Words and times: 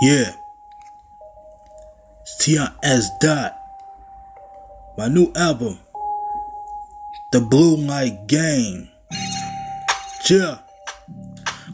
Yeah. 0.00 0.32
It's 2.22 2.38
T.I.S. 2.38 3.10
Dot. 3.18 3.54
My 4.96 5.08
new 5.08 5.30
album. 5.36 5.78
The 7.32 7.42
Blue 7.42 7.76
Light 7.76 8.26
Game. 8.26 8.88
Yeah. 10.30 10.58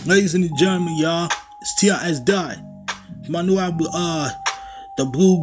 Ladies 0.07 0.35
and 0.35 0.51
gentlemen, 0.59 0.97
y'all. 0.99 1.29
It's 1.61 1.77
T.I.S. 1.77 2.19
Dot. 2.19 2.57
My 3.29 3.43
new 3.43 3.59
album, 3.59 3.87
uh, 3.93 4.31
The 4.97 5.05
Blue 5.05 5.43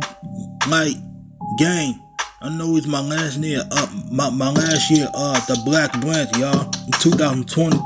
Light 0.69 0.97
Game. 1.57 2.01
I 2.41 2.49
know 2.49 2.75
it's 2.75 2.85
my 2.85 2.99
last 2.99 3.37
year, 3.37 3.61
uh, 3.71 3.87
my, 4.11 4.29
my 4.29 4.51
last 4.51 4.91
year, 4.91 5.07
uh, 5.13 5.39
the 5.45 5.61
Black 5.63 5.91
Branch, 6.01 6.29
y'all. 6.37 6.65
In 6.85 6.91
2020, 6.99 7.77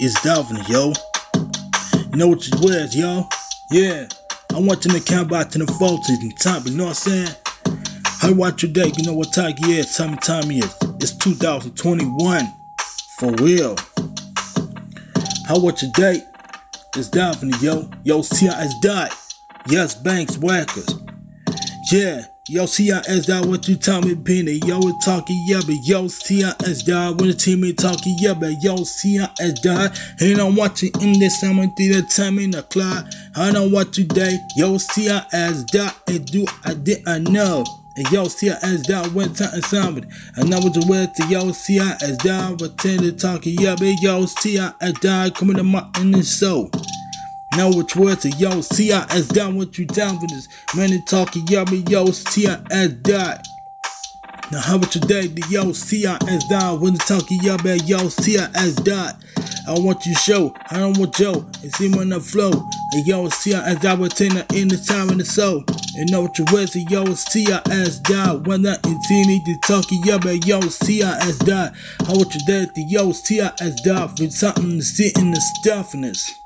it's 0.00 0.22
Dolphin, 0.22 0.56
yo. 0.68 0.94
You 2.12 2.16
know 2.16 2.28
what 2.28 2.48
it 2.48 2.54
was, 2.60 2.96
yo? 2.96 3.28
Yeah. 3.70 4.08
I 4.58 4.60
want 4.60 4.84
you 4.84 4.90
to 4.90 4.98
count 5.00 5.30
back 5.30 5.50
to 5.50 5.58
the 5.58 5.66
40s 5.66 6.20
and 6.20 6.36
time, 6.36 6.66
you 6.66 6.76
know 6.76 6.86
what 6.86 7.06
I'm 7.06 7.26
saying? 7.26 7.28
How 8.04 8.32
watch 8.32 8.64
your 8.64 8.72
day? 8.72 8.90
You 8.96 9.04
know 9.04 9.14
what 9.14 9.32
time 9.32 9.54
is? 9.62 9.96
Time 9.96 10.16
time 10.16 10.50
is. 10.50 10.74
It's 10.96 11.16
2021. 11.16 12.44
For 13.20 13.32
real. 13.34 13.76
How 15.46 15.60
what 15.60 15.80
your 15.80 15.92
day? 15.94 16.24
It's 16.96 17.08
Dolphin, 17.08 17.52
yo. 17.60 17.88
Yo, 18.02 18.20
CIS 18.22 18.74
died. 18.82 19.12
Yes, 19.68 19.94
Banks 19.94 20.36
Whackers. 20.36 20.92
Yeah. 21.92 22.24
Yo, 22.50 22.64
CIS 22.64 23.26
dog, 23.26 23.44
what 23.44 23.68
you 23.68 23.76
tell 23.76 24.00
me, 24.00 24.14
Penny? 24.14 24.52
Yo, 24.64 24.78
it 24.80 24.94
talking, 25.04 25.38
yeah, 25.46 25.60
but 25.66 25.76
yo, 25.84 26.08
CIS 26.08 26.82
dog, 26.82 27.20
when 27.20 27.28
the 27.28 27.34
team 27.34 27.62
ain't 27.62 27.78
talking, 27.78 28.16
yeah, 28.20 28.32
but 28.32 28.52
yo, 28.62 28.74
CIS 28.84 29.60
dog, 29.60 29.94
and 30.18 30.38
I'm 30.38 30.56
watching 30.56 30.90
in 31.02 31.18
this 31.18 31.42
time 31.42 31.56
through 31.56 31.92
the 31.92 32.10
time 32.10 32.38
in 32.38 32.52
the 32.52 32.62
clock. 32.62 33.04
I 33.36 33.50
know 33.50 33.68
what 33.68 33.92
today, 33.92 34.38
yo, 34.56 34.78
CIS 34.78 35.64
dog, 35.64 35.92
and 36.06 36.24
do 36.24 36.46
I 36.64 36.72
did 36.72 37.06
I 37.06 37.18
know. 37.18 37.66
And 37.96 38.10
yo, 38.10 38.24
CIS 38.28 38.80
dog, 38.80 39.12
went 39.12 39.36
time 39.36 39.60
somebody. 39.60 40.08
And 40.36 40.48
it's 40.50 40.86
a 40.86 40.88
word 40.88 41.14
to 41.16 41.26
yo, 41.26 41.52
CIS 41.52 42.16
dog, 42.16 42.60
but 42.60 42.78
tend 42.78 43.00
to 43.00 43.12
talking, 43.12 43.58
yeah, 43.60 43.76
but 43.78 44.00
yo, 44.00 44.24
CIS 44.24 44.92
dog, 45.02 45.34
coming 45.34 45.58
to 45.58 45.64
my 45.64 45.86
in 46.00 46.12
the 46.12 46.22
soul. 46.22 46.70
Now 47.58 47.72
which 47.72 47.96
words 47.96 48.24
are 48.24 48.28
yo, 48.36 48.60
CIS 48.60 49.26
down 49.26 49.56
what 49.56 49.76
you 49.78 49.84
down 49.84 50.20
for 50.20 50.28
this. 50.28 50.46
Man, 50.76 50.90
they 50.90 51.00
talking 51.00 51.44
yummy, 51.48 51.82
yo, 51.88 52.06
CIS 52.12 52.92
die. 53.02 53.42
Now 54.52 54.60
how 54.60 54.76
about 54.76 54.94
your 54.94 55.02
day, 55.08 55.26
the 55.26 55.44
yo, 55.50 55.72
CIS 55.72 56.44
down 56.44 56.80
when 56.80 56.92
they 56.92 56.98
talking 57.00 57.40
yummy, 57.42 57.78
yo, 57.78 58.10
CIS 58.10 58.76
die. 58.76 59.10
I 59.66 59.72
want 59.76 60.06
you 60.06 60.14
show, 60.14 60.54
I 60.70 60.78
don't 60.78 60.96
want 60.98 61.16
Joe, 61.16 61.50
and 61.60 61.72
see 61.74 61.90
when 61.90 62.12
I 62.12 62.20
flow. 62.20 62.52
And 62.92 63.04
yo, 63.04 63.28
CIS 63.28 63.80
die 63.80 63.94
with 63.94 64.14
ten 64.14 64.36
in 64.54 64.68
the 64.68 64.76
time 64.76 65.10
in 65.10 65.18
the 65.18 65.24
soul. 65.24 65.64
And 65.96 66.12
know 66.12 66.22
what 66.22 66.38
your 66.38 66.46
words 66.52 66.76
are, 66.76 66.90
yo, 66.90 67.12
CIS 67.12 67.98
die. 67.98 68.34
When 68.34 68.64
I 68.68 68.76
need 68.84 69.44
to 69.46 69.58
talking 69.66 70.00
yummy, 70.04 70.38
yo, 70.46 70.60
CIS 70.60 71.38
die. 71.38 71.72
I 72.06 72.12
want 72.12 72.32
your 72.36 72.46
day, 72.46 72.70
the 72.72 72.84
yo, 72.88 73.10
CIS 73.10 73.80
die 73.80 74.06
for 74.06 74.30
something 74.30 74.78
to 74.78 74.82
sit 74.82 75.18
in 75.18 75.32
the 75.32 75.40
stuffiness. 75.40 76.38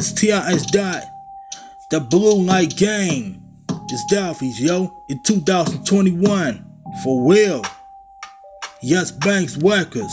It's 0.00 0.12
T.I.S. 0.12 0.64
Dot. 0.64 1.04
The 1.90 2.00
Blue 2.00 2.42
Light 2.42 2.74
Game. 2.74 3.42
It's 3.68 4.06
Dolphins, 4.06 4.58
yo. 4.58 5.04
In 5.10 5.22
2021. 5.22 6.64
For 7.04 7.30
real. 7.30 7.62
Yes, 8.80 9.10
Banks 9.10 9.58
Workers. 9.58 10.10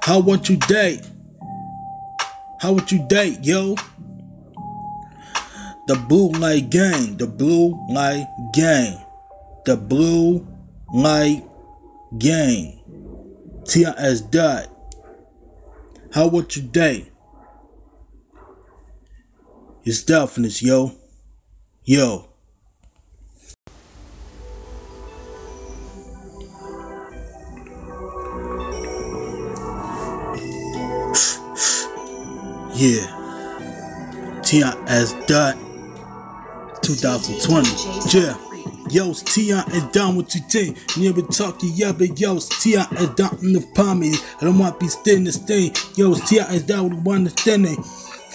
How 0.00 0.20
would 0.20 0.48
you 0.48 0.56
date? 0.56 1.06
How 2.60 2.72
would 2.72 2.90
you 2.90 3.06
date, 3.08 3.40
yo? 3.42 3.74
The 5.86 5.96
Blue 6.08 6.30
Light 6.30 6.70
Game. 6.70 7.18
The 7.18 7.26
Blue 7.26 7.78
Light 7.90 8.26
Game. 8.54 9.00
The 9.66 9.76
Blue 9.76 10.48
Light 10.94 11.44
Game. 12.16 12.80
T.I.S. 13.66 14.22
Dot. 14.22 14.68
How 16.14 16.26
would 16.28 16.56
you 16.56 16.62
date? 16.62 17.10
It's 19.86 20.02
Dolphins, 20.02 20.62
yo. 20.62 20.92
Yo. 21.84 22.24
yeah. 32.74 33.04
Tion 34.40 34.72
as 34.88 35.12
Dot 35.26 35.54
2020. 36.80 37.68
Yeah. 38.16 38.38
Yo, 38.90 39.12
T.I. 39.12 39.62
is 39.72 39.82
down 39.92 40.16
with 40.16 40.34
you 40.34 40.40
think. 40.42 40.78
Never 40.96 41.20
talking, 41.22 41.72
yeah, 41.74 41.92
but 41.92 42.18
yo, 42.18 42.38
T.I. 42.38 42.86
is 42.96 43.08
down 43.10 43.38
in 43.42 43.52
the 43.52 43.60
palm. 43.74 44.02
I 44.02 44.14
don't 44.40 44.58
want 44.58 44.78
to 44.78 44.84
be 44.84 44.88
standing 44.88 45.32
staying. 45.32 45.74
Yo, 45.96 46.14
T.I. 46.14 46.54
is 46.54 46.62
down 46.62 46.90
with 46.90 47.00
one 47.00 47.16
understanding. 47.16 47.76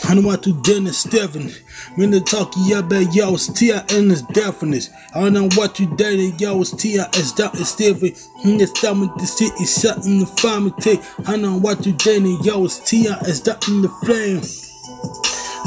I 0.03 0.15
to 0.43 0.53
dinner 0.61 0.91
Stephen. 0.91 1.51
When 1.95 2.11
they 2.11 2.19
talk 2.19 2.53
but 2.81 3.13
yo 3.13 3.33
it's 3.33 3.47
Tia 3.51 3.85
and 3.89 4.11
it's 4.11 4.21
deafness. 4.21 4.89
I 5.13 5.29
know 5.29 5.49
what 5.55 5.79
you 5.79 5.87
dating, 5.95 6.39
yo 6.39 6.61
it's 6.61 6.71
Tia 6.71 7.07
it's 7.13 7.33
that 7.33 7.53
it's 7.55 7.69
Stephen. 7.69 8.13
In 8.43 8.57
the 8.57 8.67
stomach 8.67 9.17
the 9.17 9.25
city 9.25 9.65
shut 9.65 10.05
in 10.05 10.19
the 10.19 10.25
family 10.25 10.73
take. 10.79 11.01
I 11.27 11.35
know 11.35 11.59
what 11.59 11.85
you 11.85 11.93
dating, 11.93 12.43
yo 12.43 12.65
it's 12.65 12.79
Tia 12.89 13.17
it's 13.23 13.41
that 13.41 13.67
in 13.67 13.81
the 13.81 13.89
flame. 14.05 14.68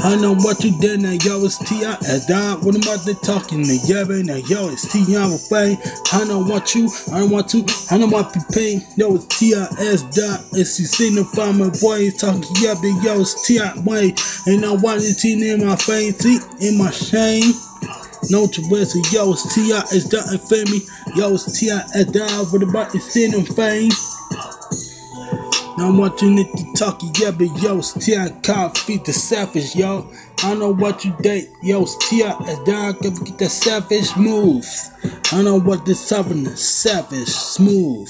I 0.03 0.17
know 0.17 0.35
what 0.35 0.61
you 0.65 0.77
did 0.81 0.99
now, 0.99 1.11
yo, 1.11 1.45
it's 1.45 1.57
T.I. 1.57 1.95
as 2.09 2.25
dog. 2.25 2.65
What 2.65 2.75
am 2.75 2.81
I 2.83 3.13
talking 3.23 3.63
to 3.63 3.75
yo, 3.87 4.03
now, 4.03 4.35
yo, 4.35 4.67
it's 4.67 4.91
T.I. 4.91 5.27
with 5.31 5.47
fame. 5.47 5.77
I 6.11 6.25
know 6.25 6.43
what 6.43 6.75
you, 6.75 6.89
I 7.13 7.19
don't 7.19 7.31
want 7.31 7.47
to, 7.51 7.63
I 7.89 7.97
don't 7.97 8.11
want 8.11 8.33
to 8.33 8.41
pain. 8.51 8.85
Yo, 8.97 9.15
it's 9.15 9.39
T.I. 9.39 9.65
as 9.79 10.03
dog. 10.03 10.43
It's 10.51 10.77
you 10.77 10.87
seen 10.87 11.15
the 11.15 11.23
farmer 11.23 11.71
boy 11.79 12.11
talking, 12.11 12.43
yeah, 12.59 12.75
but 12.75 13.01
yo, 13.01 13.21
it's 13.21 13.47
T.I. 13.47 13.79
way. 13.83 14.13
And 14.45 14.65
I 14.65 14.71
want 14.73 14.99
you 14.99 15.07
to 15.07 15.13
see 15.13 15.39
in 15.39 15.65
my 15.65 15.77
fame, 15.77 16.13
in 16.59 16.77
my 16.77 16.91
shame. 16.91 17.53
No 18.29 18.45
to 18.47 18.61
so 18.85 18.99
yo, 19.09 19.31
it's 19.31 19.55
T.I. 19.55 19.79
as 19.95 20.09
dog 20.09 20.27
and 20.27 20.41
family. 20.41 20.81
Yo, 21.15 21.33
it's 21.33 21.57
T.I. 21.57 21.79
as 21.95 22.07
dog. 22.07 22.51
What 22.51 22.61
about 22.61 22.91
the 22.91 22.99
sin 22.99 23.33
and 23.33 23.47
fame? 23.47 23.91
Now 25.75 25.89
I'm 25.89 25.97
watching 25.97 26.37
it 26.37 26.55
to 26.55 26.73
talk, 26.73 27.01
yeah, 27.19 27.31
but 27.31 27.49
yo, 27.59 27.81
still 27.81 28.29
can't 28.41 28.77
feed 28.77 29.05
the 29.05 29.13
savage, 29.13 29.75
yo. 29.75 30.07
I 30.39 30.53
know 30.53 30.71
what 30.71 31.03
you 31.03 31.15
date, 31.21 31.49
yo, 31.63 31.85
still 31.85 32.27
as 32.47 32.59
down, 32.59 32.93
can 32.95 33.15
get 33.15 33.39
the 33.39 33.49
savage 33.49 34.15
move. 34.15 34.65
I 35.03 35.37
don't 35.37 35.45
know 35.45 35.59
what 35.59 35.85
the 35.85 35.95
southern 35.95 36.45
savage 36.55 37.27
smooth. 37.27 38.09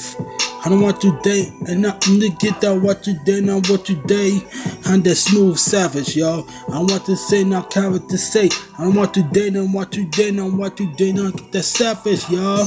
I 0.66 0.69
don't 0.69 0.81
want 0.81 1.03
you 1.06 1.18
date 1.23 1.53
and 1.68 1.81
nothing 1.81 2.19
to 2.19 2.29
get 2.29 2.59
that 2.62 2.81
what 2.81 3.07
you 3.07 3.18
date, 3.23 3.44
not 3.44 3.69
what 3.69 3.88
you 3.88 3.96
date. 4.07 4.44
I'm 4.85 5.02
the 5.02 5.16
smooth 5.16 5.57
savage, 5.57 6.18
yo. 6.18 6.46
I 6.68 6.79
want 6.79 7.06
to 7.06 7.16
say, 7.16 7.46
not 7.46 7.69
carry 7.69 8.00
to 8.00 8.18
say. 8.18 8.50
I 8.78 8.84
don't 8.84 8.96
want 8.96 9.13
to 9.13 9.23
date 9.23 9.56
and 9.56 9.73
what 9.73 9.96
you 9.96 10.06
date, 10.06 10.34
not 10.34 10.52
what 10.52 10.79
you 10.81 10.91
date, 10.96 11.16
not 11.16 11.38
get 11.38 11.52
the 11.53 11.63
savage, 11.63 12.29
yo. 12.29 12.66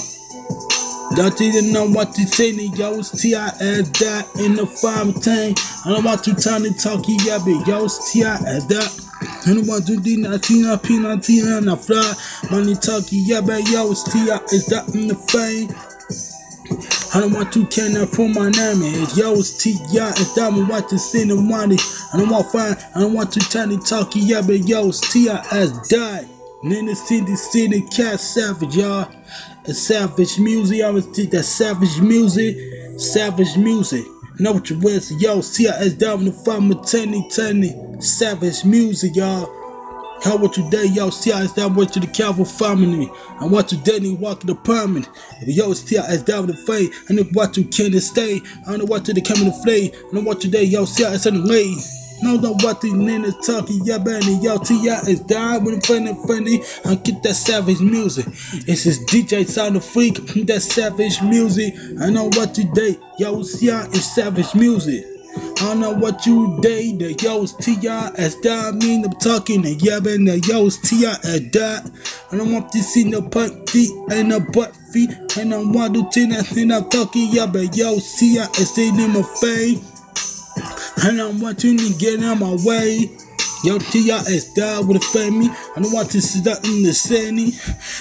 Don't 1.15 1.41
even 1.41 1.73
know 1.73 1.87
what 1.89 2.13
to 2.15 2.27
say, 2.27 2.51
yo, 2.51 2.99
it's 2.99 3.11
T.I.S. 3.11 3.89
that 4.01 4.29
in 4.39 4.55
the 4.55 4.67
farm 4.67 5.13
tank. 5.13 5.59
I 5.85 5.93
don't 5.93 6.05
want 6.05 6.25
to 6.25 6.35
time 6.35 6.65
to 6.65 6.73
talk, 6.75 7.05
yeah, 7.07 7.39
but 7.39 7.67
yo, 7.67 7.85
it's 7.85 8.13
T.I.S. 8.13 8.65
that. 8.67 9.03
Want 9.47 9.87
to 9.87 9.97
do 9.97 10.27
I 10.27 10.77
peanut, 10.77 11.23
tea, 11.23 11.41
and 11.41 11.71
I 11.71 11.77
fly. 11.77 12.13
Money 12.51 12.75
talking, 12.75 13.23
yeah, 13.25 13.41
but 13.41 13.69
yo, 13.71 13.91
it's 13.91 14.03
T.I.S. 14.05 14.67
that 14.67 14.95
in 14.95 15.09
the 15.09 15.15
fame. 15.15 15.71
I 17.15 17.21
don't 17.21 17.33
want 17.33 17.53
to 17.55 17.65
can 17.67 17.97
I 17.97 18.05
put 18.05 18.29
my 18.29 18.51
name 18.51 18.83
in 18.83 19.07
Yo, 19.15 19.35
it's 19.35 19.63
T.I. 19.63 20.11
It's 20.11 20.35
diamond 20.35 20.69
what 20.69 20.89
to 20.89 20.99
send 20.99 21.31
the 21.31 21.37
money. 21.37 21.79
I 22.13 22.19
don't 22.19 22.29
want 22.29 22.51
fine, 22.51 22.77
I 22.95 23.01
don't 23.01 23.15
want 23.15 23.33
to 23.33 23.41
tell 23.41 23.67
the 23.67 23.79
talk, 23.79 24.11
yeah, 24.15 24.43
but 24.43 24.69
yo, 24.69 24.89
it's 24.89 25.13
T.I.S. 25.13 25.89
died. 25.89 26.29
And 26.63 26.73
in 26.73 26.87
the 26.87 26.97
city, 26.97 27.37
city, 27.37 27.83
cat 27.83 28.19
savage, 28.19 28.77
y'all. 28.77 29.11
It's 29.69 29.81
savage 29.81 30.39
music. 30.39 30.81
I 30.81 30.85
always 30.85 31.07
think 31.07 31.33
that 31.33 31.43
savage 31.43 32.01
music, 32.01 32.57
savage 33.01 33.57
music. 33.57 34.05
Know 34.39 34.53
what 34.53 34.71
you 34.71 34.79
with? 34.79 35.11
Yo, 35.21 35.41
CIS 35.41 35.95
down 35.95 36.21
in 36.21 36.27
the 36.27 36.33
farm 36.33 36.73
Tenny 36.85 37.29
Tenny. 37.31 37.75
Savage 37.99 38.65
music, 38.65 39.17
y'all. 39.17 39.47
How 40.23 40.37
what 40.37 40.57
you 40.57 40.71
day, 40.71 40.87
yo? 40.87 41.11
CIS 41.11 41.53
down 41.55 41.75
with 41.75 41.91
to 41.93 42.01
the 42.01 42.07
Calvary 42.07 42.45
family. 42.45 43.11
I 43.41 43.47
want 43.47 43.73
you 43.73 43.79
dead 43.79 44.03
and 44.03 44.21
walk 44.21 44.41
the 44.41 44.55
permanent. 44.55 45.09
Yo, 45.45 45.73
CIS 45.73 46.23
down 46.23 46.47
with 46.47 46.57
the 46.57 46.63
fade. 46.63 46.93
I 47.11 47.15
know 47.15 47.25
what 47.33 47.57
you 47.57 47.65
can 47.65 47.99
stay. 48.01 48.41
I 48.67 48.71
don't 48.71 48.79
know 48.79 48.85
what 48.85 49.05
to 49.07 49.13
the 49.13 49.21
coming 49.21 49.53
to. 49.65 49.93
I 49.95 50.15
know 50.15 50.21
what 50.21 50.41
today, 50.41 50.63
yo, 50.63 50.85
CIS 50.85 51.27
on 51.27 51.43
the 51.43 51.51
way. 51.51 52.06
No, 52.23 52.37
no, 52.37 52.55
what 52.61 52.81
these 52.81 52.93
niggas 52.93 53.45
talking, 53.47 53.81
yeah, 53.85 53.99
Benny, 53.99 54.39
yo, 54.41 54.59
T.I. 54.59 55.01
is 55.09 55.21
when 55.21 55.75
I'm 55.75 55.81
funny, 55.81 56.15
funny. 56.27 56.63
I 56.85 56.95
get 56.97 57.23
that 57.23 57.35
savage 57.35 57.81
music. 57.81 58.27
It's 58.67 58.85
this 58.85 58.99
DJ 59.05 59.47
sound 59.47 59.77
of 59.77 59.85
freak, 59.85 60.15
that 60.47 60.63
savage 60.63 61.21
music. 61.23 61.75
I 62.01 62.11
know 62.11 62.25
what 62.25 62.55
today, 62.55 62.99
yo, 63.19 63.43
T.I. 63.43 63.87
is 63.89 64.15
savage 64.15 64.55
music. 64.55 65.05
I 65.59 65.75
know 65.75 65.93
what 65.93 66.27
you 66.27 66.59
day, 66.61 66.93
the 66.93 67.13
yo's 67.23 67.55
T.I. 67.55 68.11
as 68.17 68.39
that 68.41 68.75
mean 68.75 69.05
I'm 69.05 69.13
talking 69.13 69.65
and 69.67 69.81
yabbing 69.81 70.27
the 70.27 70.39
yo's 70.49 70.79
T.I. 70.79 71.13
as 71.13 71.51
that. 71.51 71.91
I 72.31 72.37
don't 72.37 72.53
want 72.53 72.73
to 72.73 72.83
see 72.83 73.05
no 73.05 73.21
butt 73.21 73.69
feet 73.69 73.91
and 74.11 74.29
no 74.31 74.41
butt 74.41 74.75
feet. 74.93 75.11
And 75.39 75.55
I 75.55 75.59
want 75.59 75.95
to 75.95 76.13
see 76.13 76.27
that 76.27 76.47
thing 76.47 76.71
I'm 76.73 76.89
talking 76.89 77.31
yabbing 77.31 77.77
yo 77.77 77.99
T.I. 77.99 78.45
as 78.61 78.79
in 78.79 79.13
my 79.13 79.23
face. 79.41 79.96
And 81.05 81.21
I 81.21 81.31
want 81.31 81.63
you 81.63 81.77
to 81.77 81.95
get 81.99 82.23
out 82.23 82.39
my 82.39 82.57
way. 82.65 83.11
Yo, 83.65 83.79
T.I. 83.79 84.19
is 84.29 84.53
down 84.55 84.87
with 84.87 85.01
the 85.01 85.07
family. 85.07 85.49
I 85.77 85.81
don't 85.81 85.93
want 85.93 86.11
to 86.13 86.21
stop 86.21 86.65
in 86.65 86.83
the 86.83 86.93
sandy. 86.93 87.53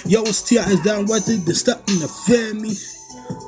Yo, 0.06 0.22
it's 0.24 0.42
T.I. 0.42 0.64
is 0.70 0.80
down 0.82 1.06
with 1.06 1.28
it 1.30 1.46
to 1.46 1.56
stop 1.56 1.80
in 1.90 2.00
the 2.00 2.08
family. 2.08 2.76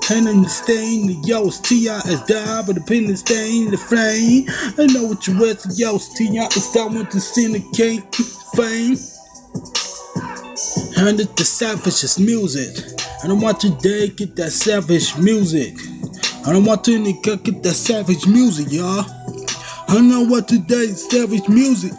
And 0.09 0.27
in 0.27 0.41
the 0.41 0.49
stain, 0.49 1.23
yo, 1.23 1.47
it's 1.47 1.59
T.I. 1.59 1.97
is 2.07 2.21
down 2.23 2.65
with 2.65 2.77
the 2.77 2.83
pin 2.83 3.05
and 3.05 3.19
stain, 3.19 3.71
the 3.71 3.77
flame. 3.77 4.45
I 4.77 4.91
know 4.91 5.03
what 5.05 5.27
you 5.27 5.37
with, 5.37 5.65
yo, 5.77 5.95
it's 5.95 6.13
T.I. 6.17 6.45
is 6.45 6.71
down 6.71 6.95
with 6.95 7.11
the 7.11 7.19
syndicate 7.19 8.15
fame. 8.55 8.97
And 10.97 11.19
it's 11.19 11.33
the 11.33 11.43
savagest 11.43 12.19
music. 12.19 12.75
I 13.23 13.27
don't 13.27 13.41
want 13.41 13.63
you 13.63 13.75
to 13.75 14.07
get 14.07 14.35
that 14.37 14.51
savage 14.51 15.15
music. 15.17 15.75
I 16.45 16.53
don't 16.53 16.65
want 16.65 16.83
to 16.85 17.13
get 17.13 17.63
that 17.63 17.75
savage 17.75 18.25
music, 18.25 18.71
y'all. 18.71 19.05
I 19.89 20.01
know 20.01 20.23
what 20.23 20.49
today 20.49 20.87
savage 20.87 21.47
music. 21.47 21.93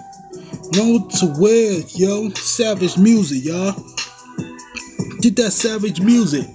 Know 0.73 1.08
to 1.20 1.35
wear, 1.38 1.81
yo. 1.94 2.29
Savage 2.31 2.99
music, 2.99 3.44
y'all. 3.44 3.73
Get 5.20 5.37
that 5.37 5.52
savage 5.52 6.00
music. 6.00 6.46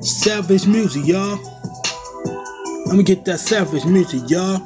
Savage 0.00 0.68
music, 0.68 1.06
y'all. 1.06 1.40
I'm 2.84 2.92
gonna 2.92 3.02
get 3.02 3.24
that 3.24 3.40
savage 3.40 3.84
music, 3.84 4.30
y'all. 4.30 4.64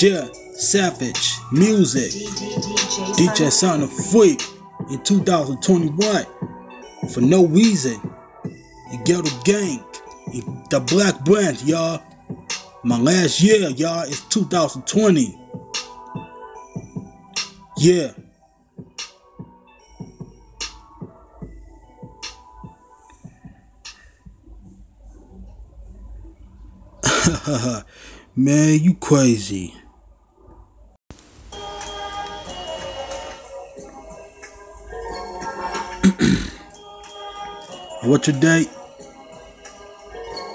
Yeah, 0.00 0.26
savage 0.54 1.30
music. 1.52 2.10
DJ 3.16 3.52
Sound 3.52 3.84
of 3.84 3.92
Freak 4.10 4.42
in 4.90 5.00
2021 5.04 6.26
for 7.08 7.20
no 7.20 7.46
reason. 7.46 8.00
You 8.90 8.98
get 9.04 9.20
a 9.20 9.44
gang, 9.44 9.84
the 10.70 10.80
Black 10.88 11.24
Brand, 11.24 11.62
y'all. 11.62 12.02
My 12.82 12.98
last 12.98 13.42
year, 13.42 13.68
y'all, 13.68 14.04
is 14.04 14.22
2020. 14.30 15.38
Yeah. 17.76 18.12
Man, 28.36 28.80
you 28.80 28.94
crazy. 28.94 29.74
What's 38.04 38.26
your 38.28 38.40
date? 38.40 38.70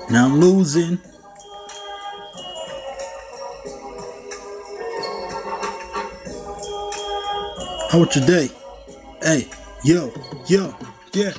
Now 0.10 0.26
I'm 0.26 0.40
losing. 0.40 0.98
How 7.90 8.00
was 8.00 8.16
your 8.16 8.26
day? 8.26 8.50
Hey, 9.22 9.48
yo, 9.84 10.12
yo, 10.48 10.76
yeah. 11.14 11.32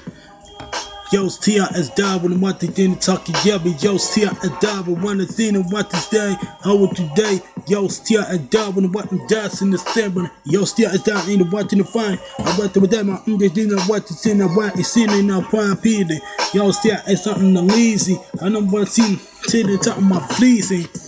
Yo, 1.12 1.28
T.I. 1.28 1.64
is 1.76 1.90
died 1.90 2.20
when 2.22 2.32
I'm 2.32 2.44
out 2.44 2.58
the 2.58 2.66
dinner 2.66 2.96
talking, 2.96 3.34
yeah, 3.44 3.58
but 3.58 3.80
yo, 3.80 3.96
T.I. 3.96 4.28
is 4.42 4.50
died 4.60 4.88
when 4.88 5.20
of 5.20 5.26
the 5.26 5.32
thing 5.32 5.54
what 5.70 5.88
this 5.90 6.08
day. 6.08 6.34
How 6.64 6.74
was 6.74 6.98
your 6.98 7.08
day? 7.14 7.40
Yo, 7.68 7.86
T.I. 7.86 8.22
is 8.22 8.38
died 8.48 8.74
when 8.74 8.86
I'm 8.86 8.94
in 8.96 9.70
the 9.70 9.78
stand, 9.78 10.30
yo, 10.44 10.64
T.I. 10.64 10.90
is 10.90 11.02
died 11.04 11.28
in 11.28 11.38
the 11.38 11.44
watching 11.44 11.78
the 11.78 11.84
fine. 11.84 12.18
I 12.38 12.58
went 12.58 12.74
to 12.74 12.80
them, 12.80 13.10
I'm 13.10 13.38
just 13.38 13.56
in 13.56 13.68
the 13.68 13.86
watch, 13.88 14.10
it's 14.10 14.26
in 14.26 14.38
the 14.38 14.48
white, 14.48 14.76
it's 14.76 14.96
in 14.96 15.26
the 15.28 15.46
prime 15.48 15.76
period. 15.76 16.20
Yo, 16.52 16.72
T.I. 16.72 17.00
is 17.08 17.22
something 17.22 17.54
lazy. 17.54 18.18
I 18.42 18.48
don't 18.48 18.68
want 18.70 18.88
to 18.88 18.92
see 18.92 19.20
to 19.50 19.62
the 19.62 19.78
top 19.78 19.98
of 19.98 20.02
my 20.02 20.20
fleecing. 20.20 20.86
Eh. 20.86 21.05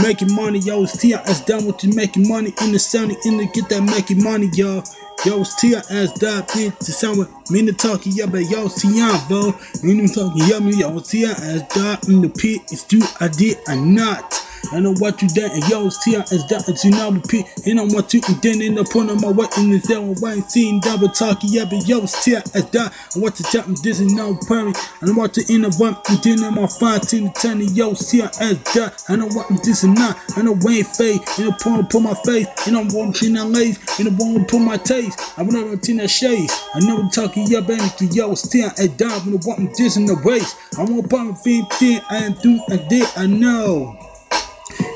Making 0.00 0.34
money, 0.34 0.58
yo, 0.60 0.84
it's 0.84 0.96
T.I. 0.96 1.20
is 1.22 1.40
done 1.42 1.66
with 1.66 1.84
you 1.84 1.92
making 1.92 2.26
money 2.28 2.52
in 2.62 2.72
the 2.72 2.78
sound, 2.78 3.12
in 3.24 3.36
the 3.36 3.46
get 3.52 3.68
that 3.68 3.82
making 3.82 4.22
money, 4.22 4.48
yo. 4.54 4.82
Yo, 5.24 5.40
it's 5.42 5.60
T.I. 5.60 5.78
as 5.90 6.12
that 6.14 6.48
bitch 6.48 6.76
to 6.78 6.92
sound 6.92 7.18
with 7.18 7.50
me 7.50 7.66
to 7.66 7.72
talking, 7.72 8.12
yeah, 8.14 8.26
but 8.26 8.42
yo, 8.50 8.68
T.I. 8.68 9.24
bro. 9.28 9.52
Me 9.82 10.06
to 10.06 10.14
talking, 10.14 10.42
yeah, 10.46 10.58
me, 10.58 10.76
yo, 10.76 10.98
T.I. 10.98 11.30
as 11.30 11.68
that 11.68 12.08
in 12.08 12.22
the 12.22 12.28
pit, 12.28 12.62
it's 12.72 12.84
true, 12.84 13.02
I 13.20 13.28
did, 13.28 13.58
I 13.68 13.76
not. 13.76 14.32
I 14.70 14.80
know 14.80 14.94
what 14.94 15.20
you 15.20 15.28
done, 15.28 15.50
and 15.50 15.68
yo, 15.68 15.86
it's 15.86 16.02
T.I. 16.04 16.20
as 16.20 16.46
that, 16.48 16.68
it's 16.68 16.84
you 16.84 16.92
now 16.92 17.10
repeat, 17.10 17.46
and 17.66 17.80
I'm 17.80 17.88
what 17.92 18.14
you 18.14 18.20
and 18.26 18.62
in 18.62 18.74
the 18.74 18.84
point 18.84 19.10
of 19.10 19.20
my 19.20 19.30
way 19.30 19.46
in 19.58 19.70
the 19.70 19.80
and 20.00 20.16
why 20.20 20.34
ain't 20.34 20.50
seen 20.50 20.80
double 20.80 21.08
talking, 21.08 21.50
yeah, 21.52 21.64
but 21.64 21.86
yo, 21.86 22.02
it's 22.02 22.24
T.I. 22.24 22.38
as 22.54 22.70
that, 22.70 22.94
and 23.14 23.22
what 23.22 23.34
to 23.36 23.68
me, 23.68 23.76
this 23.82 24.00
is 24.00 24.12
no 24.12 24.38
parry, 24.48 24.72
and 25.00 25.10
I 25.10 25.12
want 25.12 25.34
to 25.34 25.44
in 25.52 25.62
the 25.62 25.70
one, 25.76 25.96
and 26.08 26.22
then 26.22 26.44
in 26.44 26.54
my 26.54 26.66
fine, 26.66 27.00
ten 27.00 27.32
ten, 27.34 27.60
yo, 27.74 27.90
it's 27.90 28.10
T.I. 28.10 28.26
as 28.40 28.62
that, 28.74 29.02
I 29.08 29.16
know 29.16 29.28
what 29.28 29.50
I'm 29.50 29.58
this 29.64 29.82
and 29.82 29.94
not, 29.94 30.18
I 30.36 30.42
know 30.42 30.56
Wayne 30.62 30.84
fade, 30.84 31.20
and 31.38 31.52
I 31.52 31.56
point 31.58 31.90
put 31.90 32.02
my 32.02 32.14
face, 32.24 32.46
and 32.66 32.76
I'm 32.76 32.88
watching 32.92 33.34
that 33.34 33.46
lace, 33.46 33.78
and 33.98 34.08
I 34.08 34.12
want 34.12 34.48
to 34.48 34.56
put 34.56 34.64
my 34.64 34.76
taste, 34.76 35.18
I 35.36 35.42
want 35.42 35.70
to 35.70 35.76
tin 35.76 35.98
that 35.98 36.08
shades, 36.08 36.52
I 36.74 36.80
know 36.80 36.98
I'm 36.98 37.10
talking, 37.10 37.46
yeah, 37.48 37.60
baby, 37.60 37.82
yo, 38.12 38.32
it's 38.32 38.48
T.I. 38.48 38.68
as 38.78 38.96
that, 38.96 39.26
I 39.26 39.28
want 39.44 39.58
me 39.60 39.68
this 39.76 39.96
in 39.96 40.06
the 40.06 40.16
race, 40.24 40.54
I 40.78 40.84
want 40.84 41.10
to 41.10 41.16
my 41.16 41.34
feet, 41.34 41.64
I 42.08 42.16
am 42.24 42.34
through, 42.34 42.60
I 42.70 42.76
did, 42.76 43.06
I 43.16 43.26
know. 43.26 44.11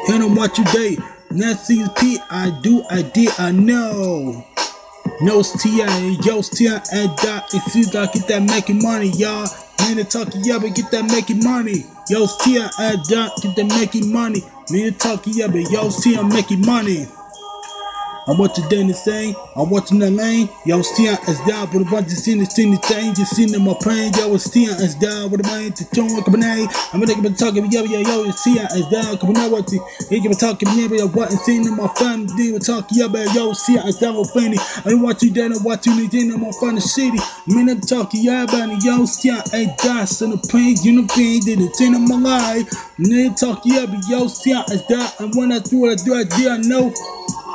And 0.08 0.22
I'm 0.22 0.34
what 0.34 0.56
you 0.58 0.64
day. 0.64 0.96
Nancy 1.30 1.82
P, 1.98 2.18
I 2.30 2.58
do, 2.62 2.84
I 2.90 3.02
did, 3.02 3.30
I 3.38 3.50
know. 3.52 4.44
No 5.20 5.42
T.I. 5.42 6.18
yo, 6.24 6.42
T.I. 6.42 6.80
and 6.92 7.16
dot. 7.16 7.52
It 7.54 7.62
seems 7.70 7.94
like 7.94 8.12
get 8.12 8.28
that 8.28 8.42
making 8.42 8.82
money, 8.82 9.08
y'all. 9.16 9.48
Man, 9.80 9.96
to 9.96 10.04
talk, 10.04 10.28
yeah, 10.42 10.58
but 10.58 10.74
get 10.74 10.90
that 10.90 11.04
making 11.10 11.42
money. 11.42 11.84
Yo, 12.10 12.26
T.I. 12.42 12.68
and 12.80 13.02
dot, 13.04 13.32
get 13.40 13.56
that 13.56 13.66
making 13.78 14.12
money. 14.12 14.42
Man, 14.70 14.92
to 14.92 14.98
talk, 14.98 15.22
yeah, 15.26 15.46
but 15.46 15.70
yo, 15.70 15.90
T.I. 15.90 16.22
making 16.22 16.64
money. 16.66 17.06
I 18.28 18.32
want 18.32 18.58
you 18.58 18.68
doing 18.68 18.88
the 18.88 18.94
same. 18.94 19.36
I 19.54 19.62
want 19.62 19.90
you 19.90 19.96
in 19.96 20.00
the 20.00 20.10
lane. 20.10 20.48
Yo, 20.64 20.80
Stian 20.80 21.14
is 21.28 21.38
down, 21.46 21.70
but 21.70 21.86
I 21.86 21.92
want 21.92 22.08
to 22.08 22.16
see 22.16 22.34
the 22.34 22.44
thing 22.44 22.72
the 22.72 22.78
thing. 22.78 23.14
Just 23.14 23.36
seeing 23.36 23.54
my 23.62 23.74
pain. 23.78 24.10
Yo, 24.18 24.34
Stian 24.34 24.74
is 24.82 24.96
down, 24.96 25.30
but 25.30 25.46
I 25.46 25.62
want 25.62 25.76
to 25.76 25.90
tune 25.94 26.10
with 26.10 26.24
Cabernet. 26.24 26.66
I'm 26.92 26.98
gonna 26.98 27.22
be 27.22 27.30
talking, 27.36 27.70
yo, 27.70 27.84
yo, 27.84 28.00
yo, 28.00 28.26
Stian 28.34 28.66
is 28.74 28.86
down. 28.90 29.14
Cabernet, 29.22 29.50
what 29.50 29.66
the, 29.68 29.78
can 30.10 30.26
be 30.26 30.34
talking, 30.34 30.68
yeah, 30.74 30.88
but 30.88 31.00
I 31.00 31.04
wasn't 31.04 31.40
seeing 31.46 31.76
my 31.76 31.86
family. 31.94 32.50
Were 32.50 32.58
talking, 32.58 32.98
yeah, 32.98 33.06
but 33.06 33.32
yo, 33.32 33.54
Stian 33.54 33.86
is 33.86 33.98
down 33.98 34.18
with 34.18 34.30
Fanny. 34.34 34.58
I 34.84 34.94
want 34.94 35.22
you 35.22 35.30
down, 35.30 35.54
I 35.54 35.62
want 35.62 35.86
you 35.86 35.94
need 35.94 36.14
in 36.14 36.34
my 36.40 36.50
fun 36.58 36.80
city. 36.80 37.22
Man, 37.46 37.70
I'm 37.70 37.80
talking, 37.80 38.24
yeah, 38.24 38.44
but 38.44 38.82
yo, 38.82 39.06
Stian 39.06 39.38
is 39.54 39.70
down. 39.78 40.06
So 40.08 40.26
the 40.26 40.38
pain, 40.50 40.74
you 40.82 40.98
know, 40.98 41.06
pain, 41.14 41.46
did 41.46 41.60
it 41.62 41.80
in 41.80 41.94
my 42.08 42.18
life. 42.18 42.66
And 42.98 43.06
then 43.06 43.34
talk, 43.36 43.62
yeah, 43.64 43.86
but 43.86 44.02
yo, 44.10 44.26
Stian 44.26 44.66
is 44.74 44.82
down. 44.90 45.06
And 45.20 45.34
when 45.38 45.52
I 45.52 45.60
do 45.60 45.78
what 45.78 45.94
I 45.94 46.02
do, 46.02 46.14
I 46.14 46.24
do, 46.24 46.50
I 46.50 46.58
know 46.58 46.92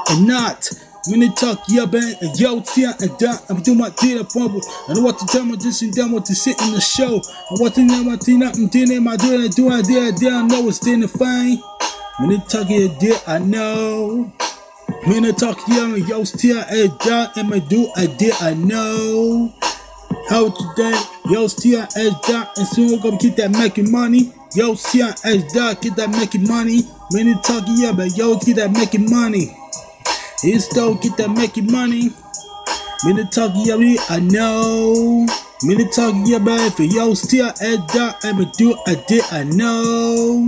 and 0.10 0.28
not. 0.28 0.70
They 1.10 1.28
talk, 1.30 1.64
yeah, 1.68 1.86
bang, 1.86 2.14
and 2.22 2.40
yo, 2.40 2.62
tia, 2.62 2.94
and 3.00 3.10
that, 3.18 3.44
I'm 3.50 3.64
doing 3.64 3.80
my 3.80 3.90
data 3.90 4.24
fumble. 4.24 4.62
I 4.88 4.94
know 4.94 5.02
what 5.02 5.18
to 5.18 5.26
tell 5.26 5.44
my 5.44 5.56
this 5.56 5.82
and 5.82 5.92
that, 5.96 6.12
what 6.12 6.26
to 6.26 6.36
sit 6.36 6.62
in 6.62 6.74
the 6.74 6.80
show. 6.80 7.18
I 7.18 7.60
want 7.60 7.74
to 7.76 7.82
know 7.82 8.16
to 8.16 8.38
know, 8.38 8.52
I'm 8.54 8.68
doing 8.68 9.04
my 9.04 9.18
doing, 9.18 9.42
I 9.42 9.48
do, 9.48 9.70
I 9.70 9.82
did, 9.82 9.98
I 9.98 10.12
did, 10.16 10.32
I 10.32 10.46
know 10.46 10.68
it's 10.68 10.86
in 10.86 11.00
the 11.00 11.08
fine. 11.08 11.58
They 12.30 12.38
talk, 12.46 12.70
yeah, 12.70 12.94
did, 13.00 13.20
I 13.26 13.40
know. 13.40 14.32
They 15.08 15.32
talk, 15.32 15.58
yeah, 15.68 15.86
and 15.86 16.08
yo, 16.08 16.24
tia, 16.24 16.68
and 16.70 16.92
that, 17.02 17.36
and 17.36 17.52
I 17.52 17.60
do, 17.60 17.90
I 17.96 18.06
did, 18.06 18.36
I 18.40 18.54
know. 18.54 19.52
How 20.30 20.52
today, 20.52 21.02
yo, 21.26 21.48
tia, 21.48 21.90
and 21.96 22.16
that, 22.30 22.52
and 22.58 22.68
soon 22.68 22.92
we're 22.92 23.02
gonna 23.02 23.18
get 23.18 23.38
that 23.38 23.50
making 23.50 23.90
money. 23.90 24.32
Yo, 24.54 24.76
tia, 24.76 25.16
and 25.26 25.42
that, 25.56 25.82
get 25.82 25.96
that 25.96 26.12
making 26.12 26.48
money. 26.48 26.82
They 27.12 27.34
talk, 27.42 27.64
yeah, 27.68 27.92
but 27.92 28.16
yo, 28.16 28.38
get 28.38 28.58
that 28.58 28.72
making 28.72 29.10
money. 29.10 29.58
It's 30.44 30.66
still 30.66 30.96
get 30.96 31.18
that 31.18 31.30
making 31.30 31.72
money. 31.72 32.10
Minute 33.04 33.32
talking 33.32 33.62
yeah, 33.66 33.76
me, 33.78 33.98
I 34.10 34.20
know. 34.20 35.28
Minute 35.64 35.92
talking 35.92 36.26
yeah, 36.26 36.40
baby, 36.40 36.70
for 36.72 36.84
yo, 36.84 37.14
still 37.14 37.48
at 37.48 37.88
that, 37.94 38.18
I'ma 38.24 38.46
do, 38.58 38.76
I 38.88 38.96
did, 39.08 39.24
I 39.32 39.44
know. 39.44 40.48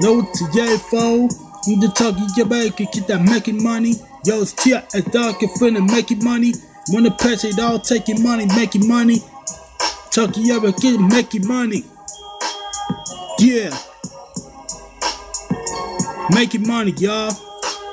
No 0.00 0.22
to 0.22 0.48
yeah, 0.54 0.78
fo. 0.78 1.28
Need 1.66 1.82
to 1.82 1.88
talk 1.88 2.16
yeah, 2.38 2.44
baby, 2.44 2.70
can 2.70 2.86
get 2.92 3.06
that 3.08 3.20
making 3.20 3.62
money. 3.62 3.96
Yo, 4.24 4.44
still 4.44 4.78
at 4.78 5.12
that, 5.12 5.36
can 5.38 5.48
finna 5.60 5.86
making 5.86 6.24
money. 6.24 6.54
Wanna 6.88 7.10
pass 7.10 7.44
it 7.44 7.58
all, 7.58 7.78
taking 7.78 8.22
money, 8.22 8.46
making 8.56 8.88
money. 8.88 9.18
Talking 10.10 10.46
yeah, 10.46 10.58
but 10.58 10.78
get 10.78 10.98
making 10.98 11.46
money. 11.46 11.84
Yeah. 13.38 13.76
Making 16.30 16.66
money, 16.66 16.92
y'all. 16.92 17.47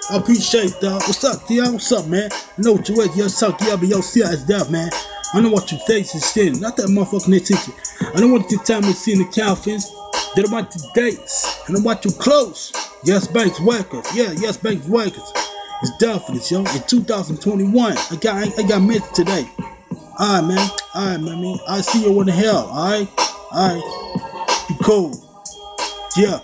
I 0.07 0.17
appreciate 0.17 0.79
that. 0.81 1.01
What's 1.07 1.23
up, 1.23 1.41
Theo? 1.47 1.71
What's 1.71 1.91
up, 1.91 2.05
man? 2.05 2.29
I 2.31 2.61
know 2.61 2.73
what 2.73 2.87
you're 2.87 3.03
at. 3.03 3.15
Yo, 3.15 3.27
talk, 3.27 3.59
yeah, 3.61 3.75
but 3.75 3.87
yo, 3.87 4.01
see 4.01 4.21
how 4.21 4.31
it's 4.31 4.69
man. 4.69 4.91
I 5.33 5.41
know 5.41 5.49
what 5.49 5.71
you 5.71 5.79
think 5.87 6.05
is 6.13 6.23
sin. 6.23 6.59
Not 6.59 6.77
that 6.77 6.87
motherfucking 6.87 7.35
attention. 7.35 7.73
I 8.13 8.19
don't 8.19 8.31
want 8.31 8.47
to 8.49 8.57
tell 8.57 8.81
me 8.81 8.93
seeing 8.93 9.17
the 9.17 9.25
Calvins. 9.25 9.91
They 10.35 10.43
don't 10.43 10.51
want 10.51 10.69
the 10.69 10.87
dates. 10.93 11.59
I 11.67 11.71
don't 11.71 11.83
want 11.83 12.05
you 12.05 12.11
close. 12.11 12.71
Yes, 13.03 13.25
Banks 13.27 13.59
Records. 13.59 14.15
Yeah, 14.15 14.31
Yes, 14.37 14.57
Banks 14.57 14.85
Records. 14.85 15.33
It's 15.81 15.97
definitely, 15.97 16.41
yo. 16.51 16.59
In 16.59 16.83
2021, 16.87 17.97
I 17.97 18.15
got 18.21 18.59
I, 18.59 18.67
got 18.67 18.81
missed 18.83 19.15
today. 19.15 19.49
Alright, 20.19 20.45
man. 20.45 20.69
Alright, 20.95 21.19
man. 21.19 21.59
I 21.67 21.81
see 21.81 22.03
you 22.03 22.21
in 22.21 22.27
the 22.27 22.31
hell. 22.31 22.69
Alright? 22.69 23.09
Alright. 23.51 24.69
Be 24.69 24.75
cool. 24.83 25.17
Yeah. 26.15 26.39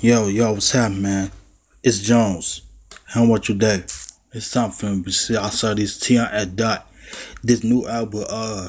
Yo, 0.00 0.28
yo, 0.28 0.52
what's 0.52 0.70
happening, 0.70 1.02
man? 1.02 1.32
It's 1.82 1.98
Jones. 1.98 2.62
How 3.06 3.24
about 3.24 3.48
your 3.48 3.58
day? 3.58 3.82
It's 4.32 4.48
time 4.52 4.70
for 4.70 4.86
me 4.86 5.02
to 5.02 5.10
see. 5.10 5.36
I 5.36 5.48
saw 5.48 5.74
this 5.74 5.98
T.I. 5.98 6.24
at 6.24 6.54
Dot. 6.54 6.88
This 7.42 7.64
new 7.64 7.84
album, 7.84 8.24
uh, 8.30 8.68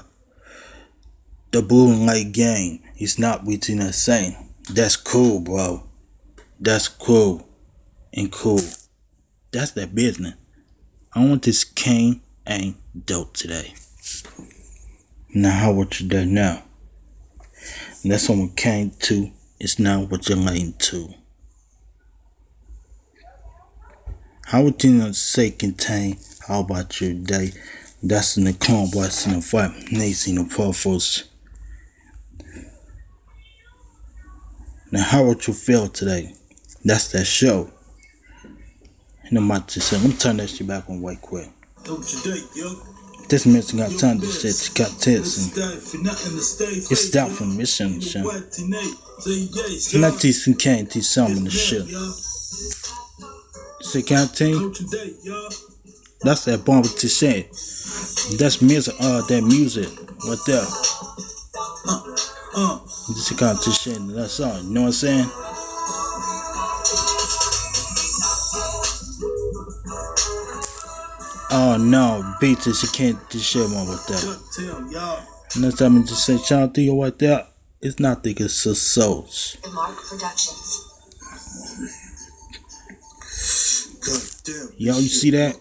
The 1.51 1.61
Blue 1.61 1.91
and 1.91 2.07
Light 2.07 2.31
Gang. 2.31 2.81
It's 2.97 3.19
not 3.19 3.45
between 3.45 3.77
the 3.77 3.93
same. 3.93 4.37
That's 4.71 4.95
cool, 4.95 5.39
bro. 5.41 5.83
That's 6.59 6.87
cool. 6.87 7.47
And 8.11 8.31
cool. 8.31 8.61
That's 9.51 9.69
that 9.73 9.93
business. 9.93 10.33
I 11.13 11.23
want 11.23 11.43
this 11.43 11.63
king 11.63 12.21
ain't 12.47 12.77
dope 13.05 13.35
today. 13.35 13.75
Now, 15.35 15.51
how 15.51 15.73
about 15.73 15.99
your 15.99 16.09
day 16.09 16.25
now? 16.25 16.63
And 18.01 18.11
that's 18.11 18.27
what 18.27 18.39
we 18.39 18.49
came 18.55 18.93
to. 19.01 19.29
It's 19.59 19.77
not 19.77 20.09
what 20.09 20.27
you're 20.27 20.35
listening 20.39 20.73
to. 20.79 21.13
How 24.49 24.63
would 24.63 24.83
you 24.83 24.91
not 24.93 25.15
say 25.15 25.51
contain? 25.51 26.17
How 26.47 26.61
about 26.61 26.99
your 26.99 27.13
day? 27.13 27.51
That's 28.01 28.35
in 28.35 28.45
the 28.45 28.53
clone 28.53 28.89
boys 28.89 29.27
in 29.27 29.33
the 29.33 29.41
fight, 29.43 29.91
nation 29.91 30.35
the 30.37 30.45
purpose. 30.45 31.25
Now, 34.91 35.03
how 35.03 35.23
would 35.25 35.45
you 35.45 35.53
feel 35.53 35.87
today? 35.87 36.33
That's 36.83 37.11
that 37.11 37.25
show. 37.25 37.69
And 39.25 39.37
I'm 39.37 39.51
about 39.51 39.67
to 39.67 39.81
say, 39.81 39.97
let 39.97 40.07
me 40.07 40.13
turn 40.13 40.37
that 40.37 40.49
shit 40.49 40.65
back 40.65 40.89
on 40.89 41.03
right 41.03 41.21
quick. 41.21 41.49
This 43.29 43.45
mission 43.45 43.77
got 43.77 43.99
time 43.99 44.19
to 44.19 44.25
shit, 44.25 44.71
got 44.73 44.99
tits 44.99 45.37
and 45.93 46.07
it's 46.89 47.11
down 47.11 47.29
from 47.29 47.55
mission 47.55 48.01
shit. 48.01 48.23
Not 49.93 50.19
teaching 50.19 50.55
can't 50.55 50.89
teach 50.89 51.03
some 51.05 51.33
of 51.33 51.43
the 51.43 51.51
shit. 51.51 51.85
Say 53.81 54.01
canteen. 54.01 54.73
That's 56.21 56.45
that 56.45 56.63
bomb 56.65 56.83
to 56.83 57.09
say. 57.09 57.43
That's 58.37 58.61
music, 58.61 58.95
uh, 58.99 59.21
that 59.27 59.41
music 59.43 59.87
right 60.27 60.39
there. 60.45 60.65
This 63.09 63.31
of 63.31 63.73
shit. 63.73 63.97
That's 64.15 64.39
all. 64.39 64.61
You 64.61 64.69
know 64.69 64.81
what 64.81 64.87
I'm 64.87 64.91
saying? 64.91 65.25
Oh 71.51 71.77
no, 71.79 72.35
beats 72.39 72.67
is 72.67 72.83
you 72.83 72.89
can't 72.89 73.29
do 73.29 73.39
shit 73.39 73.69
more 73.69 73.87
with 73.87 74.05
that. 74.07 75.59
That's 75.59 75.77
time 75.77 76.03
to 76.03 76.13
say, 76.13 76.37
shout 76.37 76.61
out 76.63 76.73
to 76.75 76.81
you 76.81 77.01
right 77.01 77.17
there. 77.17 77.47
It's 77.81 77.99
not 77.99 78.23
the 78.23 78.31
it's 78.31 78.63
the 78.65 78.75
souls. 78.75 79.57
Mark 79.73 79.95
Productions. 79.95 80.88
Yo, 84.77 84.97
you 84.97 85.09
see 85.09 85.31
that? 85.31 85.55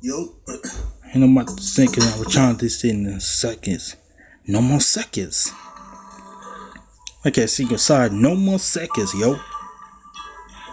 Yo. 0.00 0.34
And 1.12 1.22
I'm 1.24 1.36
about 1.36 1.56
to 1.56 1.62
think 1.62 1.98
I 1.98 2.18
was 2.18 2.32
trying 2.32 2.56
to 2.58 2.68
say 2.68 2.90
in 2.90 3.20
seconds. 3.20 3.96
No 4.46 4.60
more 4.60 4.80
seconds. 4.80 5.52
Okay, 7.24 7.46
see, 7.46 7.76
sorry, 7.78 8.10
no 8.10 8.34
more 8.34 8.58
seconds, 8.58 9.14
yo. 9.14 9.38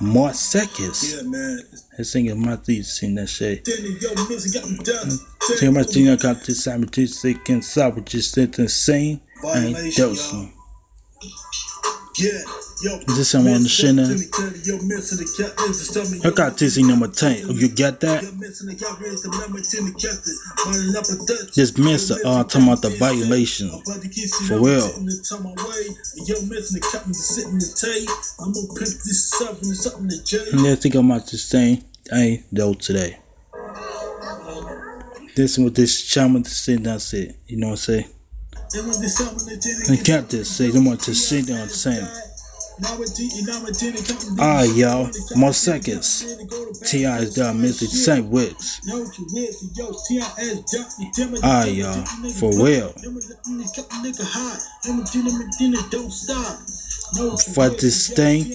More 0.02 0.34
seconds. 0.34 1.16
Yeah, 1.16 1.22
man. 1.24 1.60
That 1.98 2.04
thing 2.06 2.42
my 2.42 2.58
teeth 2.58 2.88
seen 2.88 3.16
that 3.16 3.28
shit. 3.28 3.64
Tell 3.64 3.76
mm. 3.76 5.74
my 5.74 5.84
thing 5.84 6.10
I 6.10 6.16
got 6.16 6.44
this 6.44 6.66
time 6.66 6.86
to 6.86 7.08
seconds, 7.08 7.72
so 7.72 7.92
which 7.92 8.16
is 8.16 8.36
insane. 8.38 9.22
And 9.46 9.76
dosing. 9.96 10.54
Yeah. 12.18 12.42
This 12.84 13.30
someone 13.30 13.56
on 13.56 13.64
the 13.64 13.70
shit 13.70 13.96
now. 13.96 14.04
I 16.28 16.32
got 16.36 16.58
this 16.58 16.76
in 16.78 16.88
number 16.88 17.08
10. 17.08 17.50
You 17.52 17.70
get 17.70 18.02
that? 18.02 18.22
This 21.56 21.72
Mr. 21.72 22.18
Uh, 22.26 22.44
talking 22.44 22.68
about 22.68 22.82
the 22.82 22.90
violation. 23.00 23.70
For 24.48 24.60
real. 24.60 24.90
And 30.52 30.68
I 30.68 30.76
think 30.76 30.96
I'm 30.96 31.10
about 31.10 31.28
to 31.28 31.38
say, 31.38 31.82
I 32.12 32.20
ain't 32.20 32.44
though 32.52 32.74
today. 32.74 33.18
This 35.36 35.58
with 35.58 35.76
this 35.76 36.04
shaman 36.06 36.44
to 36.44 36.50
say 36.50 36.76
that's 36.76 37.14
it. 37.14 37.38
You 37.48 37.58
know 37.58 37.68
what 37.68 37.72
I'm 37.74 37.78
saying? 37.78 38.06
And 39.90 40.06
kept 40.06 40.32
this 40.32 40.50
say 40.50 40.70
they 40.70 40.80
want 40.80 41.00
to 41.02 41.16
sit 41.16 41.48
down 41.48 41.70
saying. 41.70 42.08
Ah, 44.40 44.64
y'all, 44.64 45.10
more 45.36 45.54
seconds. 45.54 46.26
T.I. 46.86 47.20
is 47.20 47.36
done 47.36 47.62
missing 47.62 47.88
St. 47.88 48.26
Wicks. 48.28 48.82
Ah, 51.44 51.66
y'all, 51.66 52.04
for 52.34 52.52
real. 52.64 52.90
For 57.54 57.70
this 57.70 58.10
thing, 58.10 58.52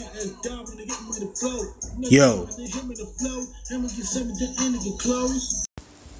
yo. 2.11 2.49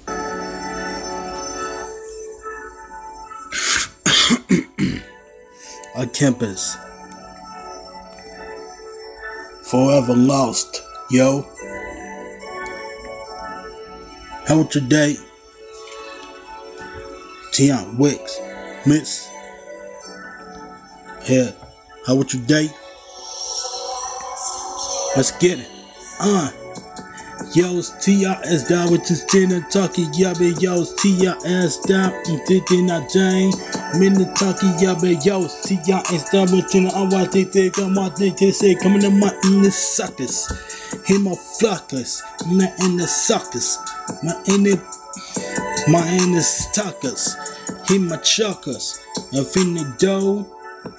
A 5.95 6.07
campus 6.07 6.77
forever 9.69 10.15
lost, 10.15 10.81
yo. 11.11 11.45
How 14.47 14.57
was 14.57 14.73
your 14.73 14.83
day? 14.85 15.15
Tion 17.51 17.97
Wicks, 17.97 18.39
Miss. 18.87 19.29
Yeah, 21.29 21.51
how 22.07 22.15
was 22.15 22.33
your 22.33 22.43
day? 22.45 22.69
Let's 25.15 25.31
get 25.39 25.59
it. 25.59 25.67
Uh. 26.19 26.51
Yo, 27.55 27.81
T.I.S. 28.01 28.67
down 28.67 28.91
with 28.91 29.07
this 29.07 29.23
dinner 29.25 29.65
talking, 29.71 30.05
yabba, 30.11 30.61
yo, 30.61 30.85
T.I.S. 30.99 31.79
down, 31.79 32.13
I'm 32.27 32.45
thinking 32.45 32.91
I 32.91 33.07
Jane. 33.07 33.51
Minute 33.97 34.35
talking, 34.35 34.69
yabba, 34.77 35.25
yo, 35.25 35.47
T.I.S. 35.47 36.29
down 36.29 36.51
with 36.51 36.69
dinner, 36.69 36.91
I 36.93 37.01
want 37.01 37.31
to 37.31 37.43
think, 37.43 37.79
I 37.79 37.91
want 37.91 38.17
to 38.17 38.53
say, 38.53 38.75
coming 38.75 39.01
to 39.01 39.09
my 39.09 39.33
in 39.45 39.63
the 39.63 39.71
suckers. 39.71 40.47
Hit 41.05 41.19
my 41.19 41.31
flockers, 41.31 42.21
not 42.45 42.79
in 42.81 42.97
the 42.97 43.07
suckers, 43.07 43.79
my 44.21 44.33
in 44.45 44.63
the, 44.63 44.77
my 45.89 46.07
in 46.07 46.33
the 46.33 46.41
suckers. 46.41 47.35
Hit 47.87 47.99
my 48.01 48.17
chuckers, 48.17 48.99
I'm 49.33 49.43
finna 49.43 49.97
dough. 49.97 50.45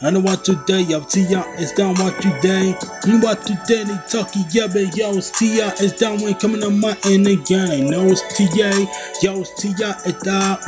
I 0.02 0.10
know 0.10 0.20
what 0.20 0.44
today, 0.44 0.82
yo, 0.82 1.00
T.I. 1.00 1.54
is 1.58 1.72
down 1.72 1.94
what 1.94 2.20
today. 2.20 2.74
You 3.06 3.20
what 3.20 3.46
today, 3.46 3.84
they 3.84 3.98
talking, 4.08 4.44
yeah, 4.50 4.66
but 4.66 4.96
yo, 4.96 5.12
it's 5.16 5.40
is 5.40 5.92
down 5.92 6.20
when 6.20 6.34
coming 6.34 6.60
to 6.62 6.70
my 6.70 6.98
end 7.04 7.28
again. 7.28 7.88
No, 7.88 8.06
it's 8.08 8.36
T.A. 8.36 8.72
Yo, 9.22 9.40
it's 9.40 9.62
T.I. 9.62 9.90
is 10.06 10.14
down. 10.22 10.58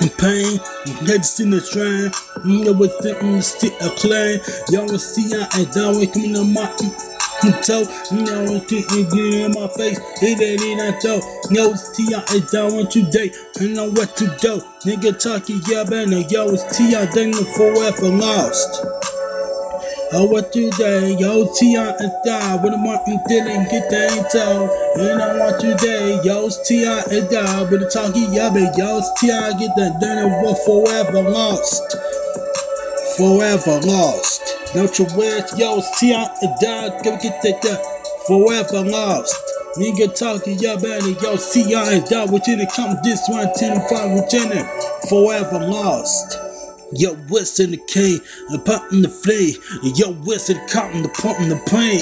In 0.00 0.08
pain, 0.18 0.58
heads 1.06 1.38
in 1.38 1.50
the 1.50 1.60
train, 1.60 2.10
mm, 2.10 2.42
mm, 2.42 2.50
you 2.50 2.64
know 2.64 2.72
what's 2.72 2.98
the 2.98 3.40
stick 3.40 3.74
a 3.80 3.90
clay. 3.90 4.40
Yo, 4.68 4.84
it's 4.86 5.14
T.I. 5.14 5.46
is 5.60 5.74
down 5.74 5.94
when 5.96 6.10
coming 6.10 6.36
on 6.36 6.52
my 6.52 6.66
toe. 7.62 7.86
You 8.10 8.24
know, 8.26 8.42
it 8.58 8.66
can't 8.66 8.88
get 8.90 9.34
in 9.34 9.52
my 9.52 9.68
face. 9.68 10.00
It 10.20 10.40
ain't 10.42 10.62
in 10.62 10.78
that 10.78 11.00
toe. 11.00 11.22
Yo, 11.50 11.70
it's 11.70 11.96
T.I. 11.96 12.22
is 12.34 12.50
down 12.50 12.76
with 12.76 12.90
today. 12.90 13.30
I 13.60 13.66
know 13.66 13.90
what 13.90 14.16
to 14.16 14.26
do. 14.42 14.58
Nigga 14.82 15.14
talking, 15.14 15.62
yeah, 15.68 15.84
but 15.84 16.08
man. 16.08 16.28
Yo, 16.28 16.48
it's 16.50 16.76
T.I. 16.76 17.06
then 17.14 17.30
the 17.30 17.44
forever 17.54 18.08
lost. 18.08 19.13
Oh, 20.16 20.26
what 20.26 20.52
today? 20.52 21.16
Yo, 21.18 21.52
T.I. 21.58 21.90
is 21.96 22.12
die 22.24 22.56
with 22.62 22.72
a 22.72 22.76
Martin 22.76 23.18
Dillon, 23.26 23.64
get 23.64 23.90
the 23.90 24.06
intel. 24.14 24.70
And 24.94 25.20
I 25.20 25.36
want 25.36 25.60
today, 25.60 26.20
yo, 26.22 26.48
T.I. 26.64 27.00
is 27.10 27.24
die 27.34 27.62
with 27.64 27.82
a 27.82 27.90
talkie 27.90 28.26
yabby. 28.30 28.62
Yo, 28.78 29.02
T.I. 29.18 29.58
get 29.58 29.74
the 29.74 29.90
dinner 29.98 30.30
for 30.38 30.86
forever 30.86 31.20
lost. 31.28 31.82
Forever 33.16 33.80
lost. 33.82 34.54
Don't 34.72 34.96
you 35.00 35.06
wish, 35.16 35.50
yo, 35.58 35.82
T.I. 35.98 36.22
is 36.22 36.60
die, 36.62 37.02
go 37.02 37.18
get 37.18 37.42
that 37.42 37.82
forever 38.28 38.88
lost. 38.88 39.34
Nigga 39.76 40.16
talking, 40.16 40.60
yo, 40.60 40.76
baby, 40.76 41.18
yo, 41.20 41.36
T.I. 41.36 41.90
is 41.90 42.08
die 42.08 42.24
within 42.26 42.60
the 42.60 42.70
come 42.70 42.96
this 43.02 43.26
one, 43.28 43.52
10 43.52 43.72
and 43.72 43.82
5 43.90 44.10
lieutenant. 44.14 44.68
Forever 45.08 45.58
lost. 45.58 46.38
Yo, 46.92 47.14
what's 47.28 47.58
in 47.60 47.70
the 47.72 47.76
K 47.88 48.18
and 48.50 48.64
popping 48.64 49.02
the 49.02 49.08
flay. 49.08 49.54
Yo, 49.96 50.12
what's 50.24 50.50
in 50.50 50.56
the 50.56 50.68
cotton, 50.72 51.02
the 51.02 51.08
pump 51.08 51.40
and 51.40 51.50
the 51.50 51.58
pain. 51.66 52.00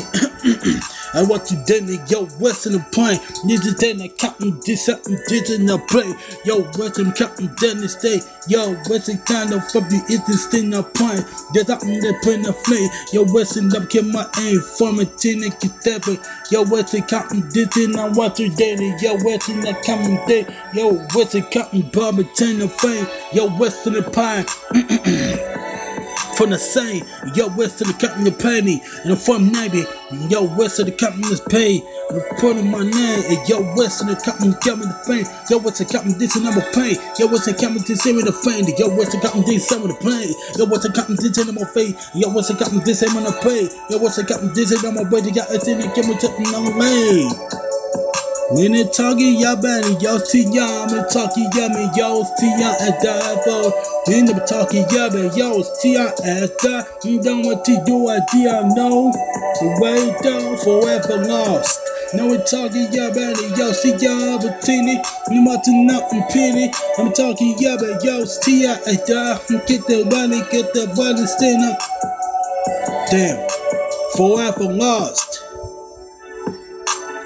I 1.14 1.22
want 1.24 1.50
you 1.50 1.62
dead, 1.66 1.88
yo, 2.10 2.24
what's 2.38 2.66
in 2.66 2.72
the 2.72 2.80
plane? 2.92 3.20
This 3.46 3.66
is 3.66 3.76
then 3.76 4.00
I 4.00 4.08
cotton, 4.08 4.58
this 4.64 4.86
something, 4.86 5.18
this 5.28 5.50
in 5.50 5.66
the 5.66 5.78
play. 5.88 6.08
Yo, 6.44 6.62
what's 6.80 6.98
in 6.98 7.12
cotton, 7.12 7.54
then 7.60 7.78
the 7.78 7.88
stay. 7.88 8.20
Yo, 8.48 8.74
what's 8.88 9.08
in 9.08 9.18
kind 9.18 9.52
of 9.52 9.62
fuck 9.70 9.90
you, 9.90 10.00
is 10.08 10.24
this 10.26 10.46
thing 10.46 10.72
I'm 10.74 10.84
playing? 10.92 11.24
There's 11.52 11.66
something 11.66 12.00
that 12.00 12.20
put 12.22 12.42
the 12.42 12.52
flame. 12.52 12.88
Yo, 13.12 13.24
in 13.56 13.74
up, 13.76 13.90
get 13.90 14.06
my 14.06 14.26
aim, 14.40 14.60
form 14.60 15.00
a 15.00 15.04
tin 15.04 15.44
and 15.44 15.52
get 15.60 15.76
that. 15.84 16.02
Yo, 16.50 16.64
what's 16.64 16.94
in 16.94 17.02
cotton, 17.04 17.48
this 17.50 17.76
in 17.76 17.98
I 17.98 18.08
want 18.08 18.38
you 18.38 18.48
dead. 18.54 18.80
Yo, 19.02 19.16
what's 19.18 19.48
in 19.48 19.60
that 19.60 19.82
coming 19.84 20.16
day? 20.26 20.46
Yo, 20.72 20.94
what's 21.12 21.34
in 21.34 21.44
cotton, 21.52 21.82
Bobby, 21.92 22.24
ten 22.34 22.58
the 22.58 22.68
fame. 22.68 23.06
Yo, 23.32 23.48
what's 23.50 23.86
in 23.86 23.94
the 23.94 24.02
pine? 24.02 24.46
from 26.36 26.50
the 26.50 26.58
same, 26.58 27.04
yo, 27.34 27.48
west 27.56 27.80
of 27.80 27.88
the 27.88 27.94
company 27.94 28.30
penny, 28.30 28.82
and 29.04 29.12
I'm 29.12 29.18
from 29.18 29.52
Navy, 29.52 29.84
yo, 30.28 30.44
west 30.56 30.78
of 30.80 30.86
the 30.86 30.92
company 30.92 31.28
is 31.28 31.40
paid, 31.40 31.82
reporting 32.10 32.70
my 32.70 32.82
name, 32.82 33.38
yo, 33.46 33.60
west 33.76 34.00
of 34.00 34.08
the 34.08 34.16
got 34.24 34.40
me 34.40 34.48
the 34.48 34.98
fame, 35.06 35.26
yo, 35.50 35.58
west 35.58 35.80
of 35.80 35.88
the 35.88 35.92
company 35.92 36.14
this 36.14 36.36
and 36.36 36.46
I'm 36.48 36.58
a 36.58 36.64
pain, 36.72 36.96
yo, 37.18 37.26
west 37.26 37.48
of 37.48 37.56
the 37.56 37.62
company 37.62 37.84
this 37.84 38.06
and 38.06 38.18
the 38.18 38.32
fame, 38.32 38.64
yo, 38.78 38.88
west 38.96 39.14
of 39.14 39.20
the 39.20 39.28
company 39.28 39.54
this 39.54 39.70
of 39.72 39.82
the 39.82 39.94
plane, 40.00 40.34
yo, 40.56 40.64
west 40.66 40.84
of 40.84 40.92
the 40.92 40.96
company 40.96 41.16
this 41.20 41.38
and 41.38 41.50
I'm 41.50 41.58
a 41.58 41.66
fame, 41.66 41.94
yo, 42.14 42.28
west 42.32 42.50
of 42.50 42.58
the 42.58 42.64
company 42.64 42.82
this 42.84 43.02
and 43.02 43.16
I'm 43.16 43.26
a 43.26 43.32
pay, 43.42 43.68
yo, 43.90 43.98
west 43.98 44.18
of 44.18 44.26
the 44.26 44.32
company 44.32 44.52
this 44.54 44.72
and 44.72 44.84
I'm 44.84 44.98
a 44.98 45.08
way 45.08 45.20
to 45.20 45.30
get 45.30 45.50
it 45.50 45.68
in 45.68 45.80
and 45.80 45.94
get 45.94 46.06
me 46.06 46.16
to 46.16 46.28
the 46.28 46.72
way. 46.76 47.71
Talking, 48.92 49.40
y'all 49.40 49.56
better, 49.56 49.92
yo, 49.92 50.18
I'm 50.92 51.08
talking, 51.08 51.48
yummy, 51.56 51.88
yo. 51.96 52.22
When 54.06 54.28
I'm 54.28 54.46
talking, 54.46 54.84
yeah, 54.92 55.08
but 55.08 55.34
yo, 55.34 55.62
at 56.20 56.58
die. 56.60 56.84
Don't 57.22 57.46
want 57.46 57.64
to 57.64 57.82
do, 57.86 58.08
do, 58.30 58.68
know. 58.76 59.10
The 59.56 59.78
way 59.80 60.12
down, 60.20 60.58
forever 60.58 61.24
lost. 61.24 61.80
Now 62.12 62.28
we're 62.28 62.44
talking, 62.44 62.92
better, 63.10 63.48
yo, 63.56 63.72
teeny. 64.60 65.00
I'm 65.30 65.46
about 65.46 65.64
to 65.64 65.72
nothing 65.72 66.22
pity. 66.28 66.70
I'm 66.98 67.10
talking, 67.14 67.56
but 67.80 68.04
yo, 68.04 68.26
at 68.86 69.06
die. 69.06 69.40
Get 69.66 69.86
the 69.86 70.04
money, 70.12 70.42
get 70.52 70.74
the 70.74 70.92
money, 70.94 71.24
stand 71.24 71.64
up. 71.64 71.80
Damn, 73.10 73.48
forever 74.14 74.70
lost. 74.74 75.42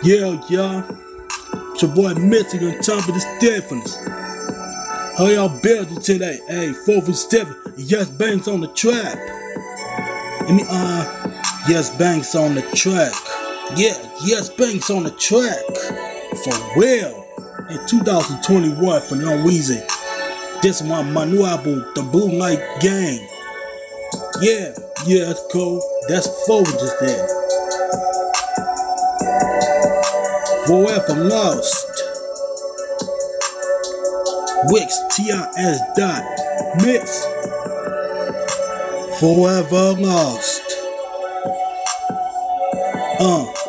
Yeah, 0.05 0.41
yeah. 0.49 0.87
It's 1.77 1.83
your 1.83 1.95
boy 1.95 2.15
Mystic 2.15 2.63
on 2.63 2.81
top 2.81 3.07
of 3.07 3.13
the 3.13 3.21
Stephens. 3.21 3.97
How 5.19 5.27
y'all 5.27 5.61
building 5.61 6.01
today? 6.01 6.41
Hey, 6.49 6.73
4th 6.73 7.05
and 7.05 7.15
7th. 7.15 7.75
Yes 7.77 8.09
Banks 8.09 8.49
on 8.49 8.63
the 8.63 8.69
track. 8.69 9.19
I 10.49 10.53
mean, 10.53 10.65
uh, 10.71 11.43
Yes 11.69 11.95
Banks 11.99 12.35
on 12.35 12.55
the 12.55 12.63
track. 12.75 13.13
Yeah, 13.77 13.93
Yes 14.25 14.49
Banks 14.49 14.89
on 14.89 15.03
the 15.03 15.11
track. 15.11 15.61
For 16.45 16.81
real. 16.81 17.27
In 17.69 17.87
2021 17.87 19.03
for 19.03 19.17
no 19.17 19.45
reason. 19.45 19.87
This 20.63 20.81
is 20.81 20.83
my, 20.85 21.03
my 21.03 21.27
new 21.27 21.45
album, 21.45 21.85
The 21.95 22.01
Blue 22.01 22.33
Light 22.39 22.81
Gang. 22.81 23.29
Yeah, 24.41 24.73
yeah, 25.05 25.27
that's 25.27 25.45
cool. 25.53 25.83
That's 26.09 26.27
forward 26.47 26.73
just 26.73 26.99
there. 27.01 27.36
Forever 30.67 31.15
Lost. 31.15 32.03
Wix 34.69 34.99
TRS 35.13 35.79
dot 35.97 36.25
mix. 36.83 37.25
Forever 39.21 39.95
Lost. 40.01 40.63
Uh. 43.21 43.66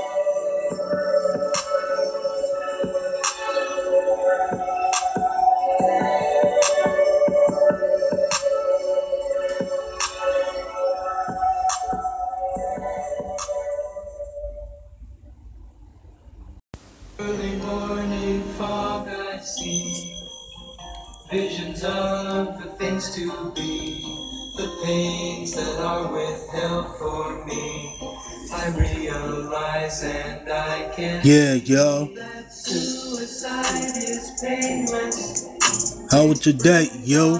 How 36.47 36.53
was 36.53 36.63
your 36.63 36.73
day, 36.73 36.88
yo? 37.03 37.36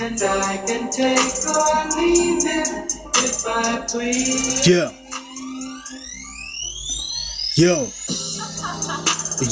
And 0.00 0.18
I 0.22 0.56
can 0.66 0.90
take 0.90 1.18
or 1.46 2.00
leave 2.00 2.42
it 2.44 2.94
if 3.16 3.46
I 3.46 3.86
please 3.86 4.66
Yeah. 4.66 4.90
Yo. 7.56 7.90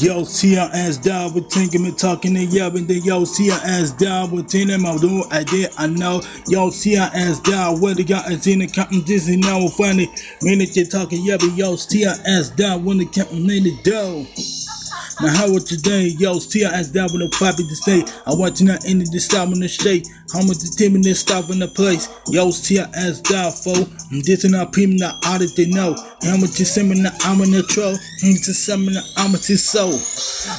Yo, 0.00 0.24
see 0.24 0.54
your 0.54 0.68
ass 0.74 0.96
down 0.96 1.32
with 1.32 1.48
thinking 1.48 1.86
and 1.86 1.96
talking 1.96 2.36
and 2.36 2.52
yelling. 2.52 2.86
Then 2.86 3.02
yo, 3.04 3.24
see 3.24 3.46
your 3.46 3.54
ass 3.54 3.92
down 3.92 4.32
with 4.32 4.48
ten 4.48 4.70
and 4.70 4.84
I'm 4.84 4.98
doing 4.98 5.24
I 5.30 5.44
did 5.44 5.70
I 5.78 5.86
know. 5.86 6.22
Yo, 6.48 6.70
see 6.70 6.94
your 6.94 7.02
ass 7.02 7.38
down 7.38 7.80
whether 7.80 8.02
y'all 8.02 8.26
is 8.32 8.46
in 8.48 8.58
the 8.58 8.66
counting 8.66 9.02
Disney 9.02 9.36
now 9.36 9.68
funny. 9.68 10.10
Minute 10.42 10.74
you 10.76 10.86
talking 10.86 11.24
but 11.24 11.52
yo, 11.54 11.76
see 11.76 12.00
your 12.00 12.14
ass 12.26 12.50
down 12.50 12.84
when 12.84 12.98
the 12.98 13.06
counting 13.06 13.48
in 13.48 13.62
the 13.62 13.78
dough. 13.84 14.26
Now 15.20 15.28
how 15.28 15.50
was 15.50 15.70
your 15.70 15.80
day? 15.80 16.14
Yo, 16.18 16.38
see 16.38 16.62
down 16.62 17.08
with 17.12 17.22
no 17.22 17.28
poppy 17.28 17.66
to 17.66 17.76
say. 17.76 18.04
I 18.26 18.34
want 18.34 18.60
you 18.60 18.66
not 18.66 18.84
in 18.84 19.00
the 19.00 19.18
stop 19.18 19.48
in 19.48 19.60
the 19.60 19.68
shade. 19.68 20.06
How 20.32 20.42
much 20.42 20.58
the 20.58 20.74
team 20.76 20.94
in 20.94 21.02
this 21.02 21.20
stop 21.20 21.50
in 21.50 21.58
the 21.58 21.68
place? 21.68 22.08
Yo, 22.28 22.48
ass 22.48 23.20
down, 23.20 23.50
fo. 23.52 23.72
I'm 24.10 24.20
dissing 24.22 24.58
our 24.58 24.66
people 24.66 24.96
not 24.98 25.24
out 25.26 25.42
of 25.42 25.54
they 25.54 25.66
know. 25.66 25.96
How 26.22 26.36
much 26.36 26.50
send 26.50 26.90
me 26.90 27.04
I'm 27.20 27.40
in 27.40 27.50
the 27.50 27.62
troll. 27.62 27.96
I'm 28.24 28.34
just 28.34 28.64
summon 28.66 28.94
the 28.94 29.02
I'm 29.16 29.34
a 29.34 29.38
so. 29.38 29.90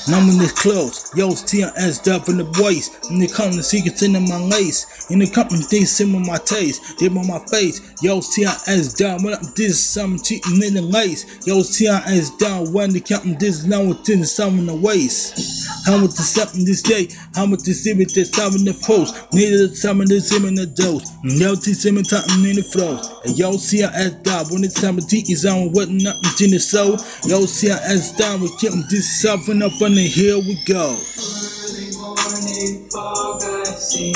Now 0.10 0.20
I'm 0.20 0.30
in 0.30 0.38
this 0.38 0.52
close. 0.52 1.12
Yo, 1.16 1.30
your 1.30 1.72
down 2.04 2.22
from 2.22 2.38
the 2.38 2.48
voice. 2.56 2.90
And 3.10 3.22
they 3.22 3.28
come 3.28 3.52
to 3.52 3.64
see 3.64 3.80
it's 3.80 4.02
in 4.02 4.14
my 4.14 4.38
lace. 4.38 5.10
In 5.10 5.20
the 5.20 5.28
company, 5.28 5.62
they 5.70 5.86
sim 5.86 6.16
on 6.16 6.26
my 6.26 6.38
taste. 6.38 7.00
They 7.00 7.08
on 7.08 7.28
my 7.28 7.40
face. 7.52 7.82
Yo, 8.02 8.22
your 8.38 8.56
down. 8.98 9.24
When 9.24 9.34
I'm 9.36 9.44
this, 9.56 9.84
something 9.84 10.24
cheating 10.24 10.64
in 10.64 10.74
the 10.76 10.82
lace. 10.82 11.26
Yo, 11.46 11.62
your 11.62 12.00
down. 12.38 12.72
When 12.72 12.92
the 12.92 13.02
counting 13.02 13.38
this, 13.38 13.66
now 13.66 13.82
it's 13.92 14.10
in 14.10 14.22
the 14.22 14.26
sum 14.40 14.58
in 14.58 14.68
the 14.68 14.74
waist. 14.76 15.68
How 15.86 15.98
much 15.98 16.12
is 16.12 16.30
something 16.30 16.64
this 16.64 16.82
day? 16.82 17.10
How 17.36 17.46
much 17.46 17.68
is 17.68 17.86
it 17.86 17.98
with 17.98 18.14
this 18.14 18.32
time 18.32 18.56
in 18.56 18.64
the 18.64 18.72
post? 18.72 19.12
Neither 19.34 19.68
the 19.68 19.76
time 19.76 20.00
in 20.00 20.08
the 20.08 20.22
sim 20.22 20.46
in 20.46 20.56
the 20.56 20.66
dose. 20.66 21.04
Yo, 21.28 21.56
T 21.60 21.74
sim 21.74 21.98
and 21.98 22.08
time 22.08 22.24
in 22.48 22.56
the 22.56 22.64
flows. 22.64 23.04
And 23.26 23.38
yo, 23.38 23.52
see 23.60 23.84
I 23.84 23.92
ass 23.92 24.16
down. 24.24 24.48
When 24.48 24.64
it's 24.64 24.80
time 24.80 24.96
to 24.96 25.04
T 25.04 25.28
is 25.28 25.46
on, 25.46 25.76
what 25.76 25.90
nothing 25.90 26.48
in 26.48 26.52
the 26.56 26.60
soul. 26.60 26.96
Yo, 27.28 27.44
see 27.52 27.68
your 27.68 27.84
ass 27.84 28.16
down. 28.16 28.40
We 28.40 28.48
keep 28.56 28.72
this 28.88 29.26
up 29.26 29.44
and 29.50 29.62
up 29.62 29.76
and 29.82 30.00
here 30.00 30.40
we 30.40 30.56
go. 30.64 30.96
Early 30.96 31.92
morning 32.00 32.88
fog 32.96 33.44
I 33.44 33.68
see 33.76 34.16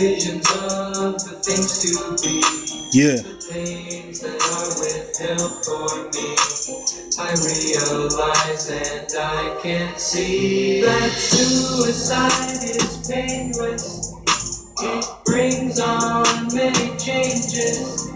Visions 0.00 0.48
of 0.48 1.20
the 1.20 1.36
things 1.44 1.84
to 1.84 2.16
be 2.24 2.40
Yeah. 2.96 3.20
The 3.20 3.36
things 3.36 4.24
that 4.24 4.40
are 4.40 4.72
withheld 4.80 5.60
for 5.60 6.08
me 6.16 6.41
I 7.24 7.34
realize 7.34 8.68
and 8.68 9.08
I 9.16 9.56
can 9.62 9.96
see 9.96 10.80
That 10.80 11.10
suicide 11.12 12.64
is 12.64 13.08
painless. 13.08 14.12
It 14.80 15.06
brings 15.24 15.78
on 15.78 16.24
many 16.52 16.98
changes 16.98 18.08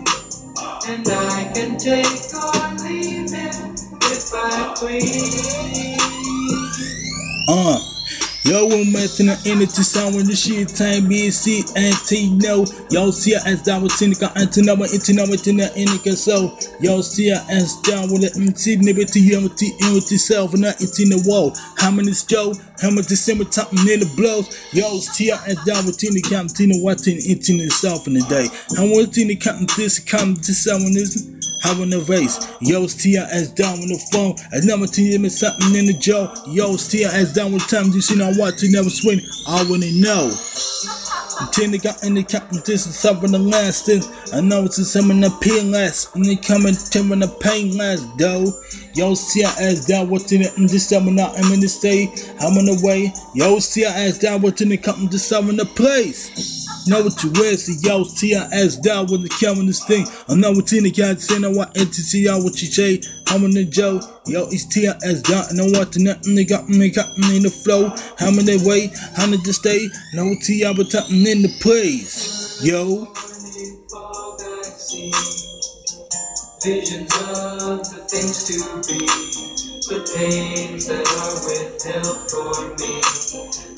And 0.89 1.07
I 1.09 1.53
can 1.55 1.79
take 1.79 2.35
or 2.35 2.75
leave 2.83 3.33
it 3.33 3.81
if 4.03 4.33
I 4.35 4.75
please. 4.77 5.97
Uh, 7.49 7.96
yo, 8.47 8.67
I'm 8.71 8.95
at 8.97 9.11
the 9.19 9.37
energy 9.47 9.83
sound 9.83 10.15
when 10.15 10.27
the 10.27 10.37
shit 10.37 10.69
time 10.71 11.11
BC 11.11 11.67
and 11.75 11.95
T 12.07 12.31
no. 12.39 12.65
Yo, 12.91 13.11
see 13.11 13.35
as 13.35 13.63
down 13.63 13.83
with 13.83 13.93
Tinica 13.93 14.31
and 14.37 14.49
Tinama 14.49 14.87
Itinama 14.87 15.43
Tina 15.43 15.67
Inica 15.75 16.15
so. 16.15 16.57
Yo, 16.81 17.01
see 17.03 17.31
as 17.31 17.77
down 17.83 18.11
with 18.11 18.23
the 18.23 18.31
MT 18.39 18.77
Liberty 18.79 19.21
Unity 19.21 19.73
Unity 19.81 20.17
self 20.17 20.55
and 20.55 20.63
not 20.63 20.81
in 20.81 21.11
the 21.11 21.23
wall. 21.27 21.53
How 21.77 21.91
many 21.91 22.13
Joe? 22.27 22.55
How 22.81 22.91
much 22.91 23.07
December 23.07 23.45
top 23.45 23.73
in 23.73 23.85
the 23.85 24.11
blows? 24.17 24.47
Yo, 24.73 24.99
see 24.99 25.31
as 25.31 25.59
down 25.65 25.85
with 25.87 25.99
Tina 25.99 26.21
Captain 26.23 26.49
Tina 26.49 26.75
Watting 26.83 27.19
Itin 27.19 27.59
itself 27.61 28.07
in 28.07 28.15
the 28.15 28.23
day. 28.31 28.47
How 28.77 28.87
much 28.87 29.15
Tina 29.15 29.35
Captain 29.37 29.67
this 29.77 29.99
come 29.99 30.35
to 30.35 30.55
someone 30.55 30.95
is 30.95 31.36
having 31.63 31.93
a 31.93 32.01
race. 32.01 32.39
Yo, 32.61 32.87
TIS 32.87 33.49
down 33.51 33.81
on 33.81 33.89
the 33.89 33.99
phone. 34.13 34.35
I 34.53 34.65
never 34.65 34.87
tell 34.87 35.05
you 35.05 35.29
something 35.29 35.75
in 35.75 35.87
the 35.87 35.95
jaw. 35.95 36.35
Yo, 36.49 36.77
TIS 36.77 37.33
down 37.33 37.53
with 37.53 37.67
times 37.69 37.95
you 37.95 38.01
see 38.01 38.17
now 38.17 38.33
what 38.35 38.63
you 38.63 38.71
never 38.73 38.91
swing. 38.91 39.21
I 39.49 39.65
wanna 39.69 39.93
know. 39.93 40.33
Ten 41.53 41.71
they 41.71 41.79
got 41.79 42.03
in 42.03 42.15
the 42.15 42.23
captain, 42.23 42.63
is 42.67 42.99
something 42.99 43.31
the 43.31 43.39
last 43.39 43.87
thing. 43.87 44.03
I 44.33 44.41
know 44.41 44.65
it's 44.65 44.77
some 44.91 45.11
in 45.11 45.21
the 45.21 45.31
pain 45.41 45.71
last, 45.71 46.15
and 46.15 46.25
they 46.25 46.37
coming 46.37 46.75
in 47.13 47.19
the 47.19 47.29
pain 47.41 47.77
last, 47.77 48.07
though. 48.17 48.53
Yo, 48.95 49.15
CIS 49.15 49.85
down 49.85 50.09
what's 50.09 50.33
in 50.33 50.43
it, 50.43 50.57
and 50.57 50.69
this 50.69 50.89
time 50.89 51.19
out, 51.19 51.39
I'm 51.39 51.53
in 51.53 51.61
the 51.61 51.69
state, 51.69 52.33
I'm 52.41 52.57
on 52.57 52.65
the 52.65 52.81
way. 52.83 53.13
Yo, 53.35 53.59
CIS 53.59 54.19
down 54.19 54.41
what's 54.41 54.63
in 54.63 54.71
the 54.71 54.79
company, 54.79 55.09
time 55.09 55.55
the 55.57 55.67
place. 55.67 56.66
Know 56.89 57.03
what 57.03 57.21
you 57.25 57.33
wear, 57.35 57.57
see 57.57 57.77
yo, 57.83 58.05
TIS 58.05 58.77
down 58.77 59.07
with 59.07 59.23
the 59.23 59.29
camera 59.29 59.65
this 59.65 59.85
thing. 59.85 60.07
I 60.29 60.37
know 60.37 60.53
what 60.53 60.73
in 60.73 60.85
the 60.85 60.93
cat 60.93 61.21
say, 61.21 61.41
want 61.43 61.75
to 61.75 61.85
see 61.85 62.25
y'all 62.27 62.45
what 62.45 62.63
you 62.63 62.69
say. 62.69 63.01
I'm 63.27 63.43
in 63.45 63.51
the 63.51 63.65
Joe, 63.65 64.01
yo, 64.27 64.47
it's 64.51 64.67
TIS 64.67 65.23
down, 65.23 65.47
and 65.51 65.61
I 65.61 65.79
want 65.79 65.93
to 65.95 66.03
nothing 66.03 66.37
they 66.37 66.45
got 66.45 66.69
me, 66.69 66.91
got 66.91 67.19
me 67.19 67.39
in 67.39 67.43
the 67.43 67.51
flow. 67.51 67.89
How 68.21 68.31
many 68.31 68.65
way, 68.65 68.93
how 69.17 69.27
many 69.27 69.43
to 69.43 69.53
stay? 69.53 69.89
What 70.15 70.41
TI, 70.43 70.73
but 70.77 70.87
something 70.87 71.27
in 71.27 71.43
the 71.43 71.59
place, 71.61 72.63
yo. 72.63 73.13
Visions 76.63 77.13
of 77.15 77.83
the 77.83 78.07
things 78.09 78.47
to 78.47 78.55
be, 78.87 79.56
the 79.89 80.03
pains 80.17 80.87
that 80.87 81.07
are 81.23 81.39
withheld 81.47 82.19
for 82.29 82.75
me. 82.75 82.99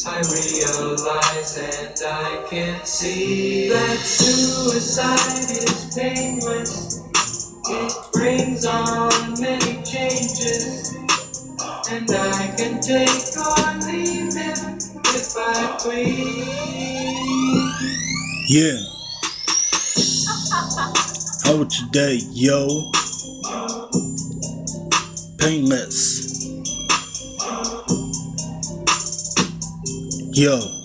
I 0.07 0.25
realize 0.33 1.59
and 1.59 2.01
I 2.03 2.49
can 2.49 2.85
see 2.87 3.69
that 3.69 3.99
suicide 3.99 5.51
is 5.51 5.93
painless. 5.95 7.05
It 7.69 7.93
brings 8.15 8.65
on 8.65 9.39
many 9.39 9.83
changes, 9.83 10.97
and 11.91 12.11
I 12.11 12.55
can 12.57 12.81
take 12.81 13.37
or 13.37 13.77
leave 13.87 14.33
it 14.35 14.59
if 15.15 15.37
I 15.37 15.77
please. 15.79 16.39
Yeah. 18.49 18.81
How 21.45 21.57
was 21.57 21.81
your 21.81 21.91
day, 21.91 22.21
yo? 22.33 22.91
Painless. 25.39 26.27
Yo. 30.33 30.78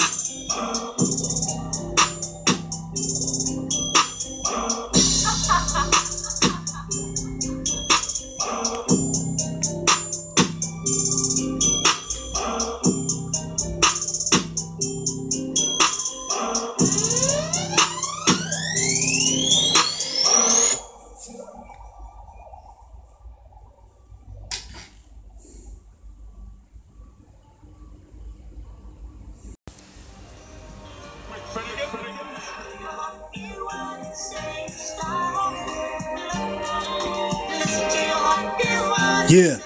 Yeah. 39.30 39.58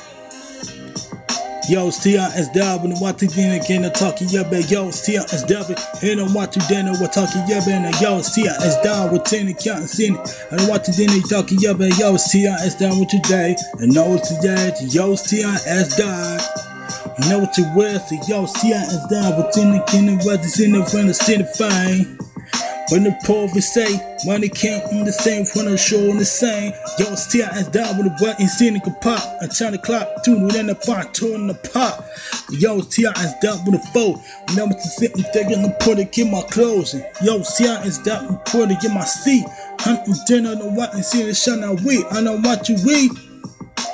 Yo, 1.68 1.90
it's 1.90 2.02
T.I.S. 2.02 2.48
Dalvin, 2.56 2.92
and 2.92 3.00
what 3.02 3.22
again 3.22 3.60
again, 3.60 3.84
I'm 3.84 3.92
talking, 3.92 4.30
yeah, 4.30 4.44
baby. 4.44 4.66
Yo, 4.70 4.88
it's 4.88 5.06
T.I.S. 5.06 5.44
Dalvin, 5.44 5.76
and 6.02 6.22
I'm 6.22 6.34
watching 6.34 6.64
then, 6.70 6.86
we're 6.86 7.08
talking, 7.08 7.44
yeah, 7.46 7.60
baby. 7.60 7.92
Yo, 8.00 8.20
it's 8.20 8.34
T.I.S. 8.34 8.78
Dalvin, 8.86 9.12
with 9.12 9.24
10 9.26 9.50
accounting, 9.50 9.88
seeing 9.88 10.16
it. 10.16 10.48
And 10.52 10.62
I'm 10.62 10.70
watching 10.70 10.96
then, 10.96 11.22
talking, 11.24 11.58
yeah, 11.60 11.74
baby. 11.74 11.94
Yo, 11.98 12.16
it's 12.16 12.32
T.I.S. 12.32 12.76
Dalvin 12.76 13.00
with 13.02 13.10
today, 13.10 13.58
and 13.80 13.94
know 13.94 14.14
it's 14.14 14.34
today, 14.34 14.72
yo, 14.88 15.12
it's 15.12 15.30
T.I.S. 15.30 16.00
Dalvin. 16.00 17.24
You 17.24 17.30
know 17.32 17.40
what 17.40 17.58
you 17.58 17.66
wear, 17.76 18.00
so 18.00 18.16
yo, 18.28 18.44
it's 18.44 18.62
T.I.S. 18.62 19.12
Dalvin, 19.12 19.38
with 19.44 19.52
10 19.54 19.74
accounting, 19.74 20.20
what's 20.20 20.60
in 20.62 20.72
the 20.72 20.86
front 20.86 21.10
of 21.10 21.16
city 21.18 21.44
fine. 21.58 22.17
When 22.90 23.04
the 23.04 23.12
poor 23.26 23.50
say 23.60 24.00
money 24.26 24.48
can't 24.48 24.90
be 24.90 25.04
the 25.04 25.12
same 25.12 25.46
when 25.54 25.70
the 25.70 25.78
show 25.78 26.10
on 26.10 26.18
the 26.18 26.26
same. 26.26 26.72
Yo, 26.98 27.16
still 27.16 27.48
as 27.48 27.68
down 27.68 27.98
with 27.98 28.06
the 28.06 28.18
button, 28.18 28.48
seeing 28.48 28.78
it 28.78 28.84
pop. 29.02 29.22
I 29.42 29.48
turn 29.48 29.74
the 29.74 29.78
clock, 29.78 30.24
tune 30.24 30.56
in 30.56 30.68
the 30.68 30.76
pot, 30.76 31.14
turn 31.14 31.48
the 31.48 31.54
pop. 31.54 32.06
Yo, 32.50 32.80
still 32.82 33.12
as 33.18 33.34
down 33.42 33.66
with 33.66 33.82
the 33.82 33.88
foe. 33.92 34.22
Remember 34.50 34.76
to 34.76 34.82
sit 34.82 35.14
and 35.16 35.26
think 35.34 35.52
and 35.52 35.78
put 35.80 36.00
it 36.00 36.18
in 36.18 36.32
my 36.32 36.42
clothes. 36.44 36.96
Yo, 37.22 37.42
still 37.42 37.76
as 37.78 37.98
down 38.00 38.26
and 38.26 38.46
put 38.46 38.72
it 38.72 38.82
in 38.84 38.94
my 38.94 39.04
seat. 39.04 39.46
Hunting 39.80 40.16
dinner, 40.26 40.56
no 40.56 40.68
what 40.70 40.94
and 40.94 41.04
the 41.04 41.34
shine 41.34 41.64
I 41.64 41.72
weed. 41.74 42.06
I 42.10 42.22
know 42.22 42.38
what 42.38 42.70
you 42.70 42.78
read. 42.86 43.12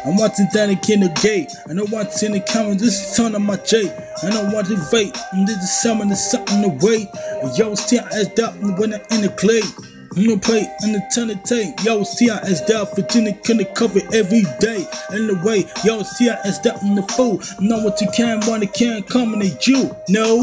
I'm 0.05 0.17
watching 0.17 0.47
Danny 0.53 0.75
King 0.75 1.01
the 1.01 1.09
gate. 1.21 1.51
I 1.69 1.73
know 1.73 1.85
watching 1.91 2.33
the 2.33 2.41
camera, 2.41 2.75
this 2.75 3.11
is 3.11 3.15
turn 3.15 3.35
on 3.35 3.43
my 3.43 3.57
J. 3.57 3.89
I 4.21 4.29
know 4.29 4.49
what 4.49 4.65
to 4.67 4.77
wait, 4.91 5.17
and 5.31 5.47
this 5.47 5.57
is 5.57 5.81
something 5.81 6.09
to 6.09 6.15
something 6.15 6.61
to 6.61 6.85
wait. 6.85 7.07
Yo, 7.57 7.75
still 7.75 8.03
as 8.13 8.27
up 8.39 8.55
when 8.57 8.93
I'm 8.93 9.01
in 9.11 9.21
the 9.21 9.33
clay. 9.37 9.61
I'm 10.15 10.27
gonna 10.27 10.39
play 10.39 10.67
in 10.83 10.91
the 10.91 11.01
ton 11.13 11.31
of 11.31 11.41
tape. 11.43 11.73
Yo, 11.83 12.03
see 12.03 12.29
I 12.29 12.37
as 12.39 12.61
down 12.61 12.85
for 12.85 13.01
dinner, 13.01 13.33
can 13.43 13.63
cover 13.73 13.99
every 14.13 14.43
day. 14.59 14.85
In 15.11 15.27
the 15.27 15.41
way, 15.43 15.65
yo, 15.83 16.03
see 16.03 16.29
I 16.29 16.35
as 16.45 16.59
down 16.59 16.77
in 16.85 16.95
the 16.95 17.01
food. 17.01 17.41
Know 17.59 17.83
what 17.83 17.99
you 17.99 18.07
can, 18.15 18.39
want 18.45 18.63
it 18.63 18.73
can't 18.73 19.07
combinate 19.07 19.65
you. 19.65 19.95
No. 20.09 20.41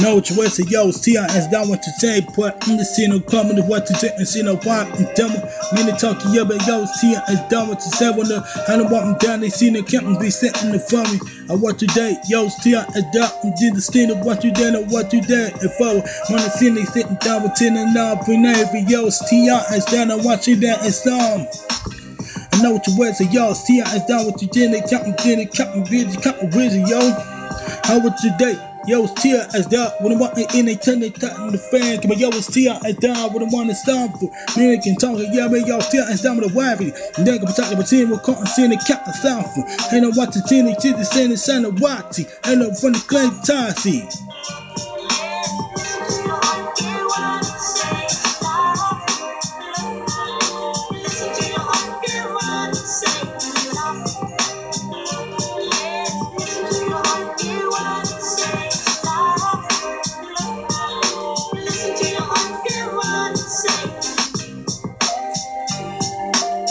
I 0.00 0.02
know 0.02 0.14
what 0.14 0.30
you 0.30 0.36
want 0.36 0.54
to 0.54 0.64
yo, 0.64 0.90
TIS 0.90 1.46
down 1.48 1.68
what 1.68 1.82
to 1.82 1.90
say, 2.00 2.22
put 2.32 2.56
in 2.66 2.78
the 2.78 2.84
scene 2.86 3.12
of 3.12 3.26
to 3.26 3.62
what 3.68 3.84
to 3.84 3.94
say 3.94 4.08
and 4.16 4.26
see 4.26 4.40
no 4.40 4.56
pop 4.56 4.88
and 4.96 5.04
tell 5.14 5.28
me, 5.28 5.36
many 5.74 5.92
talking, 5.92 6.32
yeah, 6.32 6.42
but 6.42 6.56
yo, 6.66 6.86
see 6.86 7.12
I 7.14 7.20
TIS 7.28 7.40
down 7.50 7.68
what 7.68 7.80
to 7.80 7.90
say 7.92 8.08
when 8.08 8.28
the 8.28 8.40
hand 8.66 8.88
walk 8.88 9.04
them 9.04 9.18
down, 9.20 9.40
they 9.40 9.50
see 9.50 9.68
the 9.68 9.82
captain 9.82 10.18
be 10.18 10.30
sitting 10.30 10.72
in 10.72 10.80
for 10.80 11.04
me. 11.04 11.20
I 11.50 11.54
want 11.54 11.78
today, 11.78 12.16
yo, 12.26 12.48
see 12.48 12.72
TIS 12.72 13.04
down 13.12 13.28
and 13.44 13.52
did 13.60 13.76
the 13.76 13.82
scene 13.82 14.08
of 14.08 14.24
what 14.24 14.42
you 14.42 14.50
did 14.52 14.74
and 14.74 14.90
what 14.90 15.12
you 15.12 15.20
did. 15.20 15.52
If 15.60 15.76
I 15.76 16.00
want 16.32 16.48
to 16.48 16.50
see 16.56 16.70
they 16.70 16.88
sitting 16.88 17.20
down 17.20 17.42
with 17.42 17.52
10 17.56 17.76
and 17.76 17.92
9 17.92 18.24
for 18.24 18.40
navy, 18.40 18.88
yo, 18.88 19.04
TIS 19.04 19.84
down 19.84 20.12
and 20.12 20.24
watch 20.24 20.48
you 20.48 20.56
there 20.56 20.80
and 20.80 20.94
some. 20.94 21.44
I 22.56 22.62
know 22.62 22.72
what 22.72 22.86
you 22.86 22.96
wear, 22.96 23.12
so 23.12 23.24
yo, 23.28 23.52
TIS 23.52 24.08
down 24.08 24.24
what 24.24 24.40
you 24.40 24.48
did, 24.48 24.72
they 24.72 24.80
captain 24.80 25.12
did 25.20 25.44
it, 25.44 25.52
captain 25.52 25.84
busy, 25.84 26.16
captain 26.16 26.48
busy, 26.48 26.80
yo. 26.88 27.04
How 27.84 28.00
was 28.00 28.16
your 28.24 28.32
day? 28.38 28.69
Yo, 28.86 29.04
it's 29.04 29.22
Tia 29.22 29.46
as 29.54 29.66
down 29.66 29.90
when 30.00 30.12
I'm 30.12 30.18
walking 30.18 30.46
in 30.54 30.64
turn 30.78 31.00
they 31.00 31.10
in 31.44 31.52
the 31.52 31.58
fan. 31.70 32.00
On, 32.00 32.18
yo, 32.18 32.28
it's 32.30 32.46
Tia 32.46 32.80
as 32.84 32.96
down 32.96 33.32
when 33.32 33.42
I'm 33.42 33.50
the 33.68 33.74
stand 33.74 34.12
for. 34.18 34.30
Man, 34.56 34.80
can 34.80 34.96
talk, 34.96 35.18
yeah, 35.32 35.48
man, 35.48 35.66
yo, 35.66 35.80
Tia 35.80 36.04
as 36.04 36.22
down 36.22 36.38
with 36.38 36.50
a 36.50 36.54
wavy. 36.56 36.92
And 37.18 37.26
then 37.26 37.38
come 37.40 37.52
talk 37.52 37.70
about 37.72 37.86
team, 37.86 38.08
caught 38.18 38.38
and 38.38 38.48
seeing 38.48 38.70
the 38.70 38.78
cat 38.78 39.02
and 39.04 39.14
sound 39.14 39.46
for. 39.52 39.68
Ain't 39.94 40.02
no 40.02 40.10
watching 40.16 40.42
team, 40.44 40.64
they 40.64 40.74
see 40.80 40.92
the 40.92 41.04
same, 41.04 41.30
the 41.30 41.36
of 41.66 41.80
Watty. 41.80 42.24
Ain't 42.46 42.60
no 42.60 42.72
from 42.72 42.92
the 42.92 43.04
clay 43.06 43.28
Tassie. 43.44 44.29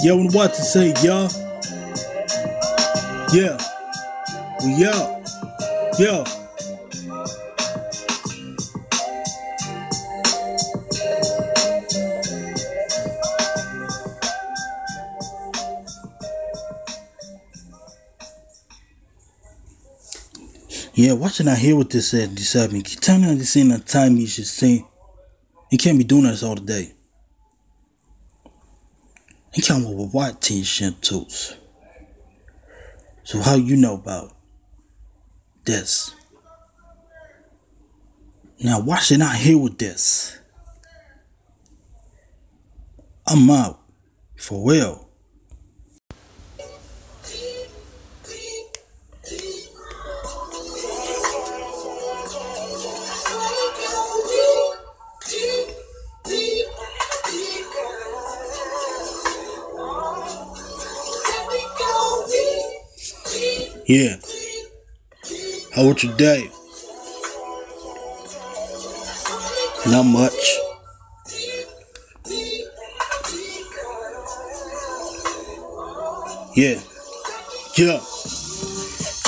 Yo, 0.01 0.17
and 0.17 0.33
what 0.33 0.53
to 0.53 0.61
say, 0.61 0.93
y'all? 1.03 1.29
Yeah. 3.33 3.57
We 4.63 4.85
out. 4.85 5.19
Yo. 5.99 6.23
Yeah, 20.93 21.27
should 21.27 21.49
I 21.49 21.55
hear 21.55 21.75
what 21.75 21.89
this 21.89 22.09
said 22.09 22.35
decide 22.35 22.71
me? 22.71 22.81
Tell 22.83 23.19
me 23.19 23.35
this 23.35 23.57
uh, 23.57 23.59
ain't 23.59 23.73
a 23.73 23.79
time 23.79 24.15
you 24.15 24.27
should 24.27 24.47
say. 24.47 24.85
You 25.69 25.77
can't 25.77 25.97
be 25.97 26.05
doing 26.05 26.23
this 26.23 26.41
all 26.41 26.55
the 26.55 26.61
day. 26.61 26.93
You 29.55 29.63
can't 29.63 29.85
wear 29.85 30.07
white 30.07 30.41
t-shirt 30.41 31.01
tools. 31.01 31.55
So 33.23 33.39
how 33.39 33.55
you 33.55 33.75
know 33.75 33.95
about 33.95 34.35
this? 35.65 36.13
Now 38.63 38.79
why 38.79 38.99
should 38.99 39.21
I 39.21 39.35
hear 39.35 39.57
with 39.57 39.77
this? 39.77 40.37
I'm 43.27 43.49
out. 43.49 43.79
For 44.35 44.71
real. 44.71 45.08
Yeah. 63.89 64.17
How 65.73 65.87
was 65.87 66.03
your 66.03 66.15
day? 66.15 66.47
Not 69.87 70.03
much. 70.03 70.59
Yeah. 76.55 76.79
Yeah. 77.79 77.99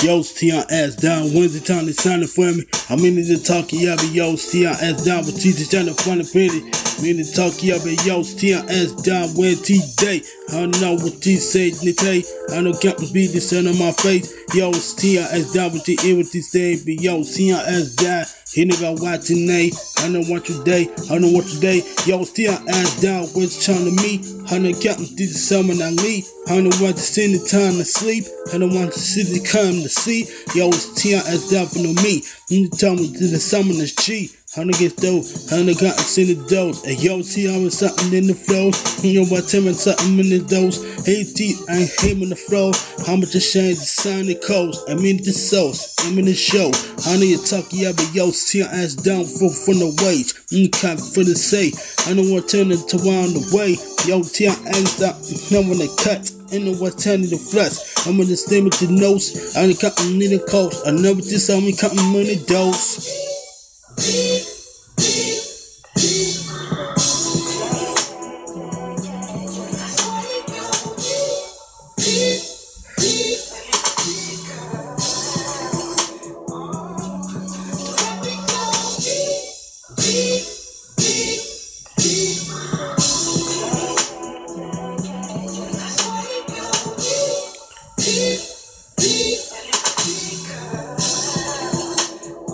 Yo, 0.00 0.22
Tion 0.22 0.64
ass 0.70 0.94
down. 0.94 1.34
Wednesday 1.34 1.58
time 1.58 1.86
they 1.86 1.92
signing 1.92 2.28
for 2.28 2.52
me. 2.52 2.62
I'm 2.92 3.00
in 3.06 3.16
the 3.16 3.40
talk, 3.40 3.72
yeah, 3.72 3.96
but 3.96 4.12
yo, 4.12 4.34
ass 4.34 5.04
down 5.06 5.24
with 5.24 5.40
teachers 5.40 5.70
trying 5.70 5.86
to 5.86 5.94
find 5.94 6.20
a 6.20 6.24
pretty. 6.24 6.60
Me 7.00 7.16
the 7.16 7.24
talk, 7.24 7.56
yeah, 7.64 7.80
but 7.80 7.96
yo, 8.04 8.20
ass 8.20 8.92
down 9.00 9.32
when 9.32 9.56
T 9.64 9.80
day. 9.96 10.20
I 10.52 10.66
know 10.66 11.00
what 11.00 11.16
T 11.24 11.36
say, 11.36 11.72
Nite. 11.72 12.28
I 12.52 12.60
know 12.60 12.76
Captain 12.76 13.08
B 13.08 13.32
the 13.32 13.40
sun 13.40 13.66
on 13.66 13.78
my 13.80 13.92
face. 13.92 14.28
Yo, 14.52 14.76
Tion 14.76 15.24
ass 15.24 15.56
down 15.56 15.72
with 15.72 15.88
the 15.88 15.96
ear 16.04 16.20
with 16.20 16.32
this 16.32 16.52
thing, 16.52 16.84
but 16.84 17.00
yo, 17.00 17.24
ass 17.24 17.96
down. 17.96 18.26
He 18.52 18.66
nigga 18.66 19.00
watching 19.00 19.46
day. 19.46 19.72
I 20.04 20.08
know 20.08 20.20
what 20.28 20.46
you 20.50 20.62
day. 20.62 20.84
I 21.08 21.16
know 21.16 21.32
what 21.32 21.48
you 21.48 21.58
day. 21.58 21.80
Yo, 22.04 22.22
still 22.24 22.52
ass 22.52 23.00
down. 23.00 23.24
What's 23.32 23.64
trying 23.64 23.88
to 23.88 24.02
me? 24.04 24.20
I 24.52 24.58
know 24.58 24.76
Captain 24.76 25.08
this 25.16 25.32
is 25.32 25.48
summer 25.48 25.72
I 25.72 25.88
leave. 25.88 26.28
I 26.48 26.60
know 26.60 26.68
what 26.76 26.96
to 26.96 27.02
send 27.02 27.32
the 27.32 27.40
time 27.48 27.80
to 27.80 27.84
sleep. 27.88 28.24
I 28.52 28.58
don't 28.58 28.74
want 28.74 28.92
to 28.92 29.00
see 29.00 29.24
the 29.24 29.40
come 29.40 29.80
to 29.80 29.88
see. 29.88 30.28
Yo, 30.52 30.68
it's 30.68 30.92
T 31.00 31.14
ass 31.14 31.48
down 31.48 31.66
for 31.66 31.80
no 31.80 31.96
me. 32.04 32.20
You 32.52 32.68
tell 32.68 32.94
me 32.94 33.10
to 33.10 33.26
the 33.28 33.40
summer 33.40 33.72
is 33.72 33.94
cheap. 33.94 34.30
Hundred 34.54 34.76
get 34.76 34.98
dope, 34.98 35.24
hundred 35.48 35.78
got 35.80 35.96
in 36.18 36.28
the 36.28 36.44
dose. 36.50 36.84
And 36.84 37.02
yo, 37.02 37.22
see 37.22 37.48
I 37.48 37.56
was 37.56 37.78
something 37.78 38.12
in 38.12 38.26
the 38.26 38.34
flow. 38.34 38.68
You 39.00 39.24
know 39.24 39.26
what 39.32 39.48
Tim 39.48 39.68
and 39.68 39.74
something 39.74 40.18
in 40.20 40.28
the 40.28 40.44
dose. 40.44 40.76
Hey 41.06 41.24
T, 41.24 41.56
I 41.70 41.88
ain't 41.88 42.00
him 42.04 42.22
in 42.22 42.28
the 42.28 42.36
flow. 42.36 42.72
How 43.06 43.16
much 43.16 43.34
a 43.34 43.40
shame 43.40 43.72
to 43.72 43.80
sign 43.80 44.26
the 44.26 44.34
coast. 44.34 44.84
I'm 44.86 45.00
in 45.00 45.24
the 45.24 45.32
sauce, 45.32 45.96
I'm 46.04 46.18
in 46.18 46.26
the 46.26 46.34
show. 46.34 46.68
I 47.08 47.16
know 47.16 47.24
you 47.24 47.40
talk, 47.40 47.72
yeah, 47.72 47.96
but 47.96 48.12
yo, 48.12 48.28
see 48.28 48.60
I 48.60 48.68
ass 48.84 49.00
down 49.00 49.24
for 49.24 49.48
from 49.48 49.80
the 49.80 49.88
wage. 50.04 50.36
Mm, 50.52 50.68
I'm 50.68 50.70
kind 50.76 51.00
for 51.00 51.24
the 51.24 51.32
say. 51.32 51.72
I 52.04 52.12
know 52.12 52.28
what 52.28 52.52
turn 52.52 52.68
it 52.68 52.84
around 52.92 53.32
the 53.32 53.48
way. 53.56 53.80
Yo, 54.04 54.20
T 54.20 54.44
I 54.44 54.52
ass 54.76 55.00
down, 55.00 55.16
know 55.48 55.64
when 55.64 55.80
they 55.80 55.88
cut. 56.04 56.28
I 56.52 56.58
know 56.58 56.74
what 56.74 56.98
turning 56.98 57.30
the 57.30 57.38
flesh. 57.38 58.06
I'm 58.06 58.20
in 58.20 58.28
the 58.28 58.36
stem 58.36 58.64
with 58.64 58.78
the 58.78 58.92
notes. 58.92 59.56
I 59.56 59.62
ain't 59.62 59.80
cutting 59.80 60.20
in 60.20 60.30
the 60.32 60.38
coast. 60.38 60.86
I 60.86 60.90
know 60.90 61.14
what 61.14 61.24
this 61.24 61.48
on 61.48 61.64
me 61.64 61.74
cutting 61.74 62.12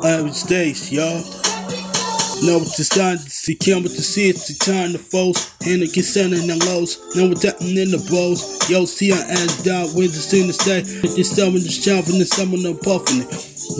dose. 0.02 0.06
Average 0.06 0.42
days, 0.44 0.92
y'all. 0.92 1.37
Know 2.38 2.62
what 2.62 2.70
it's 2.70 2.88
time 2.94 3.18
to 3.18 3.54
come 3.58 3.82
with 3.82 3.98
the 3.98 4.02
see 4.02 4.30
the 4.30 4.54
time 4.62 4.94
to 4.94 4.98
foes. 4.98 5.50
And 5.66 5.82
the 5.82 5.90
consent 5.90 6.32
in 6.32 6.46
the 6.46 6.54
lows. 6.70 6.94
Know 7.18 7.28
what's 7.28 7.42
happening 7.42 7.76
in 7.76 7.90
the 7.90 7.98
bros. 8.06 8.46
Yo, 8.70 8.86
see 8.86 9.10
I 9.10 9.18
ass 9.18 9.66
down, 9.66 9.90
when's 9.98 10.14
the 10.14 10.22
soon 10.22 10.46
to 10.46 10.54
stay? 10.54 10.86
With 11.02 11.18
this 11.18 11.34
summer, 11.34 11.58
the 11.58 11.66
chopping, 11.66 12.22
the 12.22 12.28
summer, 12.28 12.54
no 12.54 12.78
puffing 12.78 13.26
it. 13.26 13.30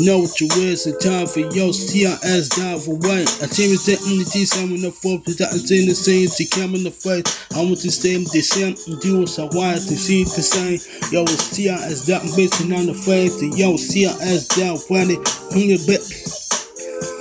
Know 0.03 0.27
what 0.27 0.35
you 0.43 0.51
wear, 0.59 0.75
it's 0.75 0.91
time 0.99 1.31
for 1.31 1.47
yo, 1.55 1.71
see 1.71 2.05
I 2.05 2.19
ass 2.27 2.51
down 2.51 2.83
for 2.83 2.99
white. 2.99 3.31
I 3.41 3.47
team 3.47 3.71
is 3.71 3.87
that 3.87 4.03
in 4.11 4.21
the 4.21 4.27
T, 4.27 4.45
some 4.45 4.75
in 4.75 4.83
the 4.83 4.91
fourth, 4.91 5.23
but 5.25 5.39
I'm 5.39 5.63
the 5.63 5.95
same, 5.95 6.27
to 6.27 6.45
come 6.51 6.75
in 6.75 6.83
the 6.83 6.91
fight. 6.91 7.31
I 7.55 7.63
want 7.63 7.79
to 7.87 7.91
stay 7.95 8.19
the 8.19 8.43
same, 8.43 8.75
and 8.75 9.01
do 9.01 9.23
what's 9.23 9.39
wise, 9.55 9.87
to 9.87 9.97
see 9.97 10.27
the 10.27 10.43
same. 10.43 10.83
Yo, 11.15 11.25
T 11.25 11.71
I 11.71 11.79
ass 11.79 12.11
down, 12.11 12.27
basing 12.35 12.75
on 12.75 12.91
the 12.91 12.95
face. 12.95 13.39
To 13.39 13.47
yo, 13.55 13.79
see 13.79 14.11
I 14.11 14.13
ass 14.19 14.51
down, 14.51 14.77
when 14.91 15.15
it, 15.15 15.23
when 15.55 15.71
you. 15.71 15.79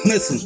Listen, 0.05 0.39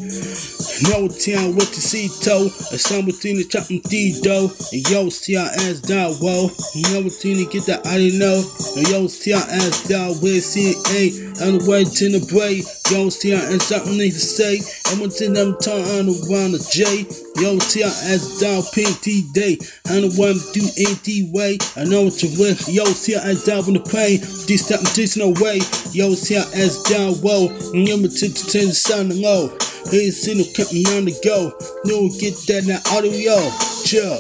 no 0.90 1.08
town 1.08 1.56
what 1.56 1.68
to 1.68 1.82
see 1.82 2.10
toe, 2.24 2.48
a 2.72 2.78
song 2.78 3.06
between 3.06 3.38
the 3.38 3.44
chop 3.44 3.70
and 3.70 3.84
D 3.84 4.20
dough, 4.22 4.52
and 4.72 4.90
yo, 4.90 5.10
see 5.10 5.38
our 5.38 5.48
ass 5.48 5.80
down, 5.82 6.14
whoa. 6.16 6.50
Never 6.94 7.10
seen 7.10 7.38
to 7.38 7.52
get 7.52 7.66
that, 7.68 7.86
I 7.86 7.98
didn't 7.98 8.20
know. 8.20 8.44
And 8.78 8.88
yo, 8.88 9.08
see 9.08 9.34
our 9.34 9.42
ass 9.42 9.88
down, 9.88 10.16
where 10.22 10.42
see 10.42 10.74
A, 10.90 11.12
on 11.46 11.58
the 11.60 11.66
way 11.68 11.84
to 11.84 12.06
the 12.10 12.26
break. 12.32 12.66
Yo, 12.92 13.08
see 13.08 13.34
our 13.34 13.40
ass 13.40 13.68
something 13.68 13.98
need 13.98 14.12
to 14.12 14.20
say. 14.20 14.60
I 14.92 15.00
went 15.00 15.14
to 15.14 15.30
them 15.30 15.56
turn 15.64 15.80
on 15.80 16.08
the 16.08 16.60
J. 16.60 17.08
Yo, 17.42 17.58
see 17.60 17.84
our 17.84 17.88
ass 17.88 18.38
down, 18.42 18.64
pink 18.74 19.00
T 19.00 19.24
day. 19.32 19.58
I 19.88 20.02
don't 20.02 20.12
want 20.20 20.36
to 20.36 20.52
do 20.52 20.68
anything 20.76 21.32
way. 21.32 21.58
I 21.78 21.86
know 21.86 22.04
what 22.04 22.22
you 22.22 22.28
with. 22.38 22.68
Yo, 22.68 22.84
see 22.84 23.16
our 23.16 23.22
ass 23.22 23.46
down 23.46 23.64
from 23.64 23.76
the 23.76 23.80
pain. 23.80 24.20
This 24.44 24.66
step, 24.66 24.82
this 24.92 25.16
no 25.16 25.32
way. 25.40 25.64
Yo, 25.96 26.12
see 26.16 26.36
our 26.36 26.44
ass 26.52 26.84
down, 26.84 27.16
whoa. 27.24 27.48
Remember 27.72 28.10
to 28.10 28.28
turn 28.28 28.68
the 28.68 28.76
sound 28.76 29.16
low. 29.16 29.48
Hey, 29.88 30.12
no 30.36 30.44
counting 30.52 30.84
on 30.92 31.08
the 31.08 31.16
go. 31.24 31.56
No, 31.88 32.12
get 32.20 32.36
that 32.52 32.68
now 32.68 32.84
audio. 32.92 33.40
Chill. 33.88 34.20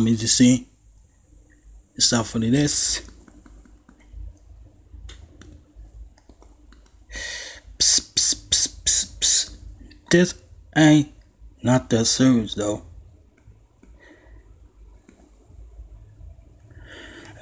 Many 0.00 0.16
you 0.16 0.26
see? 0.28 0.66
It's 1.94 2.12
out 2.14 2.26
for 2.26 2.38
this. 2.38 3.02
Psst, 7.78 8.48
psst. 8.48 9.56
This 10.10 10.34
ain't 10.74 11.12
not 11.62 11.90
that 11.90 12.06
serious 12.06 12.54
though. 12.54 12.82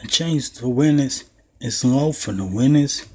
I 0.02 0.06
changed 0.08 0.60
the 0.60 0.68
winners. 0.68 1.24
It's 1.60 1.84
low 1.84 2.10
for 2.10 2.32
the 2.32 2.44
winners. 2.44 3.06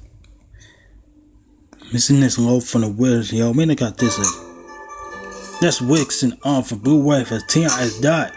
Missing 1.92 2.20
this 2.20 2.38
low 2.38 2.60
for 2.60 2.78
the 2.78 2.88
winners. 2.88 3.32
Yo, 3.32 3.52
man, 3.52 3.70
I 3.70 3.74
got 3.74 3.98
this. 3.98 4.18
Uh, 4.18 5.58
that's 5.60 5.82
Wicks 5.82 6.22
and 6.22 6.38
on 6.42 6.62
for 6.62 6.76
Blue 6.76 7.02
Wave 7.02 7.30
as 7.30 7.44
T.I. 7.44 7.68
has 7.68 8.00
died. 8.00 8.32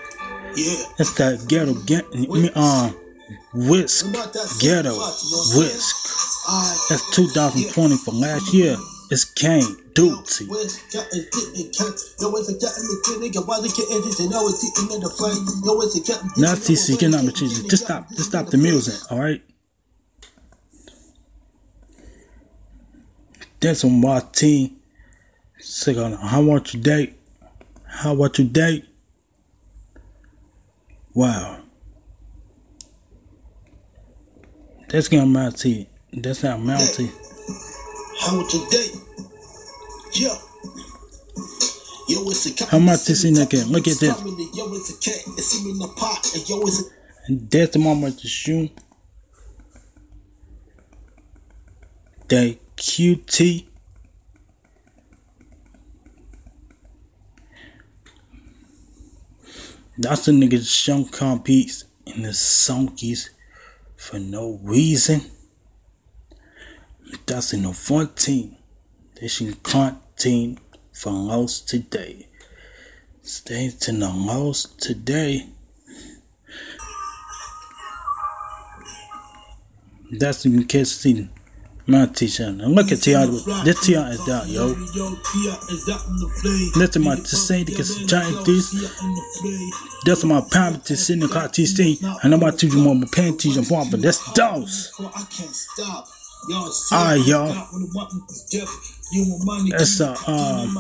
Yeah. 0.58 0.74
That's 0.98 1.14
that 1.16 1.48
ghetto 1.48 1.74
get 1.86 2.12
me 2.14 2.50
um 2.56 2.96
whisk 3.54 4.06
ghetto 4.60 4.96
whisk. 5.54 5.96
That's 6.90 7.16
2020 7.16 7.98
for 7.98 8.12
last 8.14 8.54
year. 8.54 8.76
It's 9.12 9.24
Kane 9.24 9.62
Duty. 9.94 10.46
Now 10.48 10.56
the? 16.36 16.42
Not 16.42 16.58
TC, 16.58 16.98
get 17.00 17.14
out 17.14 17.28
of 17.28 17.36
cheese. 17.36 17.64
Just 17.64 17.84
stop, 17.86 18.10
just 18.10 18.30
stop 18.30 18.48
the 18.48 18.58
music, 18.58 19.12
alright? 19.12 19.44
That's 23.60 23.84
on 23.86 24.02
my 24.02 24.20
team. 24.32 24.78
Sick 25.60 25.98
on 25.98 26.14
how 26.14 26.44
about 26.44 26.74
your 26.74 26.84
date? 26.84 27.14
How 27.86 28.14
about 28.14 28.38
your 28.38 28.48
date? 28.48 28.86
Wow. 31.18 31.58
That's 34.88 35.12
not 35.12 35.26
my 35.26 35.50
tea. 35.50 35.90
That's 36.14 36.44
not 36.44 36.60
tea. 36.94 37.10
How 38.22 38.38
was 38.38 38.54
your 38.54 38.70
day? 38.70 38.86
Yo. 40.14 40.30
Yo, 42.08 42.30
it's 42.30 42.46
a 42.46 42.54
cat. 42.54 42.70
How 42.70 42.78
much 42.78 43.06
this 43.06 43.24
in 43.24 43.36
again? 43.38 43.66
Look 43.70 43.88
at 43.88 43.98
this. 43.98 44.02
Yo, 44.04 44.72
it's 44.76 44.92
a 44.92 45.10
cat. 45.10 45.24
It's 45.40 45.66
in 45.66 45.80
the 45.80 45.88
pot. 45.88 46.36
And 46.36 46.48
yo, 46.48 46.62
it's 46.62 46.82
a 46.82 47.38
that's 47.50 47.74
the 47.74 47.80
moment 47.80 48.20
to 48.20 48.28
shoot. 48.28 48.70
The 52.28 52.60
QT. 52.76 53.66
That's 60.00 60.26
the 60.26 60.32
niggas 60.32 60.70
show 60.70 61.06
competes 61.06 61.86
in 62.06 62.22
the 62.22 62.30
sonkies 62.30 63.30
for 63.96 64.20
no 64.20 64.60
reason. 64.62 65.22
That's 67.26 67.54
in 67.54 67.64
the 67.64 67.74
14. 67.74 68.56
They 69.20 69.28
should 69.28 69.64
contain 69.64 70.60
for 70.94 71.12
lost 71.12 71.68
today. 71.68 72.28
Stay 73.24 73.72
to 73.72 73.92
the 73.92 74.10
lost 74.10 74.80
today. 74.80 75.48
That's 80.12 80.44
the 80.44 80.64
case 80.64 80.92
see 80.92 81.28
my 81.88 82.06
teacher. 82.08 82.50
Look 82.52 82.92
at 82.92 83.02
T.I. 83.02 83.26
This 83.64 83.88
yo. 84.46 84.68
Yo, 84.68 85.16
Tia 85.32 85.54
is 85.72 85.86
in 86.08 86.16
the. 86.18 86.72
Listen 86.76 87.04
my 87.04 87.16
to 87.16 87.24
say 87.24 87.64
get 87.64 87.86
giant 88.08 88.46
this. 88.46 88.74
In. 88.74 89.70
That's 90.06 90.24
my 90.24 90.42
pound 90.52 90.84
to 90.86 90.98
send 90.98 91.22
the 91.22 91.28
car 91.28 91.48
TC. 91.48 92.02
And 92.24 92.34
I'm 92.34 92.42
about 92.42 92.60
to 92.60 92.68
do 92.70 92.78
more 92.78 92.96
my 92.96 93.08
panties 93.12 93.58
and 93.58 93.68
pump, 93.68 93.92
but 93.92 94.02
that's 94.02 94.32
dose. 94.34 94.92
Stop. 94.94 96.08
Y'all 96.50 96.72
That's, 99.72 99.98
clean. 100.00 100.36
um, 100.36 100.76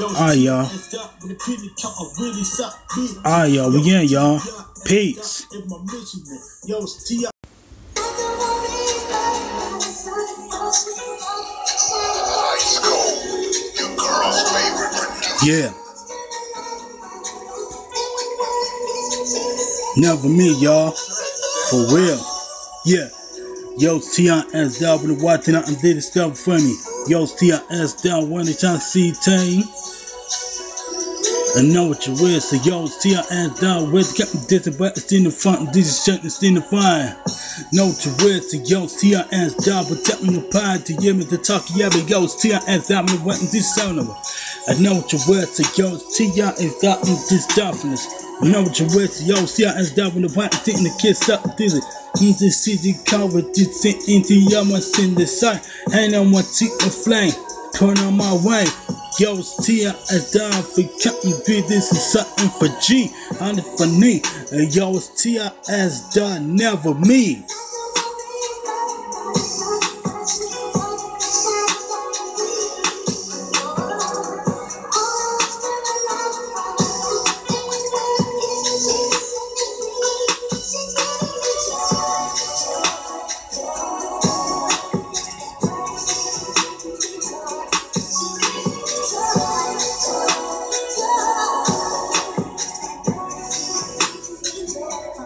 Alright, 0.00 0.38
y'all. 0.38 0.70
Alright, 3.26 3.50
y'all. 3.50 3.70
We 3.70 3.92
in, 3.92 4.08
y'all. 4.08 4.40
Peace. 4.86 5.46
Yo, 6.66 6.86
Never 19.96 20.28
me, 20.28 20.52
y'all. 20.60 20.90
For 21.70 21.86
real. 21.94 22.20
Yeah. 22.84 23.08
Yo, 23.78 24.00
T.I.S. 24.00 24.78
down 24.80 25.02
with 25.02 25.18
the 25.18 25.24
watching 25.24 25.54
out 25.54 25.68
and 25.68 25.80
did 25.80 26.02
stuff 26.02 26.38
for 26.38 26.58
me. 26.58 26.76
Yo, 27.06 27.26
T.I.S. 27.26 28.02
down 28.02 28.28
when 28.30 28.46
they 28.46 28.54
trying 28.54 28.76
to 28.76 28.80
see 28.80 29.12
team. 29.12 29.62
I 31.56 31.62
know 31.62 31.86
what 31.86 32.04
you 32.06 32.14
will, 32.14 32.40
so 32.40 32.56
yo, 32.66 32.88
T.I.S. 32.88 33.60
down 33.60 33.92
with 33.92 34.10
the 34.10 34.24
captain 34.24 34.40
distant, 34.48 34.76
but 34.76 34.96
it's 34.96 35.12
in 35.12 35.22
the 35.22 35.30
front, 35.30 35.60
and 35.60 35.68
this 35.72 35.86
is 35.86 36.04
shut, 36.04 36.24
it's 36.24 36.42
in 36.42 36.54
the 36.54 36.62
fire. 36.62 37.14
Know 37.72 37.86
what 37.86 38.04
you 38.04 38.10
will, 38.18 38.42
so 38.42 38.58
yo, 38.66 38.88
T.I.S. 38.88 39.54
down, 39.62 39.86
but 39.88 40.02
tell 40.04 40.20
me 40.22 40.34
the 40.34 40.42
pie 40.50 40.78
to 40.78 40.92
give 40.94 41.16
me 41.16 41.22
the 41.22 41.38
talk, 41.38 41.62
yeah, 41.76 41.88
but 41.90 42.10
yo, 42.10 42.26
T.I.S. 42.26 42.88
down 42.88 43.06
with 43.06 43.18
the 43.18 43.24
weapon, 43.24 43.46
this 43.52 43.72
sound 43.72 44.00
of 44.00 44.10
it. 44.10 44.16
I 44.66 44.80
know 44.80 44.94
what 44.94 45.12
you 45.12 45.18
will, 45.28 45.44
so 45.46 45.62
yo, 45.76 45.98
T.I.S. 45.98 46.78
down 46.80 46.98
with 47.00 47.28
this 47.28 47.46
darkness. 47.54 48.08
I 48.40 48.48
know 48.48 48.62
what 48.62 48.80
you 48.80 48.86
will, 48.86 49.08
so 49.08 49.24
yo, 49.26 49.36
T.I.S. 49.44 49.90
down 49.90 50.14
with 50.14 50.32
the 50.32 50.38
weapon, 50.38 50.58
taking 50.64 50.84
the 50.84 50.98
kiss 51.00 51.28
up, 51.28 51.44
is. 51.60 51.74
In 52.22 52.32
the 52.38 52.48
city 52.48 52.94
cover, 53.04 53.42
this 53.42 53.84
into 54.08 54.34
your 54.34 54.64
must 54.64 54.98
in 55.00 55.14
the 55.14 55.26
sun. 55.26 55.60
Hang 55.92 56.14
on 56.14 56.30
one 56.30 56.44
tick 56.44 56.70
the 56.78 56.88
flame, 56.88 57.32
turn 57.74 57.98
on 58.06 58.16
my 58.16 58.32
way. 58.40 58.64
Yo, 59.18 59.36
it's 59.36 59.54
Tia 59.66 59.90
as 60.10 60.32
down 60.32 60.62
for 60.62 60.82
counting 61.02 61.36
B. 61.46 61.60
This 61.68 61.92
is 61.92 62.02
something 62.12 62.48
for 62.48 62.72
G, 62.80 63.10
it 63.58 63.66
for 63.76 63.86
me. 63.86 64.22
And 64.50 64.74
yo, 64.74 64.96
it's 64.96 65.08
Tia 65.22 65.52
as 65.68 66.08
done, 66.14 66.56
never 66.56 66.94
me. 66.94 67.44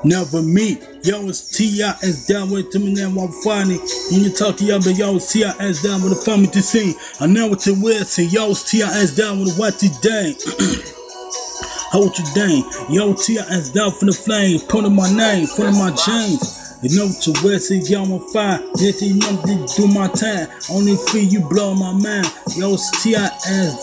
Never 0.08 0.40
meet. 0.40 0.80
Yo, 1.04 1.28
it's 1.28 1.54
T.I. 1.54 1.90
as 2.02 2.26
down 2.26 2.48
with 2.48 2.70
to 2.70 2.78
me 2.78 2.94
now. 2.94 3.08
I'm 3.08 3.30
funny. 3.44 3.76
When 4.10 4.22
you 4.22 4.30
talk 4.30 4.56
to 4.56 4.64
y'all, 4.64 4.78
but 4.78 4.96
yo, 4.96 5.16
it's 5.16 5.30
T.I. 5.30 5.52
as 5.60 5.82
down 5.82 6.00
with 6.00 6.16
the 6.16 6.24
family 6.24 6.46
to 6.46 6.62
sing. 6.62 6.94
I 7.20 7.26
know 7.26 7.48
what 7.48 7.66
you 7.66 7.74
will 7.74 8.06
say. 8.06 8.24
Yo, 8.24 8.52
it's 8.52 8.64
T.I. 8.70 8.88
as 8.88 9.14
down 9.14 9.40
with 9.40 9.58
what 9.58 9.82
you 9.82 9.90
dang. 10.00 10.32
How 11.92 12.00
what 12.00 12.18
you 12.18 12.24
dang? 12.34 12.64
Yo, 12.88 13.12
T.I. 13.12 13.44
as 13.50 13.70
down 13.70 13.92
for 13.92 14.06
the 14.06 14.12
flame. 14.12 14.60
Putting 14.60 14.96
my 14.96 15.12
name, 15.12 15.46
putting 15.54 15.76
my 15.76 15.90
chains. 15.90 16.57
You 16.80 16.94
know 16.96 17.10
you 17.10 17.32
will 17.42 17.58
say, 17.58 17.82
yo, 17.90 18.02
on 18.02 18.20
fire. 18.32 18.62
Yes, 18.78 19.02
you 19.02 19.18
know 19.18 19.34
to 19.42 19.66
do 19.74 19.88
my 19.88 20.06
time. 20.14 20.46
Only 20.70 20.94
feel 21.10 21.24
you 21.24 21.40
blow 21.40 21.74
my 21.74 21.92
mind. 21.92 22.30
Yo, 22.54 22.74
it's 22.74 23.02
T.I. 23.02 23.18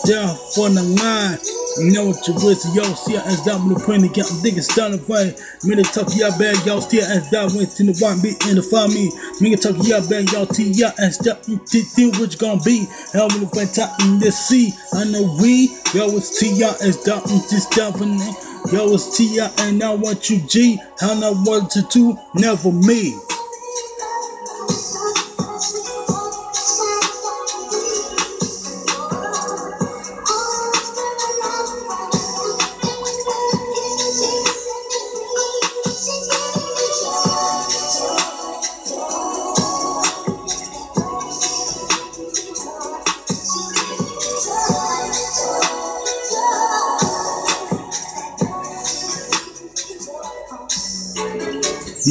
down 0.08 0.32
for 0.56 0.72
the 0.72 0.80
line. 0.80 1.36
You 1.76 1.92
know 1.92 2.06
what 2.08 2.24
you 2.26 2.32
say, 2.40 2.72
yo, 2.72 2.88
T.I. 3.04 3.20
as 3.28 3.44
down 3.44 3.68
with 3.68 3.76
the 3.76 3.84
print. 3.84 4.08
Get 4.14 4.24
I'm 4.32 4.40
thinking 4.40 4.62
starting 4.62 4.98
fight. 4.98 5.36
Me 5.62 5.76
to 5.76 5.82
talk 5.84 6.08
to 6.08 6.16
y'all 6.16 6.32
bad, 6.38 6.56
y'all 6.64 6.80
T.I. 6.80 7.04
as 7.04 7.28
down 7.28 7.52
went 7.52 7.68
to 7.76 7.84
the 7.84 7.92
one 8.00 8.16
beat 8.24 8.40
in 8.48 8.56
the 8.56 8.64
find 8.64 8.88
me. 8.88 9.12
To 9.12 9.56
talk 9.60 9.76
to 9.76 9.84
y'all 9.84 10.00
bad, 10.08 10.32
y'all 10.32 10.48
T.I. 10.48 10.88
as 10.96 11.18
down. 11.20 11.36
Think 11.68 12.16
what 12.16 12.32
you 12.32 12.38
gonna 12.40 12.64
be. 12.64 12.88
Hell, 13.12 13.28
with 13.28 13.44
the 13.44 13.50
fight 13.52 13.76
top 13.76 13.92
in 14.08 14.24
the 14.24 14.32
sea. 14.32 14.72
I 14.96 15.04
know 15.04 15.36
we. 15.36 15.68
Yo, 15.92 16.16
it's 16.16 16.40
T.I. 16.40 16.64
as 16.80 16.96
down. 17.04 17.20
Just 17.28 17.76
down 17.76 17.92
for 17.92 18.08
me. 18.08 18.24
Yo, 18.72 18.94
it's 18.94 19.16
T.I. 19.16 19.48
and 19.68 19.80
I 19.80 19.94
want 19.94 20.28
you 20.28 20.38
G. 20.40 20.80
How 20.98 21.12
I 21.12 21.30
want 21.30 21.70
to 21.70 21.82
do, 21.82 22.18
never 22.34 22.72
me. 22.72 23.14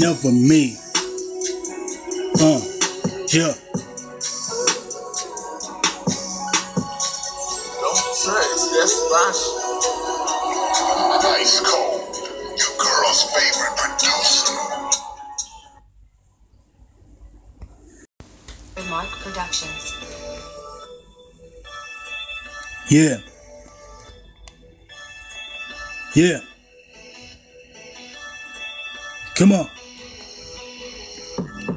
Never 0.05 0.31
me. 0.31 0.77
Uh, 2.39 2.61
yeah. 3.33 3.53
Don't 7.81 8.05
trust, 8.21 8.65
that's 8.75 8.97
my 9.09 9.31
shit. 9.33 9.65
Ice 11.25 11.57
Cold, 11.61 12.15
your 12.61 12.73
girl's 12.77 13.21
favorite 13.33 13.75
producer. 13.81 14.53
Remark 18.77 19.09
Productions. 19.23 19.85
Yeah. 22.91 23.17
Yeah. 26.13 26.41
Come 29.33 29.51
on. 29.51 29.74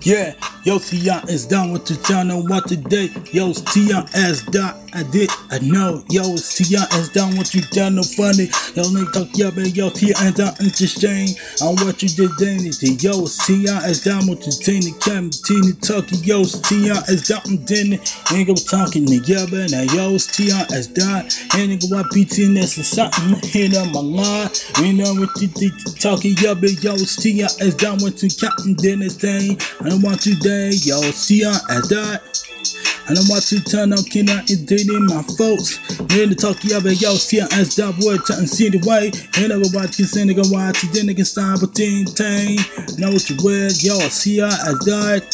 Yeah, 0.02 0.34
yo, 0.64 0.78
Tion 0.78 1.28
is 1.28 1.46
down 1.46 1.72
with 1.72 1.84
the 1.86 1.96
town 1.96 2.30
on 2.30 2.46
what 2.46 2.68
today. 2.68 3.10
Yo, 3.32 3.52
Tion 3.52 4.06
as 4.14 4.42
dot. 4.42 4.76
I 4.94 5.02
did, 5.02 5.28
I 5.50 5.58
know. 5.58 6.02
Yo, 6.08 6.22
Tion 6.36 6.86
is 6.96 7.08
down 7.10 7.36
with 7.36 7.54
you 7.54 7.60
down 7.72 7.96
no 7.96 8.02
funny. 8.02 8.48
Yo, 8.72 8.88
nigga 8.88 9.12
talk 9.12 9.28
yeah, 9.34 9.50
man. 9.50 9.68
Yo, 9.74 9.90
Tion 9.90 10.16
is 10.16 10.34
down 10.34 10.54
interesting 10.60 11.36
on 11.60 11.76
what 11.84 12.02
you 12.02 12.08
did 12.08 12.30
dignity. 12.38 12.96
Yo, 13.00 13.26
Tion 13.26 13.84
is 13.84 14.02
down 14.02 14.26
with 14.26 14.40
team. 14.64 14.80
The 14.80 14.94
camera, 15.02 15.30
team, 15.44 15.76
talking. 15.82 16.24
Yo, 16.24 16.44
Tion 16.44 16.96
is 17.10 17.28
down 17.28 17.42
in 17.46 17.64
dinner. 17.64 17.98
Nigga 18.32 18.56
talking 18.64 19.04
together. 19.04 19.68
Now, 19.68 19.82
yo, 19.92 20.16
Tion 20.16 20.64
is 20.72 20.86
down. 20.88 21.28
And 21.58 21.74
nigga, 21.74 21.90
what 21.90 22.06
BTNS 22.14 22.78
is 22.78 22.88
something. 22.88 23.36
Hit 23.50 23.76
on 23.76 23.92
my 23.92 24.00
line. 24.00 24.50
You 24.80 24.92
know 24.94 25.12
what 25.14 25.34
you 25.42 25.48
think 25.48 25.74
talking. 26.00 26.34
Yeah, 26.40 26.54
but 26.54 26.82
yo, 26.82 26.96
Tion 26.96 27.44
is 27.60 27.74
down 27.74 27.98
with 28.00 28.20
the 28.20 28.30
captain 28.30 28.74
dinner 28.74 29.10
thing. 29.10 29.58
I 29.88 29.90
don't 29.90 30.02
want 30.02 30.20
today, 30.20 30.68
yo, 30.84 31.00
see 31.00 31.40
ya 31.40 31.54
as 31.70 31.88
that. 31.88 32.20
I 33.08 33.14
don't 33.14 33.24
want 33.24 33.40
to 33.48 33.56
turn 33.64 33.90
on 33.96 34.04
out 34.28 34.50
and 34.50 34.66
dating 34.68 35.06
my 35.06 35.24
folks. 35.40 35.80
The 36.12 36.36
talk, 36.36 36.60
yeah, 36.60 36.76
but 36.78 37.00
yo, 37.00 37.16
see 37.16 37.38
ya 37.38 37.48
as 37.52 37.74
that 37.76 37.96
word, 38.04 38.20
chatting, 38.28 38.44
see 38.44 38.68
the 38.68 38.84
way. 38.84 39.08
And 39.40 39.48
everybody 39.50 39.88
can 39.88 40.04
send 40.04 40.28
nigga 40.28 40.44
watch 40.52 40.84
it, 40.84 40.92
then 40.92 41.08
nigga 41.08 41.24
stop 41.24 41.64
with 41.64 41.72
ting 41.72 42.04
ting. 42.04 42.60
Know 43.00 43.16
what 43.16 43.24
you 43.32 43.40
wear, 43.40 43.72
yo, 43.80 43.96
see 44.12 44.44
ya 44.44 44.52
as 44.52 44.76
that. 44.84 45.24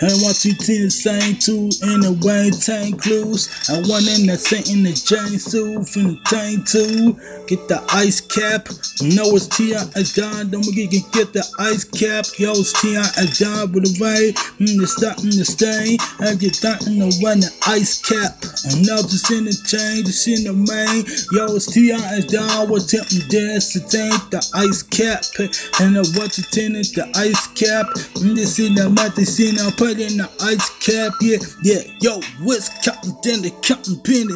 And 0.00 0.10
want 0.22 0.36
to 0.42 0.50
see 0.50 0.84
the 0.84 0.90
same 0.90 1.36
two 1.36 1.70
in 1.86 2.00
the 2.00 2.12
way 2.24 2.50
tank 2.50 3.02
clues. 3.02 3.48
I 3.68 3.78
want 3.86 4.08
in 4.08 4.26
that 4.26 4.40
same 4.40 4.64
in 4.70 4.82
the 4.82 4.92
Jane 4.92 5.38
suit 5.38 5.88
from 5.88 6.16
the 6.16 6.20
tank 6.26 6.66
too. 6.66 7.14
Get 7.46 7.68
the 7.68 7.84
ice 7.92 8.20
cap. 8.20 8.68
No, 9.02 9.36
it's 9.36 9.46
T.I. 9.46 9.76
as 9.94 10.14
done. 10.14 10.50
Don't 10.50 10.64
forget 10.64 10.90
to 10.90 11.00
get 11.12 11.32
the 11.32 11.44
ice 11.58 11.84
cap. 11.84 12.24
Yo, 12.38 12.52
it's 12.56 12.72
T.I. 12.80 13.04
as 13.20 13.38
done 13.38 13.72
with 13.72 13.84
the 13.84 13.94
way. 14.00 14.32
Mm, 14.58 14.80
the 14.80 14.86
stop 14.86 15.18
in 15.20 15.36
the 15.36 15.44
stain. 15.44 15.98
I 16.20 16.34
get 16.34 16.56
that 16.64 16.86
in 16.86 16.98
the 16.98 17.12
one 17.20 17.40
the 17.40 17.52
ice 17.66 18.00
cap. 18.00 18.40
And 18.70 18.86
now 18.86 19.04
just 19.04 19.30
in 19.30 19.44
the 19.44 19.54
chain, 19.68 20.04
just 20.04 20.26
in 20.26 20.44
the 20.48 20.56
main. 20.56 21.04
Yo, 21.36 21.56
it's 21.56 21.68
T.I. 21.68 22.00
as 22.16 22.26
done 22.26 22.70
with 22.70 22.88
tempting 22.88 23.28
dance 23.28 23.72
to 23.74 23.80
tank 23.80 24.16
the 24.32 24.40
ice 24.54 24.82
cap. 24.82 25.22
And 25.80 26.00
I 26.00 26.04
want 26.16 26.32
to 26.40 26.42
tenant 26.48 26.94
the 26.96 27.10
ice 27.14 27.46
cap. 27.52 27.86
And 28.24 28.36
this 28.36 28.58
in 28.58 28.74
the 28.74 28.88
mouth, 28.88 29.14
this 29.14 29.38
in 29.40 29.56
the 29.56 29.68
put 29.84 30.00
in 30.00 30.16
the 30.16 30.24
ice 30.40 30.64
cap, 30.80 31.12
yeah, 31.20 31.36
yeah. 31.60 31.84
Yo, 32.00 32.16
what's 32.40 32.72
cotton 32.80 33.12
then 33.20 33.44
the 33.44 33.52
cotton 33.60 34.00
penny? 34.00 34.32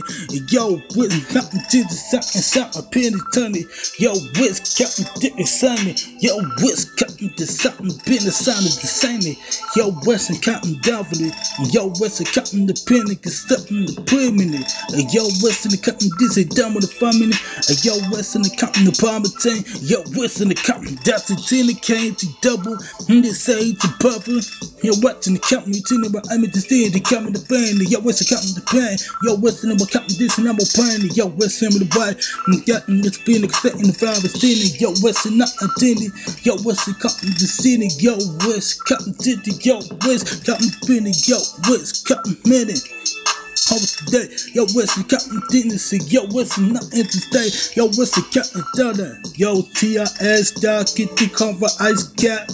Yo, 0.53 0.77
what's 0.93 1.17
cotton 1.33 1.61
to 1.73 1.79
the 1.89 1.97
something, 1.97 2.45
something 2.45 2.85
penny 2.93 3.17
tunny? 3.33 3.65
Yo, 3.97 4.13
what's 4.37 4.77
cotton 4.77 5.09
dick 5.17 5.33
sunny? 5.49 5.97
Yo, 6.21 6.37
what's 6.61 6.85
cotton 7.01 7.33
to 7.41 7.47
something 7.49 7.97
penny 8.05 8.29
sounded 8.29 8.77
the 8.77 8.85
same? 8.85 9.25
Yo, 9.73 9.97
what's 10.05 10.29
cotton 10.45 10.77
devil? 10.85 11.33
Yo, 11.73 11.97
what's 11.97 12.21
cotton 12.29 12.69
the 12.69 12.77
penny? 12.85 13.17
Cause 13.17 13.49
something 13.49 13.89
the 13.89 13.97
permanent. 14.05 14.69
Yo, 15.09 15.25
what's 15.41 15.65
the 15.65 15.81
cotton 15.81 16.13
this 16.21 16.37
is 16.37 16.45
with 16.45 16.85
the 16.85 16.93
family? 16.93 17.33
Yo, 17.81 17.97
what's 18.13 18.37
in 18.37 18.45
the 18.45 18.53
cotton 18.53 18.85
the 18.85 18.93
palmetine? 18.93 19.65
Yo, 19.81 20.05
what's 20.13 20.37
the 20.37 20.53
cotton 20.53 21.01
that's 21.09 21.33
the 21.33 21.41
tin 21.41 21.73
came 21.81 22.13
to 22.21 22.29
double? 22.45 22.77
And 23.09 23.25
they 23.25 23.33
say 23.33 23.73
to 23.73 23.89
purple. 23.97 24.45
Yo, 24.85 24.93
what's 25.01 25.27
in 25.27 25.38
the 25.39 25.47
company 25.47 25.81
tuning 25.81 26.11
but 26.11 26.27
I'm 26.31 26.45
in 26.45 26.51
the 26.51 26.61
stage, 26.61 26.93
they 26.93 27.01
coming 27.01 27.33
to 27.33 27.43
band. 27.47 27.79
Yo, 27.87 28.01
what's 28.03 28.19
the 28.19 28.27
company 28.27 28.55
to 28.59 28.65
plan? 28.67 28.99
Yo, 29.23 29.39
what's 29.39 29.63
the 29.63 29.71
number 29.71 29.87
company 29.87 30.19
this 30.19 30.39
and 30.39 30.49
I'm 30.51 30.59
a 30.59 30.67
plan? 30.75 31.07
Yo, 31.15 31.31
what's 31.39 31.59
some 31.59 31.75
of 31.75 31.81
the 31.81 31.91
body? 31.95 32.19
Got 32.67 32.89
in 32.91 33.01
the 33.03 33.15
spin, 33.15 33.47
setting 33.49 33.87
the 33.87 33.95
five 33.95 34.19
and 34.19 34.33
standing. 34.35 34.75
Yo, 34.83 34.91
what's 34.99 35.23
the 35.23 35.31
not 35.31 35.53
attending? 35.63 36.11
Yo, 36.43 36.59
what's 36.67 36.85
the 36.87 36.95
company 36.99 37.33
to 37.39 37.47
city? 37.47 37.89
Yo, 38.03 38.19
what's 38.45 38.83
to 38.83 39.31
the 39.39 39.53
yo, 39.63 39.79
what's 40.03 40.43
company 40.43 40.73
penny? 40.87 41.15
Yo, 41.27 41.39
what's 41.71 42.03
company 42.03 42.37
minute? 42.45 42.83
How 43.69 43.77
was 43.77 44.01
today? 44.01 44.33
Yo, 44.55 44.65
what's 44.73 44.97
the 44.97 45.05
Captain 45.05 45.43
Tennessee? 45.53 46.01
Yo, 46.09 46.25
what's 46.33 46.57
the 46.57 46.63
not 46.73 46.89
interstate? 46.97 47.77
Yo, 47.77 47.87
what's 47.95 48.17
the 48.17 48.25
Captain 48.33 48.65
Dada? 48.75 49.21
Yo, 49.37 49.61
TIS, 49.77 50.57
dog, 50.59 50.89
get 50.97 51.13
the 51.21 51.29
cover 51.29 51.69
ice 51.85 52.09
cap. 52.17 52.49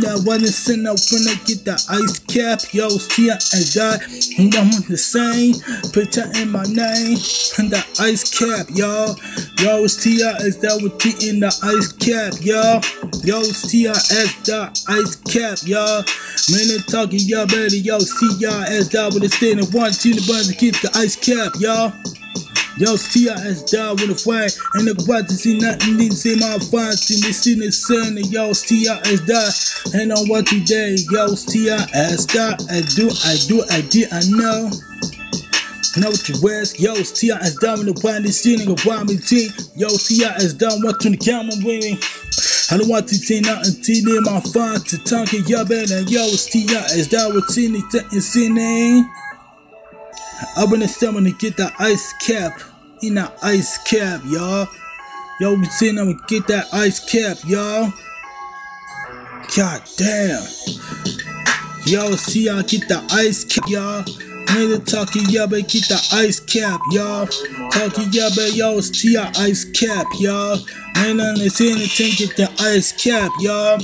Now, 0.00 0.18
when 0.24 0.42
it's 0.42 0.56
send 0.56 0.86
out 0.88 1.00
when 1.12 1.24
I 1.28 1.34
get 1.44 1.64
the 1.64 1.76
ice 1.88 2.18
cap, 2.28 2.60
yo, 2.72 2.88
TIS, 2.88 3.74
dog, 3.74 4.00
and 4.38 4.54
I'm 4.54 4.72
on 4.72 4.84
the 4.88 4.96
same. 4.96 5.54
Put 5.92 6.12
that 6.16 6.36
in 6.36 6.50
my 6.50 6.64
name, 6.64 7.16
and 7.58 7.70
the 7.70 7.80
ice 8.00 8.24
cap, 8.28 8.66
y'all. 8.70 9.16
Yo, 9.60 9.84
it's 9.84 9.96
TIS, 10.02 10.56
that 10.60 10.80
with 10.82 10.98
T 10.98 11.28
in 11.28 11.40
the 11.40 11.52
ice 11.62 11.92
cap, 11.96 12.34
y'all. 12.40 12.80
Yo, 13.24 13.40
it's 13.40 13.70
TIS, 13.70 14.42
dot 14.44 14.76
ice 14.88 15.16
cap, 15.28 15.58
y'all. 15.64 16.04
Man, 16.52 16.68
they 16.68 16.78
talking, 16.90 17.20
y'all 17.24 17.46
better, 17.46 17.76
yo, 17.76 17.98
CIS, 17.98 18.88
dot 18.88 19.14
with 19.14 19.24
a 19.24 19.28
standing 19.28 19.66
one, 19.72 19.92
two, 19.92 20.14
the 20.14 20.20
to 20.20 20.54
keep 20.54 20.80
the 20.80 20.90
ice 20.94 21.16
cap, 21.16 21.52
y'all. 21.60 21.92
Yo, 22.76 22.96
CIS 22.96 23.62
down 23.70 23.94
with 24.02 24.10
a 24.10 24.14
flag, 24.16 24.50
and 24.74 24.88
the 24.88 24.94
to 24.98 25.32
see 25.32 25.56
nothing, 25.58 25.94
to 25.96 26.10
see 26.10 26.34
my 26.34 26.58
fights, 26.58 27.06
and 27.14 27.22
they 27.22 27.30
see 27.30 27.54
the 27.54 27.70
sun, 27.70 28.18
and 28.18 28.26
yo, 28.26 28.52
CIS 28.52 29.22
die, 29.30 29.54
and 29.94 30.10
on 30.10 30.26
what 30.26 30.42
today, 30.50 30.98
yo, 31.06 31.38
CIS 31.38 32.26
die, 32.26 32.58
I 32.66 32.82
do, 32.98 33.06
I 33.22 33.38
do, 33.46 33.62
I 33.70 33.80
did, 33.86 34.10
I 34.10 34.26
know. 34.26 34.74
Know 36.02 36.10
what 36.10 36.28
you 36.28 36.34
wears, 36.42 36.74
yo, 36.74 36.98
CIS 36.98 37.54
down 37.62 37.78
with 37.78 37.94
the 37.94 38.00
body, 38.02 38.34
see 38.34 38.58
nigga, 38.58 38.74
why 38.82 39.06
me 39.06 39.22
team, 39.22 39.54
yo, 39.78 39.86
CIS 39.94 40.54
down, 40.54 40.82
watching 40.82 41.14
the 41.14 41.18
camera, 41.22 41.54
baby. 41.62 41.94
I 42.74 42.76
don't 42.76 42.90
want 42.90 43.06
to 43.06 43.14
say 43.14 43.38
nothing 43.38 43.78
to 43.78 43.94
them, 44.02 44.26
my 44.26 44.42
fun 44.50 44.82
to 44.82 44.98
talk 45.06 45.30
it, 45.30 45.46
yo, 45.46 45.62
better, 45.62 46.02
yo, 46.10 46.26
CIS 46.26 47.06
down 47.06 47.38
with 47.38 47.46
Tini, 47.54 47.86
Tini, 47.86 49.06
I've 50.56 50.70
been 50.70 50.80
to 51.24 51.32
get 51.38 51.56
that 51.56 51.74
ice 51.78 52.12
cap 52.14 52.60
in 53.02 53.14
that 53.14 53.36
ice 53.42 53.78
cap, 53.84 54.20
y'all. 54.26 54.66
Sitting 55.70 55.96
there 55.96 56.04
and 56.04 56.26
get 56.26 56.46
that 56.46 56.66
ice 56.72 57.00
cap, 57.10 57.36
y'all. 57.44 57.92
God 59.56 59.82
damn. 59.96 60.42
Yo, 61.86 62.12
see 62.16 62.46
y'all 62.46 62.62
get 62.62 62.88
the 62.88 63.06
ice 63.10 63.44
cap, 63.44 63.68
y'all. 63.68 64.02
Nigga 64.54 64.86
talking, 64.88 65.24
yeah, 65.28 65.46
but 65.46 65.68
get 65.68 65.88
the 65.88 66.00
ice 66.12 66.40
cap, 66.40 66.80
y'all. 66.92 67.26
Talking, 67.70 68.08
yeah, 68.12 68.28
but 68.34 68.54
yo, 68.54 68.80
see 68.80 69.14
y'all 69.14 69.30
ice 69.36 69.64
cap, 69.64 70.06
y'all. 70.18 70.58
Man, 70.94 71.20
I'm 71.20 71.34
to 71.34 71.50
get 71.50 72.36
the 72.36 72.48
ice 72.60 72.92
cap, 72.92 73.30
y'all. 73.40 73.80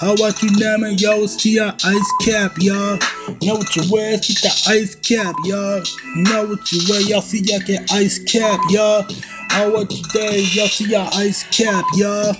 How 0.00 0.14
about 0.14 0.42
you 0.42 0.50
now, 0.52 0.76
man? 0.78 0.96
Yo, 0.96 1.26
see 1.26 1.54
your 1.56 1.72
ice 1.84 2.12
cap, 2.22 2.52
y'all. 2.58 2.98
Know 3.42 3.56
what 3.56 3.76
you 3.76 3.82
wear? 3.92 4.12
Get 4.12 4.40
the 4.42 4.64
ice 4.68 4.94
cap, 4.94 5.34
y'all. 5.44 5.82
Know 6.16 6.46
what 6.46 6.72
you 6.72 6.80
wear? 6.88 7.00
Y'all 7.02 7.20
see 7.20 7.42
y'all 7.44 7.60
get 7.60 7.92
ice 7.92 8.18
cap, 8.24 8.60
y'all. 8.70 9.06
How 9.50 9.68
about 9.68 9.92
you 9.92 10.02
there? 10.14 10.38
Y'all 10.38 10.68
see 10.68 10.88
your 10.88 11.06
ice 11.12 11.44
cap, 11.56 11.84
y'all. 11.94 12.34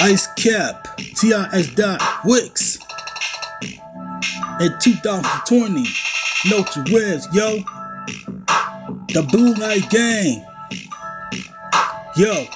Ice 0.00 0.26
cap. 0.38 0.96
TIS 0.96 1.74
dot 1.74 2.00
Wix. 2.24 2.78
In 4.60 4.72
2020. 4.80 5.84
Know 6.48 6.60
what 6.60 6.76
you 6.76 6.94
wears, 6.94 7.28
yo. 7.34 7.58
The 9.08 9.22
Blue 9.30 9.52
Light 9.54 9.90
Gang. 9.90 10.42
Yo. 12.16 12.46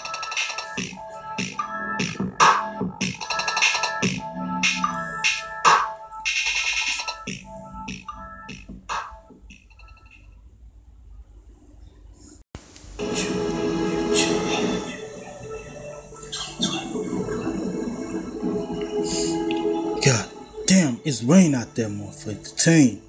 Rain 21.24 21.54
out 21.54 21.74
there, 21.74 21.88
motherfucker. 21.88 22.42
The 22.42 22.56
team. 22.56 23.00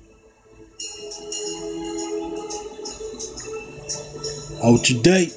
Hold 4.61 4.89
your 4.89 5.01
date. 5.01 5.34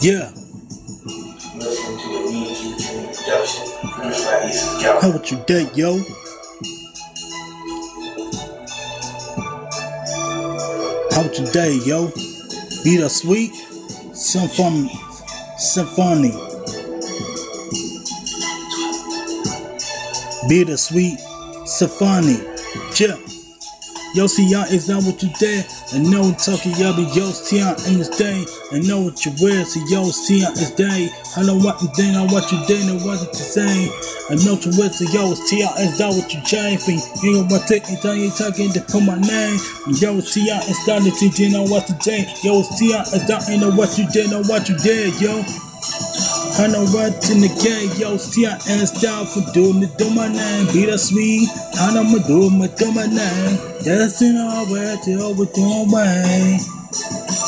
Yeah, 0.00 0.32
how 5.00 5.10
about 5.10 5.30
your 5.30 5.44
day, 5.44 5.70
yo? 5.74 5.98
How 11.10 11.20
about 11.20 11.38
your 11.38 11.52
day, 11.52 11.78
yo? 11.84 12.10
Beat 12.82 13.00
a 13.00 13.08
sweet 13.08 13.52
symphony. 14.12 14.90
Symphony. 15.56 16.51
Beat 20.48 20.68
a 20.68 20.76
sweet 20.76 21.18
symphony. 21.64 22.38
Yo, 24.14 24.26
see 24.26 24.44
y'all 24.44 24.68
is 24.68 24.88
not 24.90 25.02
what 25.04 25.22
you 25.22 25.30
did. 25.38 25.64
And 25.94 26.10
no 26.10 26.20
one 26.20 26.34
talking 26.34 26.72
y'all 26.76 26.92
be 26.92 27.08
yo, 27.16 27.32
see 27.32 27.60
y'all 27.60 27.72
in 27.88 27.96
this 27.96 28.10
day. 28.10 28.44
And 28.72 28.86
know 28.86 29.00
what 29.00 29.24
you 29.24 29.32
wear, 29.40 29.64
so 29.64 29.80
yo, 29.88 30.04
see 30.10 30.42
y'all 30.42 30.52
is 30.52 30.70
day. 30.72 31.08
I 31.36 31.42
know 31.42 31.56
what 31.56 31.80
you 31.80 31.88
did, 31.94 32.12
know 32.12 32.26
what 32.26 32.50
you 32.52 32.60
did, 32.66 32.84
and 32.90 33.00
what 33.06 33.22
you 33.22 33.32
say. 33.32 33.88
And 34.28 34.44
know 34.44 34.52
what 34.52 34.66
you 34.66 34.72
wear, 34.76 34.90
so 34.92 35.08
yo, 35.14 35.32
see 35.32 35.60
y'all 35.64 35.78
is 35.78 35.96
down 35.96 36.12
what 36.12 36.28
you 36.34 36.42
for. 36.76 36.92
You 37.24 37.32
know 37.32 37.44
what 37.48 37.66
taking 37.66 37.96
time 38.04 38.18
you 38.18 38.30
talking 38.30 38.72
to 38.72 38.80
put 38.82 39.00
my 39.00 39.16
name. 39.16 39.56
Yo, 39.96 40.20
see 40.20 40.44
y'all 40.44 40.60
is 40.68 40.76
down 40.84 41.00
to 41.06 41.26
you 41.40 41.48
know 41.48 41.64
what 41.64 41.88
you 41.88 41.96
did. 42.02 42.28
Yo, 42.44 42.60
see 42.62 42.90
y'all 42.92 43.08
is 43.08 43.24
and 43.48 43.62
know 43.62 43.72
what 43.72 43.96
you 43.96 44.04
did, 44.10 44.28
know 44.28 44.42
what 44.44 44.68
you 44.68 44.76
did, 44.76 45.14
yo. 45.22 45.40
I 46.58 46.66
know 46.68 46.84
what's 46.92 47.30
in 47.30 47.40
the 47.40 47.48
game, 47.64 47.90
yo. 47.98 48.16
See, 48.18 48.46
I 48.46 48.52
ass 48.52 49.00
down 49.00 49.26
for 49.26 49.40
doing 49.52 49.82
it, 49.82 49.96
do 49.96 50.10
my 50.10 50.28
name. 50.28 50.66
Be 50.72 50.84
the 50.84 50.98
sweet, 50.98 51.48
I 51.80 51.94
know 51.94 52.04
my 52.04 52.18
do 52.26 52.50
my 52.50 52.66
do 52.68 52.92
my 52.92 53.06
name. 53.06 53.56
That's 53.84 54.20
in 54.20 54.36
all 54.36 54.70
way, 54.72 54.96
till 55.04 55.34
we 55.34 55.46
doing 55.56 55.90
way. 55.90 56.58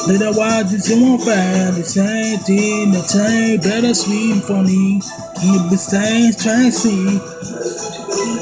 Little 0.08 0.34
while, 0.34 0.64
just 0.64 0.90
in 0.90 1.00
one 1.02 1.18
find 1.18 1.76
the 1.76 1.84
same 1.84 2.38
thing, 2.40 2.92
the 2.92 3.02
same, 3.02 3.60
better 3.60 3.94
sweet 3.94 4.42
funny. 4.44 5.00
You 5.44 5.76
saying, 5.76 6.32
try 6.40 6.64
and 6.64 6.74
see. 6.74 7.04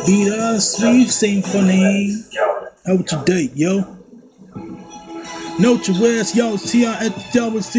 Be 0.06 0.30
the 0.30 0.60
sweet 0.60 1.08
symphony. 1.10 2.22
How 2.86 2.94
about 2.94 3.12
your 3.12 3.24
date, 3.24 3.52
yo? 3.54 4.01
Your 5.58 5.78
words, 6.00 6.34
yo, 6.34 6.56
see 6.56 6.86
I 6.86 7.06
at 7.06 7.14
the 7.14 7.22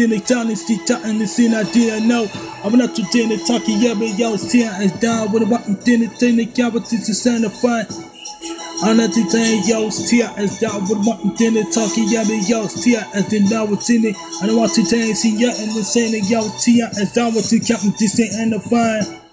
the 0.08 0.20
town, 0.20 0.48
and 0.48 0.56
see 0.56 0.78
talking, 0.86 1.20
and 1.20 1.28
see 1.28 1.52
I 1.52 1.64
didn't 1.64 2.08
know. 2.08 2.26
I'm 2.62 2.78
not 2.78 2.94
too 2.94 3.04
dinner 3.10 3.36
talking, 3.46 3.80
yeah, 3.80 3.94
but 3.94 4.16
yo, 4.16 4.36
see 4.36 4.64
I 4.64 4.84
is 4.84 4.92
down 4.92 5.32
with 5.32 5.42
a 5.42 5.46
button, 5.46 5.74
dinner, 5.84 6.06
but 6.70 6.92
it's 6.92 7.08
a 7.08 7.14
sign 7.14 7.44
of 7.44 7.52
fun. 7.52 7.84
I'm 8.82 8.96
not 8.96 9.12
too 9.12 9.28
saying, 9.28 9.64
yo, 9.66 9.90
see 9.90 10.22
I 10.22 10.32
is 10.40 10.58
down 10.60 10.82
with 10.82 10.92
a 10.92 11.02
button, 11.02 11.34
dinner, 11.34 11.62
talking, 11.72 12.04
yeah, 12.08 12.24
but 12.24 12.48
yo, 12.48 12.66
see 12.68 12.96
I 12.96 13.10
is 13.12 13.50
down 13.50 13.70
with 13.70 13.90
in. 13.90 14.14
I 14.40 14.46
don't 14.46 14.56
want 14.56 14.72
to 14.74 14.84
tell 14.84 15.00
you, 15.00 15.14
see 15.14 15.36
ya, 15.36 15.50
and 15.50 15.74
the 15.74 15.82
saying, 15.82 16.24
yo, 16.26 16.42
see 16.42 16.80
I 16.80 16.88
is 16.90 17.12
down 17.12 17.34
with 17.34 17.50
the 17.50 17.60
captain, 17.60 17.92
this 17.98 18.18
ain't 18.20 18.52
the 18.52 18.60
fine. 18.60 19.23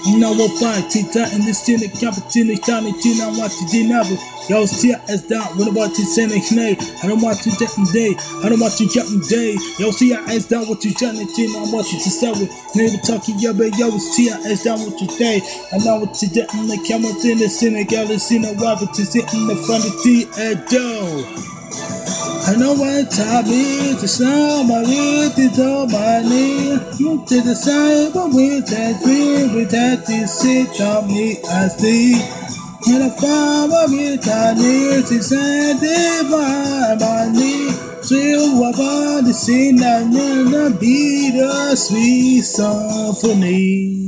Fight, 0.00 0.90
Tita 0.90 1.28
in 1.34 1.44
the 1.44 1.52
scene, 1.52 1.80
Captain, 2.00 2.56
Tiny, 2.60 2.92
Tina, 3.00 3.30
do 3.70 3.88
now. 3.88 4.02
Yo, 4.48 4.66
see 4.66 4.94
as 5.08 5.22
down, 5.28 5.44
what 5.58 5.68
about 5.68 5.94
to 5.94 6.02
send 6.02 6.32
a 6.32 6.40
knee? 6.54 6.76
I 7.02 7.06
don't 7.06 7.20
want 7.20 7.38
to 7.42 7.50
get 7.50 7.70
day, 7.92 8.16
I 8.42 8.48
don't 8.48 8.58
want 8.58 8.74
to 8.78 8.86
get 8.86 9.06
day. 9.28 9.56
Yo, 9.78 9.90
see 9.90 10.12
as 10.14 10.46
down, 10.46 10.66
what 10.66 10.84
you 10.84 10.94
trying 10.94 11.18
to 11.18 11.26
do, 11.36 11.44
I 11.56 11.70
want 11.70 11.92
you 11.92 11.98
to 11.98 12.10
sell 12.10 12.34
it. 12.34 12.50
Never 12.74 12.96
talking, 13.04 13.38
yo, 13.38 13.52
but 13.52 13.76
yo, 13.78 13.90
see 13.98 14.30
as 14.30 14.64
down, 14.64 14.80
what 14.80 15.00
you 15.00 15.08
say. 15.08 15.40
I 15.72 15.78
know 15.84 16.00
what 16.00 16.14
to 16.14 16.26
get 16.26 16.52
in 16.54 16.66
the 16.66 16.78
camera, 16.88 17.12
in 17.30 17.38
the 17.38 17.48
scene, 17.48 17.84
galaxy, 17.86 18.38
no 18.38 18.54
rival 18.54 18.88
to 18.88 19.04
sit 19.04 19.32
in 19.34 19.46
the 19.46 19.56
front 19.56 19.84
of 19.84 19.92
the 20.02 20.24
door. 20.70 21.59
I 21.72 22.56
know 22.56 22.74
what 22.74 23.10
to 23.12 23.42
wit 23.46 24.02
is 24.02 25.58
on 25.60 25.92
my 25.92 26.22
knee. 26.22 26.78
You 26.98 27.24
to 27.26 27.40
the 27.42 27.54
side, 27.54 28.12
but 28.12 28.34
with 28.34 28.66
that 28.66 29.00
dream, 29.04 29.54
with 29.54 29.70
that 29.70 30.04
sit 30.26 30.80
on 30.80 31.06
me, 31.06 31.38
I 31.48 31.68
see. 31.68 32.14
And 32.92 33.04
I 33.04 33.10
find 33.10 33.70
my 33.70 33.86
wit, 33.88 34.26
I 34.26 34.54
need 34.54 35.06
to 35.06 35.22
it 35.82 36.30
by 36.30 36.96
my 36.98 37.30
knee. 37.30 37.70
Still, 38.02 38.58
about 38.64 39.24
the 39.24 39.32
scene, 39.32 39.82
I 39.82 40.02
never 40.02 40.70
be 40.70 41.30
the 41.30 41.76
sweet 41.76 42.42
symphony. 42.42 44.00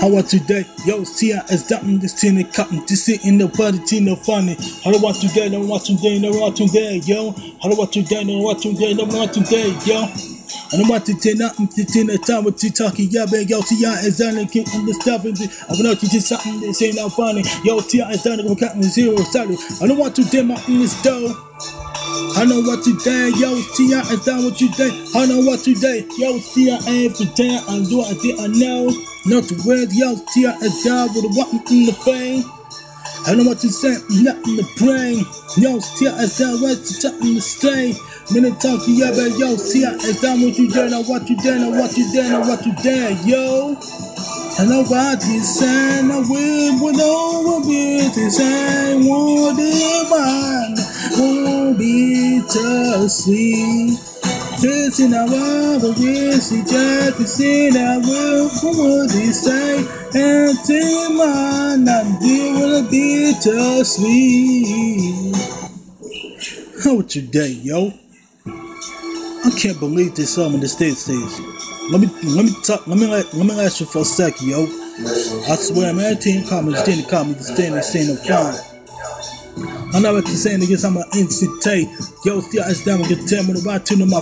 How 0.00 0.08
about 0.08 0.28
today? 0.28 0.64
Yo, 0.86 1.02
see 1.02 1.32
I 1.32 1.40
is 1.50 1.72
in 1.72 1.98
this 1.98 2.20
tin 2.20 2.38
and 2.38 2.52
cotton, 2.54 2.86
just 2.86 3.04
sitting 3.04 3.36
the 3.36 3.48
body 3.48 3.80
teen 3.80 4.06
funny. 4.14 4.54
How 4.84 4.94
I 4.94 5.12
today? 5.12 5.48
No 5.48 5.66
what 5.66 5.84
today? 5.84 6.20
No 6.20 6.30
what 6.30 6.54
today, 6.54 7.00
yo. 7.02 7.32
How 7.60 7.82
I 7.82 7.86
today? 7.86 8.22
No 8.22 8.38
what 8.38 8.62
today? 8.62 8.94
No 8.94 9.06
what 9.06 9.32
today, 9.32 9.74
yo. 9.84 10.06
I 10.70 10.76
don't 10.76 10.88
want 10.88 11.04
to 11.06 11.14
tell 11.14 11.34
nothing 11.34 11.66
to 11.66 11.84
tell 11.84 12.06
the 12.06 12.18
time 12.18 12.44
what 12.44 12.62
you 12.62 12.70
talking, 12.70 13.08
yeah, 13.10 13.26
man. 13.26 13.48
Yo, 13.48 13.60
see, 13.62 13.82
is 14.06 14.18
done 14.18 14.38
and 14.38 14.50
keep. 14.50 14.68
And 14.68 14.86
I 14.86 15.74
want 15.82 15.98
to 15.98 16.08
just 16.08 16.28
something 16.28 16.60
that 16.60 16.74
say 16.74 16.92
not 16.92 17.10
funny. 17.12 17.42
Yo, 17.64 17.80
see, 17.80 17.98
is 17.98 18.22
done 18.22 18.38
and 18.38 18.58
counting 18.58 18.82
zero 18.84 19.16
salary. 19.16 19.56
I 19.82 19.88
don't 19.88 19.98
want 19.98 20.14
to 20.14 20.24
tell 20.30 20.44
my 20.44 20.62
in 20.68 20.78
this 20.78 20.94
dough. 21.02 21.34
I 22.38 22.44
know 22.44 22.60
what 22.60 22.84
today, 22.84 23.32
yo, 23.36 23.56
see 23.74 23.92
I 23.92 24.00
is 24.12 24.24
down 24.24 24.44
what 24.44 24.60
you 24.60 24.70
day. 24.72 24.90
I 25.14 25.26
know 25.26 25.40
what 25.40 25.60
today, 25.60 26.06
yo, 26.16 26.38
see 26.38 26.70
I 26.70 26.78
ain't 26.86 27.18
damn. 27.36 27.62
I 27.68 27.82
do 27.84 28.00
I 28.00 28.14
think 28.14 28.40
I 28.40 28.46
know. 28.46 28.90
Not 29.26 29.44
to 29.44 29.56
wear, 29.66 29.84
yo, 29.90 30.14
see 30.30 30.46
I 30.46 30.54
is 30.62 30.84
down 30.84 31.08
with 31.14 31.24
a 31.24 31.30
walking 31.34 31.60
in 31.68 31.86
the 31.86 31.92
fame. 31.92 32.44
I 33.26 33.34
know 33.34 33.44
what 33.44 33.58
to 33.60 33.68
say, 33.68 33.92
not 34.22 34.36
in 34.46 34.56
the 34.56 34.66
brain. 34.78 35.26
Yo, 35.58 35.80
see 35.80 36.08
I 36.08 36.16
is 36.22 36.38
down 36.38 36.62
what 36.62 36.78
to 36.78 36.92
talk 37.00 37.20
in 37.20 37.34
the 37.34 37.40
stain. 37.40 37.94
Minute 38.30 38.60
talking, 38.60 38.94
yeah, 38.94 39.10
but 39.10 39.36
yo, 39.36 39.56
see 39.56 39.84
I 39.84 39.92
is 40.06 40.20
down 40.20 40.40
what 40.40 40.56
you 40.56 40.70
dare, 40.70 40.88
know 40.88 41.02
what 41.02 41.28
you 41.28 41.36
dare, 41.42 41.58
know 41.58 41.70
what 41.70 41.96
you 41.96 42.10
dare, 42.12 42.30
know 42.30 42.40
what 42.40 42.64
you 42.64 42.72
dare, 42.82 43.12
yo. 43.26 43.76
Know 44.66 44.82
what 44.82 45.24
you 45.24 45.40
say, 45.40 46.00
I 46.00 46.18
will 46.18 46.84
with 46.84 46.96
with 47.66 48.14
the 48.14 48.28
same 48.28 49.06
one 49.06 49.54
divine. 49.54 50.74
Won't 51.16 51.78
be 51.78 52.42
too 52.50 53.08
sweet. 53.08 53.96
This 54.60 54.98
in 54.98 55.14
our 55.14 55.28
love, 55.28 55.96
yes, 55.98 56.50
he 56.50 56.62
just 56.64 57.16
to 57.18 57.26
see 57.26 57.70
that 57.70 58.02
will 58.02 58.48
for 58.48 58.72
what 58.76 59.12
he 59.12 59.32
say. 59.32 59.78
And 60.14 60.58
to 60.66 61.14
my 61.14 61.76
not 61.78 62.20
will 62.20 62.90
be 62.90 63.34
too 63.40 63.84
sweet. 63.84 65.36
How 66.82 66.96
was 66.96 67.14
your 67.14 67.26
day, 67.26 67.50
yo? 67.62 67.92
I 68.44 69.50
can't 69.56 69.78
believe 69.78 70.16
this 70.16 70.34
song 70.34 70.54
in 70.54 70.60
the 70.60 70.68
state 70.68 70.96
stage. 70.96 71.57
Let 71.90 72.00
me 72.02 72.08
let 72.24 72.44
me 72.44 72.52
talk. 72.64 72.86
Let 72.86 72.98
me 72.98 73.06
let, 73.06 73.32
let 73.34 73.46
me 73.46 73.60
ask 73.60 73.80
you 73.80 73.86
for 73.86 74.00
a 74.02 74.04
sec, 74.04 74.34
yo. 74.42 74.64
I 75.48 75.56
swear, 75.56 75.94
man, 75.94 76.12
everything 76.12 76.46
comments, 76.46 76.82
the 76.82 77.06
comments, 77.08 77.50
then 77.56 77.74
they 77.74 77.80
saying 77.82 78.08
the 78.08 78.16
fine. 78.16 78.28
I 78.28 78.32
know 78.34 78.44
what 78.44 78.67
you're 80.28 80.36
saying 80.36 80.62
against 80.62 80.84
I'm 80.84 80.96
an 80.96 81.04
tape. 81.60 81.88
Yo, 82.24 82.40
see, 82.40 82.60
I 82.60 82.74
down 82.84 83.00
and 83.00 83.08
get 83.08 83.26
tell 83.26 83.42
me 83.44 83.54
right 83.64 83.84
to 83.86 83.96
my. 84.04 84.20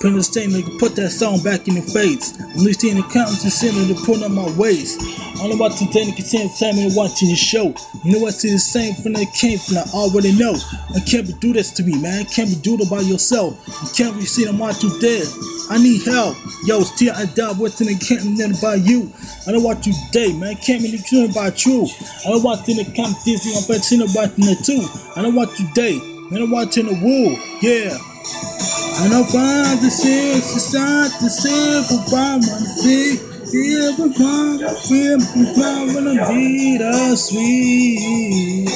Put 0.00 0.10
the 0.14 0.22
stain, 0.22 0.50
nigga, 0.50 0.78
put 0.80 0.96
that 0.96 1.10
song 1.10 1.42
back 1.42 1.68
in 1.68 1.74
your 1.76 1.84
face. 1.84 2.34
Least 2.56 2.82
in 2.84 2.96
the 2.96 3.04
accountants 3.06 3.44
and 3.44 3.52
send 3.52 3.76
to 3.86 3.94
put 4.04 4.22
on 4.22 4.34
my 4.34 4.50
waist. 4.56 4.98
I 5.38 5.46
know 5.46 5.56
what 5.56 5.72
to 5.78 5.86
tell 5.92 6.02
you, 6.02 6.12
consent, 6.12 6.50
tell 6.58 6.72
me 6.74 6.90
watching 6.92 7.28
the 7.28 7.36
show. 7.36 7.72
You 8.04 8.18
know 8.18 8.26
I 8.26 8.30
see 8.30 8.50
the 8.50 8.58
same 8.58 8.94
from 8.94 9.14
that 9.14 9.32
came 9.32 9.58
from, 9.58 9.78
I 9.78 9.86
already 9.94 10.32
know. 10.32 10.56
I 10.94 11.00
can't 11.00 11.26
be 11.26 11.34
do 11.38 11.52
this 11.52 11.70
to 11.78 11.82
me, 11.84 11.96
man. 12.00 12.24
Can't 12.26 12.50
be 12.50 12.56
do 12.56 12.74
it 12.74 12.90
by 12.90 13.00
yourself. 13.00 13.56
You 13.68 13.88
can't 13.94 14.18
be 14.18 14.26
seeing 14.26 14.48
I'm 14.48 14.60
out 14.60 14.82
you 14.82 14.90
dead. 15.00 15.26
I 15.70 15.78
need 15.78 16.02
help. 16.02 16.36
Yo, 16.66 16.82
still 16.82 17.14
I 17.14 17.26
die 17.26 17.52
what's 17.54 17.80
in 17.80 17.86
the 17.86 17.96
can't 17.96 18.26
be 18.26 18.60
by 18.60 18.74
you. 18.74 19.12
I 19.46 19.52
don't 19.52 19.62
want 19.62 19.86
you 19.86 19.94
dead, 20.12 20.36
man. 20.36 20.56
Can't 20.56 20.82
be 20.82 20.92
nothing 20.92 21.30
about 21.30 21.64
you. 21.64 21.88
I 22.26 22.30
don't 22.30 22.42
want 22.42 22.68
you 22.68 22.84
to 22.84 22.84
come 22.92 23.14
Disney 23.24 23.56
on 23.56 23.62
fetching 23.62 24.02
about 24.02 24.36
the 24.36 24.56
too. 24.62 24.84
I 25.16 25.22
don't 25.22 25.34
want 25.34 25.58
you 25.58 25.66
dead. 25.72 26.00
I 26.32 26.38
don't 26.38 26.50
want 26.50 26.76
you 26.76 26.82
in 26.82 26.88
the 26.88 26.98
wool. 27.00 27.38
Yeah. 27.62 27.96
I 29.00 29.08
don't 29.08 29.24
find 29.24 29.80
the 29.80 29.90
six, 29.90 30.54
it's 30.54 30.74
not 30.74 31.10
the 31.20 31.30
simple 31.30 32.04
by 32.12 32.36
my 32.36 32.60
feet. 32.84 33.18
Feel 33.48 33.96
the 33.96 34.12
fun, 34.14 34.58
feel 34.86 35.18
the 35.18 35.54
fun 35.56 35.94
when 35.94 36.06
I 36.06 37.10
a 37.12 37.16
sweet. 37.16 38.68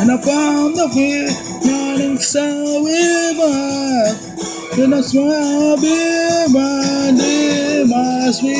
And 0.00 0.10
I 0.10 0.16
found 0.16 0.74
the 0.74 0.88
way, 0.96 1.28
running 1.68 2.16
so 2.16 2.82
river. 2.82 4.31
Then 4.76 4.94
I 4.94 5.02
swam 5.02 5.84
in 5.84 6.52
my 6.52 7.10
name, 7.10 7.88
my 7.90 8.30
sweet. 8.30 8.52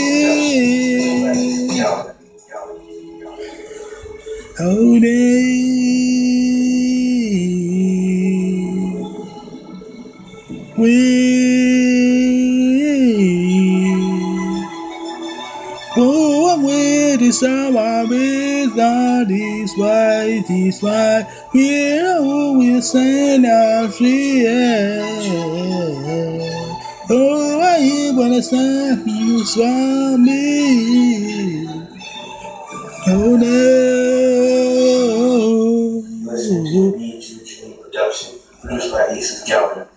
Oh, 4.60 5.00
day. 5.00 5.62
We. 10.76 11.31
I'm 17.40 18.08
with 18.08 18.74
the 18.74 19.24
This 19.26 19.72
is 19.72 19.78
on 19.78 20.44
this 20.48 20.82
way. 20.82 21.26
We 21.54 22.02
will 22.58 22.82
send 22.82 23.46
our 23.46 23.88
free. 23.88 24.46
Oh, 27.08 27.60
I 27.60 28.12
wanna 28.14 28.42
send 28.42 29.08
you 29.10 29.44
Swami. 29.46 30.58
Oh 33.08 33.36
Listen 36.24 36.64
to 36.64 36.70
no. 36.72 36.96
You 36.96 37.76
production, 37.82 38.38
produced 38.60 38.92
by 38.92 39.06
Ace 39.10 39.44
Galvin. 39.46 39.91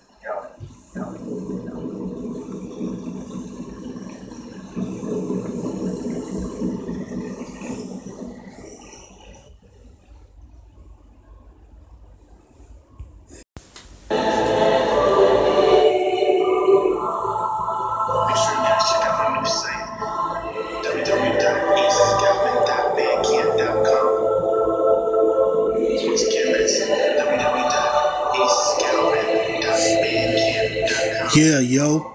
Yeah, 31.36 31.60
yo. 31.60 32.14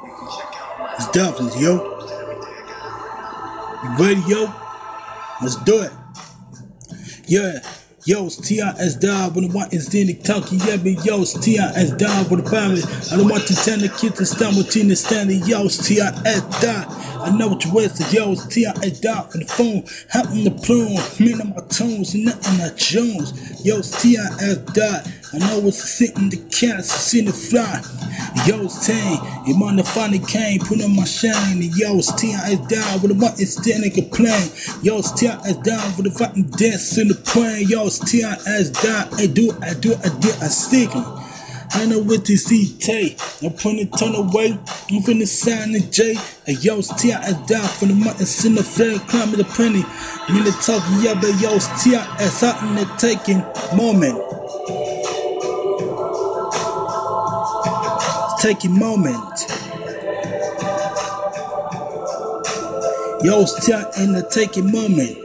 It's 0.94 1.10
Dolphins, 1.10 1.60
yo. 1.60 1.98
I. 2.08 3.84
You 3.84 3.90
ready, 4.02 4.22
yo? 4.26 4.50
Let's 5.42 5.56
do 5.56 5.82
it. 5.82 5.92
Yeah. 7.26 7.60
Yo, 8.06 8.24
it's 8.24 8.36
T.I.S. 8.36 8.94
Dog 8.94 9.34
when 9.34 9.48
the 9.48 9.54
one 9.54 9.68
is 9.72 9.94
in 9.94 10.06
the 10.06 10.14
talkie. 10.14 10.56
Yeah, 10.56 10.78
but 10.78 11.04
yo, 11.04 11.20
it's 11.20 11.38
T.I.S. 11.38 11.90
Dog 11.98 12.30
with 12.30 12.44
the 12.44 12.50
family. 12.50 12.80
I 13.12 13.16
don't 13.18 13.28
want 13.28 13.46
to 13.48 13.54
tell 13.54 13.76
the 13.76 13.90
kids 13.90 14.16
to 14.16 14.24
stand 14.24 14.56
with 14.56 14.70
Tina 14.70 14.96
standing. 14.96 15.44
Yo, 15.44 15.64
it's 15.64 15.86
T.I.S. 15.86 16.40
Dog. 16.62 16.88
I 17.22 17.30
know 17.36 17.48
what 17.48 17.64
you 17.64 17.72
with. 17.72 18.12
Yo, 18.12 18.32
it's 18.32 18.46
T.I.S. 18.46 19.00
Dog 19.00 19.30
from 19.30 19.40
the 19.40 19.46
phone. 19.46 19.84
Hopping 20.10 20.44
the 20.44 20.50
plume. 20.50 20.98
Me 21.18 21.32
and 21.32 21.54
my 21.54 21.62
tones 21.68 22.14
nothing 22.14 22.58
like 22.58 22.76
Jones. 22.76 23.64
Yo, 23.64 23.78
it's 23.78 24.02
T.I.S. 24.02 24.56
Dog. 24.72 25.06
I 25.32 25.38
know 25.38 25.68
it's 25.68 25.78
sitting 25.78 26.28
the 26.28 26.38
cats, 26.50 26.90
it's 26.90 27.14
in 27.14 27.26
the 27.26 27.32
fly. 27.32 27.80
Yo, 28.46 28.64
it's 28.64 28.84
Tang, 28.84 29.46
your 29.46 29.56
mother 29.56 29.84
finally 29.84 30.18
came, 30.18 30.58
put 30.58 30.82
on 30.82 30.96
my 30.96 31.04
shine. 31.04 31.62
And 31.62 31.76
yo, 31.76 31.98
it's 31.98 32.12
T.I.S. 32.14 32.58
down 32.66 33.00
with 33.00 33.12
the 33.12 33.14
button 33.14 33.46
standing 33.46 33.92
complain. 33.92 34.50
Yo, 34.82 34.98
it's 34.98 35.12
T.I.S. 35.12 35.56
down 35.58 35.96
with 35.96 36.06
the 36.06 36.18
fucking 36.18 36.50
dance 36.58 36.98
in 36.98 37.08
the 37.08 37.14
plane. 37.14 37.68
Yo, 37.68 37.86
it's 37.86 38.00
T.I.S. 38.00 38.70
down. 38.70 39.14
I 39.14 39.26
do, 39.26 39.52
I 39.62 39.74
do, 39.74 39.94
I 40.02 40.08
do, 40.18 40.30
I 40.42 40.48
stick 40.48 40.94
'em. 40.96 41.19
I 41.72 41.86
know 41.86 42.00
what 42.00 42.24
to 42.26 42.36
see 42.36 42.76
Tay. 42.78 43.16
I'm 43.42 43.52
putting 43.52 43.80
it 43.80 43.92
ton 43.92 44.14
away. 44.14 44.52
I'm 44.52 45.02
finna 45.02 45.26
sign 45.26 45.72
J. 45.90 46.14
Hey, 46.46 46.54
yo, 46.60 46.78
it's 46.78 46.94
T.I.S. 47.00 47.46
down 47.46 47.66
for 47.66 47.86
the 47.86 47.94
mountains 47.94 48.44
in 48.44 48.54
the 48.54 48.62
fair, 48.62 48.98
climbing 49.00 49.36
the 49.38 49.44
penny. 49.44 49.84
Me 50.32 50.42
the 50.42 50.50
talking, 50.62 51.02
yeah, 51.02 51.14
but 51.14 51.40
yo, 51.40 51.54
it's 51.54 51.84
T.I.S. 51.84 52.42
out 52.42 52.62
in 52.62 52.74
the 52.74 52.84
taking 52.98 53.38
moment. 53.76 54.18
Take 58.40 58.64
a 58.64 58.68
moment. 58.68 59.60
Yo, 63.22 63.44
still 63.44 63.84
in 63.98 64.12
the 64.12 64.26
taking 64.32 64.72
moment. 64.72 65.18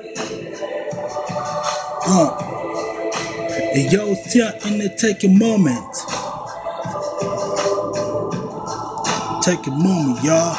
Uh. 2.05 2.45
Yo, 3.73 4.13
still 4.15 4.51
in 4.65 4.79
the 4.79 4.93
taking 4.99 5.39
moment. 5.39 6.04
Take 9.45 9.67
a 9.67 9.69
moment, 9.69 10.23
y'all. 10.23 10.57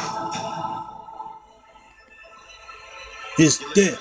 It's 3.37 3.57
that. 3.57 3.99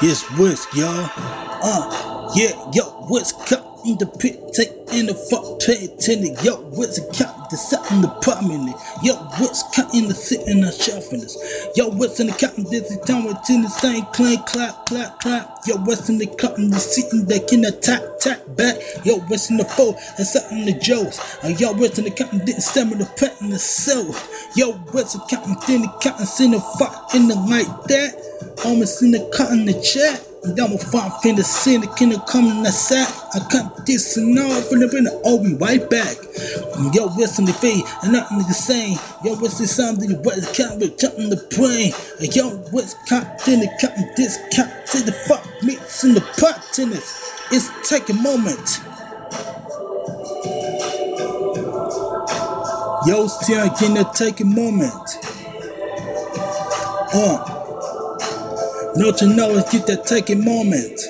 It's 0.00 0.30
whisk, 0.38 0.72
y'all. 0.76 1.10
Uh, 1.60 2.30
yeah, 2.36 2.52
yo, 2.72 2.84
whisk 3.10 3.34
cut 3.48 3.66
in 3.84 3.98
the 3.98 4.06
pit, 4.06 4.38
take 4.52 4.70
in 4.92 5.06
the 5.06 5.14
fuck, 5.14 5.58
pay 5.58 5.86
attention. 5.86 6.36
Yo, 6.44 6.54
whisk 6.70 7.02
cut 7.18 7.31
the 7.52 7.58
set 7.58 7.84
in 7.92 8.00
the 8.00 8.08
prominent. 8.22 8.74
Yo, 9.02 9.14
whisk 9.38 9.66
cut 9.74 9.94
in 9.94 10.08
the 10.08 10.14
sit 10.14 10.40
in 10.48 10.60
the 10.60 10.72
this. 11.12 11.36
Yo, 11.76 11.90
whisk 11.90 12.18
in 12.18 12.26
the 12.26 12.32
cotton, 12.32 12.64
is 12.72 12.98
time 13.06 13.24
with 13.24 13.38
in 13.50 13.62
the 13.62 13.68
same 13.68 14.04
clank, 14.06 14.46
clap, 14.46 14.86
clap, 14.86 15.20
clap. 15.20 15.60
Yo, 15.66 15.76
whisk 15.84 16.08
in 16.08 16.18
the 16.18 16.26
cotton, 16.26 16.70
the 16.70 16.78
sitting 16.80 17.24
back 17.26 17.52
in 17.52 17.60
the 17.60 17.70
tap, 17.70 18.02
tap 18.18 18.40
back. 18.56 18.76
Yo, 19.04 19.20
whisk 19.28 19.50
in 19.50 19.58
the 19.58 19.64
foe, 19.64 19.94
and 20.16 20.26
something 20.26 20.64
the 20.64 20.72
jokes. 20.72 21.20
And 21.44 21.60
yo, 21.60 21.74
whisk 21.74 21.98
in 21.98 22.04
the 22.04 22.10
cotton, 22.10 22.38
didn't 22.38 22.64
with 22.90 22.98
the 22.98 23.10
pet 23.20 23.40
in 23.42 23.50
the 23.50 23.58
cell. 23.58 24.08
Yo, 24.56 24.72
whisk 24.96 25.12
the 25.12 25.20
cotton, 25.28 25.54
then 25.68 25.82
the 25.82 25.88
cotton, 26.02 26.26
send 26.26 26.54
the 26.54 26.60
fuck 26.80 27.14
in 27.14 27.28
the 27.28 27.36
like 27.36 27.68
that. 27.92 28.16
Almost 28.64 29.02
in 29.02 29.12
the 29.12 29.30
cotton, 29.36 29.66
the 29.66 29.74
chat. 29.82 30.31
A 30.44 30.48
five 30.76 31.20
fin 31.22 31.36
the 31.36 31.44
sin, 31.44 31.82
the 31.82 31.86
kid 31.86 32.18
come 32.28 32.64
sack. 32.72 33.08
I 33.32 33.38
cut 33.48 33.86
this 33.86 34.16
and 34.16 34.36
all 34.36 34.60
from 34.62 34.80
the 34.80 34.88
bin, 34.88 35.06
I'll 35.24 35.40
be 35.40 35.54
right 35.54 35.88
back. 35.88 36.16
Yo, 36.92 37.06
what's 37.10 37.38
in 37.38 37.44
the 37.44 37.52
face, 37.52 37.82
and 38.02 38.12
nothing 38.12 38.38
the 38.38 38.52
same. 38.52 38.98
Yo, 39.22 39.36
what's 39.36 39.58
sound 39.68 40.02
of 40.02 40.08
the 40.08 40.18
wet 40.24 40.42
cat 40.52 40.78
with 40.78 40.98
jumping 40.98 41.30
the 41.30 41.36
brain? 41.54 41.92
Yo, 42.18 42.50
what's 42.72 42.94
caught 43.08 43.46
in 43.46 43.60
the 43.60 43.70
cotton, 43.80 44.10
this 44.16 44.36
cat 44.50 44.84
to 44.88 45.04
the 45.04 45.12
fuck 45.12 45.46
meats 45.62 46.02
in 46.02 46.14
the 46.14 46.20
pot 46.40 46.76
it. 46.92 47.04
It's 47.52 47.70
take 47.88 48.10
a 48.10 48.14
moment. 48.14 48.80
Yo, 53.06 53.28
still 53.28 53.70
to 53.94 54.10
take 54.12 54.40
a 54.40 54.44
moment. 54.44 55.18
Uh. 57.14 57.61
Don't 58.98 59.20
you 59.22 59.34
know 59.34 59.56
it's 59.56 59.72
get 59.72 59.86
that 59.86 60.04
taking 60.06 60.44
moment? 60.44 61.00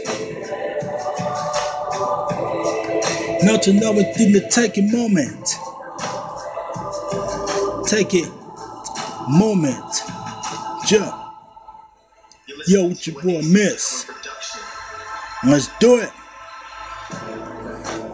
Don't 3.44 3.66
you 3.66 3.72
know 3.80 3.92
it's 3.94 4.16
get 4.16 4.32
the 4.32 4.48
taking 4.48 4.90
moment? 4.92 5.48
Take 7.88 8.14
it 8.14 8.30
moment. 9.28 9.84
Jump. 10.86 11.12
Yo, 12.66 12.86
what 12.88 13.06
your 13.06 13.20
boy 13.20 13.42
miss? 13.42 14.08
Let's 15.44 15.68
do 15.78 15.96
it. 15.98 16.10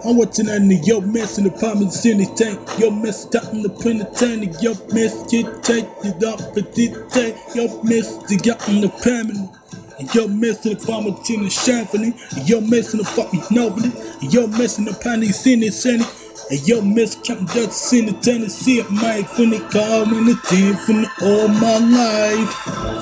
I 0.09 0.11
want 0.11 0.33
to 0.37 0.43
know 0.43 0.59
the 0.59 0.77
yo 0.77 1.03
mess 1.03 1.37
in 1.37 1.45
the 1.45 1.91
city 1.91 2.25
tank. 2.35 2.59
Yo 2.79 2.91
mess 2.91 3.27
in 3.53 3.61
the 3.61 3.69
penitentiary. 3.69 4.49
Yo 4.59 4.73
mess 4.95 5.31
get 5.31 5.63
take 5.63 5.85
it 6.03 6.25
up 6.25 6.41
for 6.55 6.63
this 6.63 6.97
tank. 7.13 7.37
Yo 7.55 7.83
mess 7.83 8.17
to 8.25 8.37
get 8.37 8.67
in 8.71 8.81
the 8.81 8.89
permanent. 8.89 9.51
And 9.99 10.15
yo 10.15 10.27
mess 10.27 10.65
in 10.65 10.73
the 10.73 10.83
apartment 10.83 11.29
in 11.29 11.45
the 11.45 11.51
shamefully. 11.51 12.15
And 12.35 12.49
yo 12.49 12.63
mess 12.63 12.95
in 12.95 13.01
the 13.01 13.05
fucking 13.05 13.45
novelty. 13.51 13.93
And 14.23 14.33
yo 14.33 14.47
mess 14.47 14.79
in 14.79 14.87
the 14.87 14.93
panty 14.93 15.31
city 15.31 15.69
city. 15.69 16.05
And 16.51 16.67
yo 16.67 16.81
miss 16.81 17.15
Captain 17.15 17.45
Dutch 17.47 17.93
in 17.93 18.07
the 18.07 18.19
Tennessee. 18.23 18.83
Mike 18.91 19.29
finna 19.29 19.61
call 19.71 20.07
me 20.07 20.33
the 20.33 20.41
team 20.49 20.75
from 20.77 21.05
all 21.21 21.49
my 21.49 21.77
life. 21.77 22.99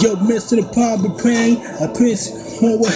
Yo, 0.00 0.14
Mr. 0.16 0.56
the 0.56 0.68
Palm 0.72 1.02
Pain, 1.18 1.58
I 1.82 1.86
prince 1.92 2.30
one 2.60 2.78
way, 2.78 2.90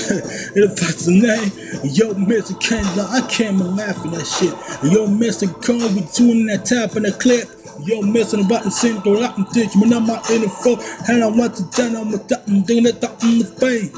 if 0.54 0.76
that's 0.76 1.06
the 1.06 1.12
name. 1.12 1.50
Yo, 1.82 2.14
Mr. 2.14 2.58
Kendall, 2.60 3.06
I 3.06 3.20
can't 3.28 3.54
even 3.54 3.76
laugh 3.76 3.98
at 4.06 4.26
shit. 4.26 4.54
Yo, 4.92 5.06
Mr. 5.06 5.50
Cole, 5.64 5.88
we 5.94 6.06
tuning 6.12 6.46
that 6.46 6.64
tap 6.64 6.96
in 6.96 7.02
the 7.02 7.12
clip. 7.12 7.48
Yo, 7.86 8.02
missing 8.02 8.44
about 8.44 8.64
the 8.64 8.70
same 8.70 9.00
go 9.00 9.22
out 9.22 9.36
and 9.38 9.48
ditch, 9.50 9.76
man, 9.76 9.92
I'm 9.92 10.10
out 10.10 10.28
in 10.30 10.42
the 10.42 10.48
phone, 10.48 10.78
and 11.08 11.22
I 11.22 11.26
want 11.28 11.54
to 11.56 11.70
tell 11.70 11.90
them 11.90 12.10
what 12.10 12.30
I'm 12.46 12.62
doing 12.62 12.84
that 12.84 13.02
in 13.22 13.38
the 13.38 13.46
face. 13.46 13.90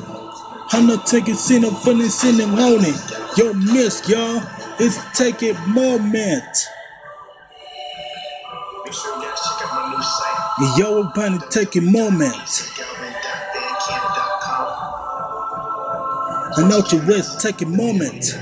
I'm 0.72 0.86
not 0.86 1.07
taking 1.07 1.34
sin, 1.34 1.64
I'm 1.64 1.74
feeling 1.76 2.09
sin 2.09 2.40
and 2.40 2.55
lonely. 2.55 2.92
Yo, 3.36 3.55
miss, 3.55 4.07
y'all, 4.09 4.40
it's 4.82 5.18
taking 5.18 5.56
moment. 5.68 6.66
Yo, 10.76 11.02
about 11.02 11.40
to 11.40 11.48
take 11.50 11.76
a 11.76 11.80
moment. 11.80 12.70
I 16.56 16.66
know 16.68 16.82
your 16.90 17.06
ways, 17.06 17.36
take 17.42 17.62
a 17.62 17.66
moment. 17.66 18.36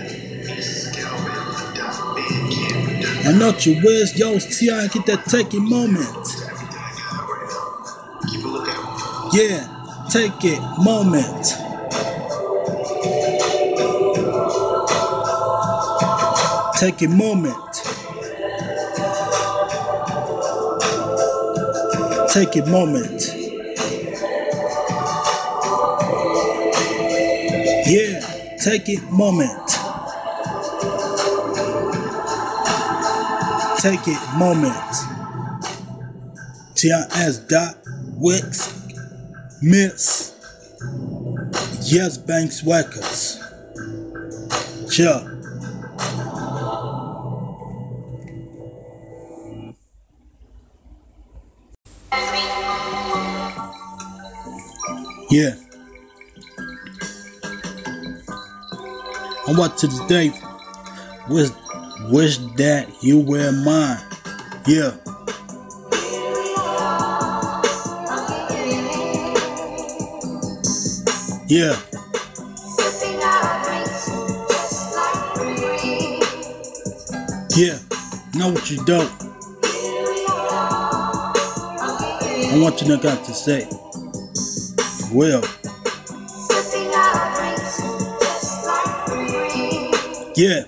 I 3.24 3.32
know 3.32 3.52
your 3.58 3.84
ways, 3.84 4.18
yo, 4.18 4.38
T.I. 4.38 4.88
get 4.88 5.06
that 5.06 5.24
take 5.26 5.52
a 5.54 5.60
moment. 5.60 6.26
I. 8.24 9.30
Yeah, 9.32 10.06
take 10.10 10.44
it 10.44 10.60
moment. 10.82 11.57
Take 16.78 17.02
a 17.02 17.08
moment. 17.08 17.56
Take 22.30 22.54
a 22.54 22.64
moment. 22.66 23.34
Yeah, 27.84 28.56
take 28.62 28.88
a 28.88 29.00
moment. 29.10 29.68
Take 33.80 34.06
a 34.06 34.36
moment. 34.38 34.94
TIS 36.76 37.38
dot 37.48 37.76
Wix 38.14 38.72
Miss 39.60 40.32
Yes 41.82 42.18
Banks 42.18 42.62
Records. 42.62 43.42
Sure. 44.92 45.37
Yeah. 55.38 55.54
I 59.46 59.52
want 59.56 59.78
to 59.78 59.86
today 59.86 60.32
wish 61.28 61.50
wish 62.10 62.38
that 62.56 62.88
you 63.00 63.20
were 63.20 63.52
mine. 63.52 64.00
Yeah. 64.66 64.96
Yeah. 71.46 71.78
Yeah. 77.54 77.78
Know 78.34 78.48
what 78.50 78.68
you 78.68 78.84
don't. 78.84 79.12
I 82.50 82.58
want 82.60 82.82
you 82.82 82.88
to 82.88 82.96
got 83.00 83.24
to 83.24 83.32
say. 83.32 83.87
Well. 85.10 85.42
Yeah. 90.36 90.64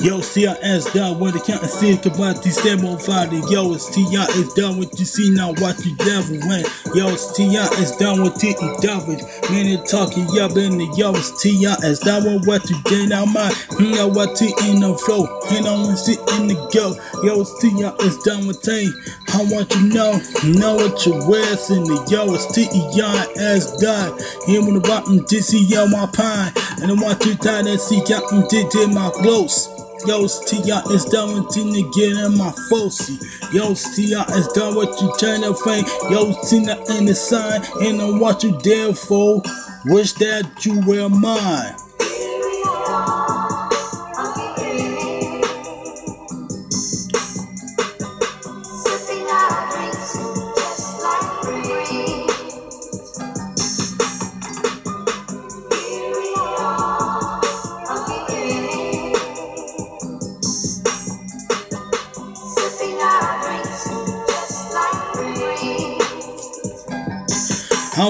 Yo, 0.00 0.20
CIS 0.20 0.92
down 0.92 1.18
with 1.18 1.34
the 1.34 1.42
count 1.44 1.62
and 1.62 1.70
see 1.70 1.92
about 2.06 2.42
these 2.42 2.60
seven 2.60 2.98
Friday. 2.98 3.40
Yo, 3.50 3.74
it's 3.74 3.90
T.I. 3.90 4.26
is 4.38 4.52
down 4.54 4.78
with 4.78 4.90
you 4.98 5.04
see 5.04 5.30
now 5.30 5.50
watch 5.58 5.84
you 5.84 5.94
devil 5.96 6.38
when. 6.46 6.62
Yo, 6.94 7.10
it's 7.10 7.34
T.I. 7.36 7.66
is 7.82 7.90
down 7.96 8.22
with 8.22 8.34
T.E. 8.38 8.54
David. 8.78 9.22
Man, 9.50 9.66
they 9.66 9.82
talking 9.86 10.26
y'all 10.30 10.56
in 10.58 10.78
the 10.78 10.86
yo, 10.96 11.10
it's 11.14 11.42
T.I. 11.42 11.74
is 11.86 11.98
down 11.98 12.22
with 12.22 12.46
what 12.46 12.68
you 12.70 12.80
did 12.84 13.10
now 13.10 13.24
my. 13.24 13.50
You 13.78 13.90
know 13.94 14.08
what 14.08 14.36
T 14.36 14.54
in 14.66 14.78
the 14.78 14.94
flow. 14.98 15.26
And 15.50 15.66
I 15.66 15.74
want 15.74 15.98
sit 15.98 16.18
in 16.38 16.46
the 16.46 16.54
go. 16.70 16.94
Yo, 17.26 17.42
it's 17.42 17.54
T.I. 17.58 17.90
is 18.06 18.18
down 18.22 18.46
with 18.46 18.62
T. 18.62 18.86
I 19.34 19.44
want 19.50 19.74
you 19.74 19.88
know, 19.88 20.12
know 20.44 20.74
what 20.76 21.04
you 21.04 21.12
wear 21.28 21.52
in 21.70 21.84
the 21.84 22.06
yo, 22.10 22.34
it's 22.34 22.46
T.E.I. 22.54 23.26
as 23.38 23.76
done. 23.76 24.18
Here 24.46 24.60
when 24.60 24.74
the 24.74 24.80
bottom 24.80 25.24
yo 25.68 25.86
my 25.88 26.06
pine. 26.06 26.52
And 26.80 26.90
I 26.90 26.94
want 26.94 27.24
you 27.26 27.34
to 27.34 27.38
that 27.38 27.80
see 27.80 28.00
Captain 28.02 28.46
did 28.48 28.72
my 28.94 29.10
close. 29.20 29.68
Yo, 30.06 30.26
T.I. 30.26 30.80
is 30.94 31.04
done 31.06 31.34
with 31.34 31.52
get 31.92 32.16
in 32.16 32.38
my 32.38 32.52
fossy. 32.70 33.18
Yo, 33.52 33.74
T.I. 33.74 34.24
is 34.38 34.48
done 34.54 34.76
with 34.76 34.94
you 35.00 35.12
turn 35.18 35.42
to 35.42 35.54
fame. 35.54 35.84
Yo, 36.10 36.32
Tina 36.48 36.78
in 36.96 37.04
the 37.04 37.14
sign, 37.14 37.62
and 37.82 38.00
I 38.00 38.10
want 38.18 38.42
you 38.42 38.58
there 38.62 38.94
for. 38.94 39.42
Wish 39.86 40.12
that 40.14 40.64
you 40.64 40.80
were 40.86 41.08
mine. 41.08 41.87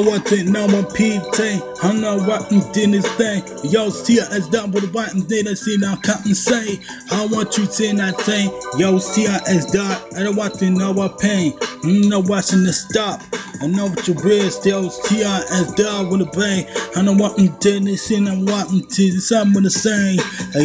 I 0.08 0.12
want 0.12 0.26
to 0.28 0.42
know 0.44 0.66
my 0.66 0.80
PT. 0.84 1.77
I'm 1.82 2.00
not 2.00 2.26
watching 2.26 2.62
in 2.82 2.90
this 2.90 3.06
thing. 3.14 3.42
Yo, 3.70 3.90
see 3.90 4.20
I 4.20 4.24
as 4.34 4.48
down 4.48 4.72
with 4.72 4.84
the 4.84 4.90
button, 4.90 5.26
then 5.28 5.48
I 5.48 5.54
see 5.54 5.76
now 5.76 5.96
counting 5.96 6.34
say. 6.34 6.80
I 7.10 7.26
want 7.26 7.56
you 7.56 7.66
to 7.66 7.72
see 7.72 7.92
that 7.92 8.20
thing. 8.22 8.50
Yo, 8.78 8.98
see 8.98 9.26
I 9.26 9.36
as 9.46 9.66
dark. 9.66 10.02
I 10.16 10.24
don't 10.24 10.36
want 10.36 10.54
to 10.58 10.70
know 10.70 10.92
what 10.92 11.18
pain. 11.20 11.52
Mm, 11.82 12.04
I'm 12.04 12.08
not 12.08 12.28
watching 12.28 12.64
the 12.64 12.72
stop. 12.72 13.22
I 13.60 13.66
know 13.66 13.86
what 13.86 14.06
your 14.06 14.16
real 14.22 14.50
still 14.50 14.88
T.I. 14.88 15.42
as 15.50 15.72
dog 15.72 16.12
with 16.12 16.22
a 16.22 16.26
bang. 16.26 16.66
I 16.94 17.02
want 17.10 17.36
them 17.36 17.58
to 17.58 17.80
this 17.80 18.10
and 18.10 18.28
I'm 18.28 18.46
wanting 18.46 18.86
to 18.86 19.12
the 19.12 19.20
something 19.20 19.62
the 19.62 19.70
same. 19.70 20.20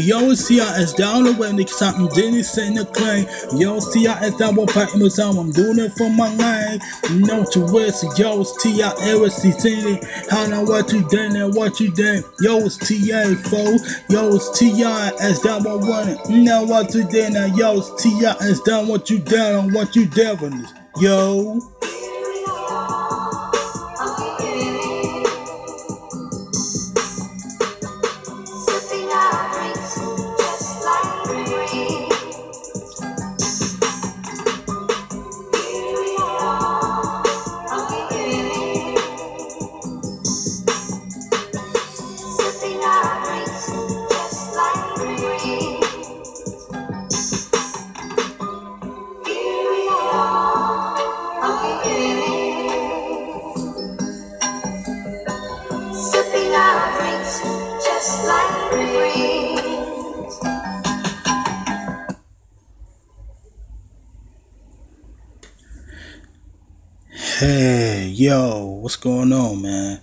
Yo, 0.06 0.30
it's 0.30 0.48
T.I. 0.48 0.78
as 0.78 0.94
down 0.94 1.24
the 1.24 1.34
way, 1.34 1.50
nigga, 1.50 1.70
something 1.70 2.08
didn't 2.10 2.44
say 2.44 2.72
the 2.74 2.86
claim. 2.86 3.26
Yo, 3.60 3.78
it's 3.78 3.92
T.I. 3.94 4.14
as 4.20 4.36
down 4.38 4.56
with 4.56 4.70
fighting 4.72 5.02
with 5.02 5.14
someone. 5.14 5.48
I'm 5.48 5.52
doing 5.52 5.80
it 5.80 5.94
for 5.94 6.10
my 6.10 6.34
line. 6.36 6.80
You 7.10 7.26
know 7.26 7.42
what 7.42 7.56
you 7.56 7.66
real, 7.66 7.92
so 7.92 8.14
yo, 8.16 8.42
it's 8.42 8.62
T.I. 8.62 8.94
ever 9.10 9.30
see. 9.30 9.54
I 10.32 10.48
know 10.48 10.62
what 10.64 10.92
you 10.94 11.03
done 11.10 11.36
and 11.36 11.54
what 11.56 11.80
you 11.80 11.92
done. 11.92 12.24
Yo, 12.40 12.58
it's 12.60 12.78
T.I. 12.78 13.36
foe. 13.36 13.78
Yo, 14.10 14.36
it's 14.36 14.58
T.I. 14.58 15.12
as 15.22 15.40
down 15.42 15.64
what 15.64 15.84
running. 15.88 16.20
You 16.30 16.44
know 16.44 16.64
what 16.64 16.94
you 16.94 17.04
done 17.04 17.34
now. 17.34 17.46
Yo, 17.46 17.80
it's 17.80 18.04
T.I. 18.04 18.36
as 18.42 18.60
down 18.62 18.88
what 18.88 19.10
you 19.10 19.20
done 19.20 19.66
and 19.66 19.74
what 19.74 19.96
you. 19.96 20.04
Yo. 21.00 21.60
Hey, 21.62 21.90
yo, 21.90 22.03
what's 68.32 68.96
going 68.96 69.34
on, 69.34 69.62
man? 69.62 70.00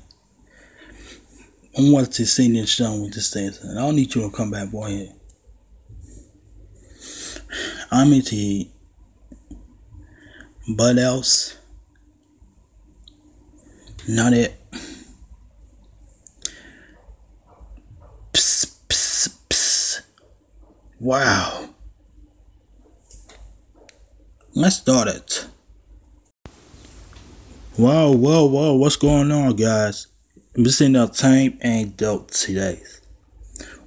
I 1.79 1.81
wanted 1.81 2.13
to 2.13 2.27
sing 2.27 2.53
this 2.53 2.73
song 2.73 3.01
with 3.01 3.15
this 3.15 3.33
thing. 3.33 3.51
I 3.71 3.77
don't 3.77 3.97
need 3.97 4.15
you 4.15 4.23
to 4.23 4.31
come 4.37 4.51
back, 4.51 4.71
boy. 4.71 4.89
Here. 4.89 5.13
I'm 7.91 8.13
into. 8.13 8.67
But 10.77 10.99
else, 10.99 11.57
not 14.07 14.35
it. 14.35 14.55
Psst, 18.33 18.79
psst, 18.89 19.39
psst. 19.49 20.03
Wow. 20.99 21.71
Let's 24.55 24.77
start 24.77 25.09
it. 25.09 25.47
Whoa, 27.81 28.15
whoa, 28.15 28.45
whoa, 28.45 28.75
what's 28.75 28.97
going 28.97 29.33
on, 29.33 29.57
guys? 29.57 30.09
Just 30.55 30.83
in 30.83 30.93
the 30.93 31.07
time 31.07 31.57
and 31.63 31.97
dope 31.97 32.31
today. 32.31 32.83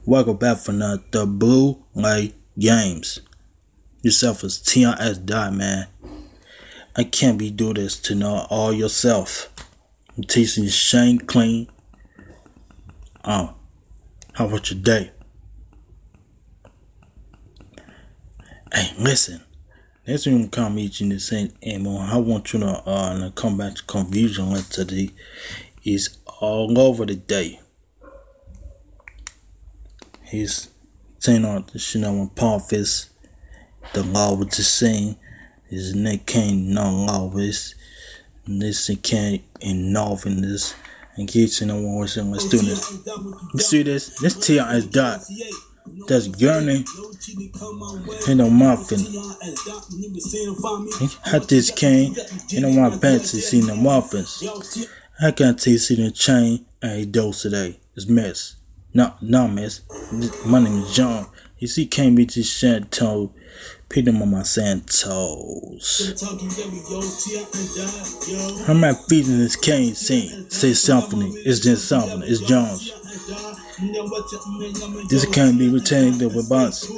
Welcome 0.03 0.37
back 0.37 0.57
for 0.57 0.71
the, 0.71 1.03
the 1.11 1.27
Blue 1.27 1.77
Light 1.93 2.33
Games. 2.57 3.19
Yourself 4.01 4.43
is 4.43 4.57
TRS 4.57 5.23
Dot, 5.23 5.53
man. 5.53 5.85
I 6.95 7.03
can't 7.03 7.37
be 7.37 7.51
do 7.51 7.71
this 7.71 7.95
to 7.99 8.15
know 8.15 8.47
all 8.49 8.73
yourself. 8.73 9.53
I'm 10.17 10.23
teaching 10.23 10.63
you 10.63 10.71
shame 10.71 11.19
clean. 11.19 11.67
Oh, 13.23 13.53
how 14.33 14.47
about 14.47 14.71
your 14.71 14.79
day? 14.79 15.11
Hey, 18.73 18.91
listen. 18.97 19.42
Next 20.05 20.25
time 20.25 20.39
you 20.39 20.47
come 20.49 20.77
in 20.77 21.09
the 21.09 21.19
same 21.19 21.53
anymore, 21.61 22.01
I 22.01 22.17
want 22.17 22.51
you 22.51 22.59
to 22.59 22.67
uh 22.67 23.29
come 23.31 23.57
back 23.57 23.75
to 23.75 23.83
confusion 23.83 24.53
today 24.69 25.11
is 25.83 26.17
all 26.41 26.77
over 26.77 27.05
the 27.05 27.15
day. 27.15 27.61
He's 30.23 30.69
saying 31.19 31.45
all 31.45 31.61
the 31.61 31.79
shit 31.79 32.03
on 32.03 32.29
Parfis, 32.31 33.09
the 33.93 34.03
law 34.03 34.35
with 34.35 34.51
the 34.51 34.63
same. 34.63 35.15
His 35.69 35.95
neck 35.95 36.25
can't 36.25 36.65
no 36.67 36.91
law 36.91 37.25
with 37.27 37.73
this 38.45 38.91
can't 39.01 39.41
involve 39.61 40.25
in 40.25 40.41
this 40.41 40.75
In 41.17 41.27
case 41.27 41.61
you 41.61 41.67
don't 41.67 41.83
want 41.83 42.09
to 42.09 42.25
watch 42.25 42.43
this. 42.49 42.91
You 43.53 43.59
see 43.59 43.83
this? 43.83 44.19
This 44.19 44.35
T.I.S. 44.35 44.85
dot. 44.85 45.21
That's 46.07 46.27
yearning 46.39 46.85
in 48.27 48.37
the 48.37 48.49
muffin. 48.49 48.99
He 50.99 51.07
had 51.29 51.43
this 51.43 51.71
cane 51.71 52.15
and 52.55 52.65
I 52.65 52.77
want 52.77 53.01
pants 53.01 53.31
to 53.31 53.37
see 53.37 53.61
the 53.61 53.75
muffins. 53.75 54.43
I 55.21 55.31
can't 55.31 55.59
taste 55.59 55.89
the 55.89 56.11
chain 56.11 56.65
and 56.81 56.99
he 56.99 57.05
dose 57.05 57.43
today. 57.43 57.79
It's 57.95 58.07
mess. 58.07 58.55
No, 58.93 59.13
no 59.21 59.47
mess. 59.47 59.81
My 60.45 60.59
name 60.59 60.83
is 60.83 60.95
John. 60.95 61.27
You 61.57 61.67
see, 61.67 61.85
can't 61.85 62.15
be 62.15 62.25
just 62.25 62.61
Chanto. 62.61 63.31
Peter 63.93 64.11
Mama 64.11 64.43
Santos. 64.43 66.23
I'm 68.67 68.83
I 68.83 68.93
feeding 69.07 69.37
this 69.37 69.55
cane 69.55 69.93
saying? 69.93 70.49
Say 70.49 70.73
something. 70.73 71.31
It's 71.45 71.59
just 71.59 71.87
something. 71.87 72.23
It's 72.23 72.39
Jones. 72.39 72.91
This 75.09 75.25
can't 75.33 75.57
be 75.57 75.67
retaining 75.69 76.19
the 76.19 76.29
response. 76.29 76.89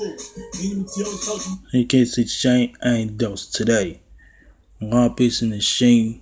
In 1.73 1.87
case 1.87 2.31
Shane 2.31 2.75
and 2.81 3.17
dose 3.17 3.47
today. 3.47 4.01
One 4.79 5.13
piece 5.15 5.41
in 5.41 5.51
the 5.51 5.61
Shane. 5.61 6.21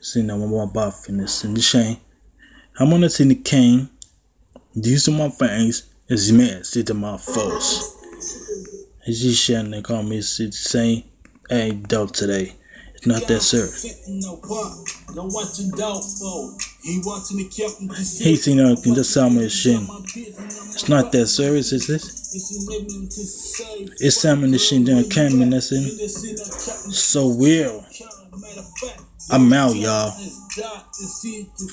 Seeing 0.00 0.26
that 0.26 0.36
one 0.36 0.70
buff 0.70 1.08
in 1.08 1.16
the 1.16 1.40
in 1.44 1.54
the. 1.54 1.98
I'm 2.78 2.90
gonna 2.90 3.08
see 3.08 3.24
the 3.24 3.36
cane. 3.36 3.88
These 4.74 5.08
are 5.08 5.12
my 5.12 5.30
things. 5.30 5.88
It's 6.08 6.30
me. 6.30 6.62
See 6.64 6.82
to 6.84 6.92
my 6.92 7.16
foes. 7.16 7.96
Just 9.06 9.42
sharing 9.42 9.70
they 9.70 9.80
call 9.80 10.02
me 10.02 10.18
it's 10.18 10.36
the 10.36 10.52
same 10.52 11.04
hey 11.48 11.72
dope 11.72 12.12
today. 12.12 12.54
Not 13.06 13.28
that 13.28 13.40
serious. 13.42 13.82
Seen 18.42 18.58
her 18.58 18.76
can 18.76 18.94
just 18.94 19.14
tell 19.14 19.30
me 19.30 19.48
shit. 19.48 19.80
It's 20.16 20.88
not 20.88 21.12
that 21.12 21.26
serious, 21.26 21.72
is 21.72 21.86
this? 21.86 22.34
It's 24.00 24.20
something 24.20 24.50
the 24.50 24.58
shit 24.58 24.86
that 24.86 25.10
came 25.10 25.42
in 25.42 25.50
that's 25.50 25.70
in. 25.70 25.82
So 26.92 27.30
real. 27.32 27.84
I'm 29.30 29.52
out, 29.52 29.76
y'all. 29.76 30.10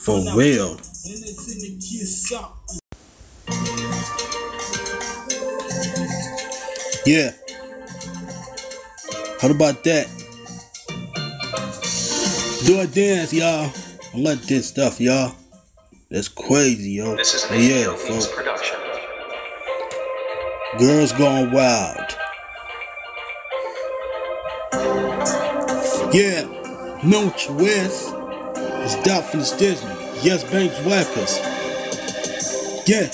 For 0.03 0.21
real. 0.35 0.77
Yeah. 7.05 7.31
How 9.41 9.49
about 9.49 9.83
that? 9.85 10.20
Do 12.71 12.79
a 12.79 12.87
dance, 12.87 13.33
y'all. 13.33 13.69
I 14.13 14.17
like 14.17 14.43
this 14.43 14.69
stuff, 14.69 15.01
y'all. 15.01 15.35
That's 16.09 16.29
crazy, 16.29 16.91
yo. 16.91 17.17
This 17.17 17.33
is 17.33 17.43
an 17.51 17.59
yeah, 17.59 17.93
folks. 17.97 18.27
production. 18.27 18.77
Girls 20.79 21.11
Gone 21.11 21.51
Wild. 21.51 22.15
Yeah, 26.13 26.43
Noach 27.03 27.49
West 27.59 28.13
is 28.85 28.95
Dolphins 29.03 29.51
Disney. 29.51 29.91
Yes, 30.21 30.45
Banks 30.45 30.77
Wackers. 30.85 31.39
Yeah. 32.87 33.11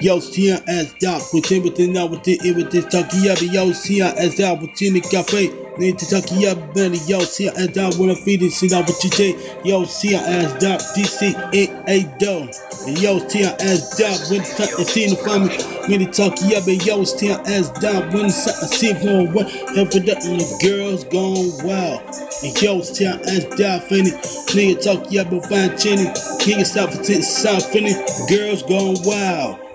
Yo, 0.00 0.20
Tia 0.20 0.62
as 0.68 0.94
Doc, 1.00 1.32
with 1.32 1.50
him 1.50 1.64
with 1.64 1.74
the 1.74 1.88
now 1.88 2.06
with 2.06 2.22
the 2.22 2.38
with 2.52 2.70
this 2.70 2.84
Tucky 2.84 3.16
Yabby, 3.16 3.52
yo, 3.52 3.72
Tia 3.72 4.14
as 4.14 4.36
Doc, 4.36 4.60
with 4.60 4.74
Tina 4.74 5.00
Cafe, 5.00 5.48
need 5.48 5.65
to 5.76 6.06
Tucky 6.08 6.36
Yabby, 6.36 6.74
Benny, 6.74 6.98
yo, 7.06 7.20
Tia 7.20 7.52
as 7.52 7.68
Doc, 7.68 7.98
when 7.98 8.10
I 8.10 8.14
feed 8.14 8.42
it, 8.42 8.52
sit 8.52 8.72
out 8.72 8.86
with 8.86 9.02
you, 9.04 9.10
J, 9.10 9.60
yo, 9.62 9.84
Tia 9.84 10.20
as 10.20 10.52
Doc, 10.54 10.80
DC, 10.96 11.34
A, 11.52 11.90
A, 11.90 12.02
Do, 12.18 12.48
yo, 13.00 13.20
Tia 13.28 13.54
as 13.60 13.90
Doc, 13.90 14.30
when 14.30 14.40
the 14.40 14.54
tuck 14.56 14.80
is 14.80 14.88
seen 14.88 15.10
the 15.10 15.16
family, 15.16 15.54
when 15.88 16.02
the 16.02 16.10
Tucky 16.10 16.48
Yabby, 16.48 16.84
yo, 16.86 17.04
Tia 17.04 17.40
as 17.44 17.68
Doc, 17.72 18.12
when 18.14 18.28
the 18.28 18.30
something 18.30 18.68
see 18.78 18.94
for 18.94 19.28
one, 19.30 19.46
and 19.76 19.92
for 19.92 20.00
that, 20.00 20.22
the 20.24 20.58
girls 20.64 21.04
gone 21.04 21.52
wild. 21.62 22.00
And 22.42 22.62
yo, 22.62 22.80
Tia 22.80 23.20
as 23.28 23.44
Doc, 23.56 23.82
Finny, 23.82 24.12
nigga 24.56 24.82
talk 24.82 25.04
Yabby, 25.10 25.44
fine 25.46 25.76
chinny, 25.76 26.06
nigga 26.48 26.64
stop 26.64 26.90
for 26.90 27.02
10 27.02 27.22
South 27.22 27.70
Finny, 27.70 27.92
girls 28.28 28.62
gone 28.62 28.96
wild. 29.04 29.65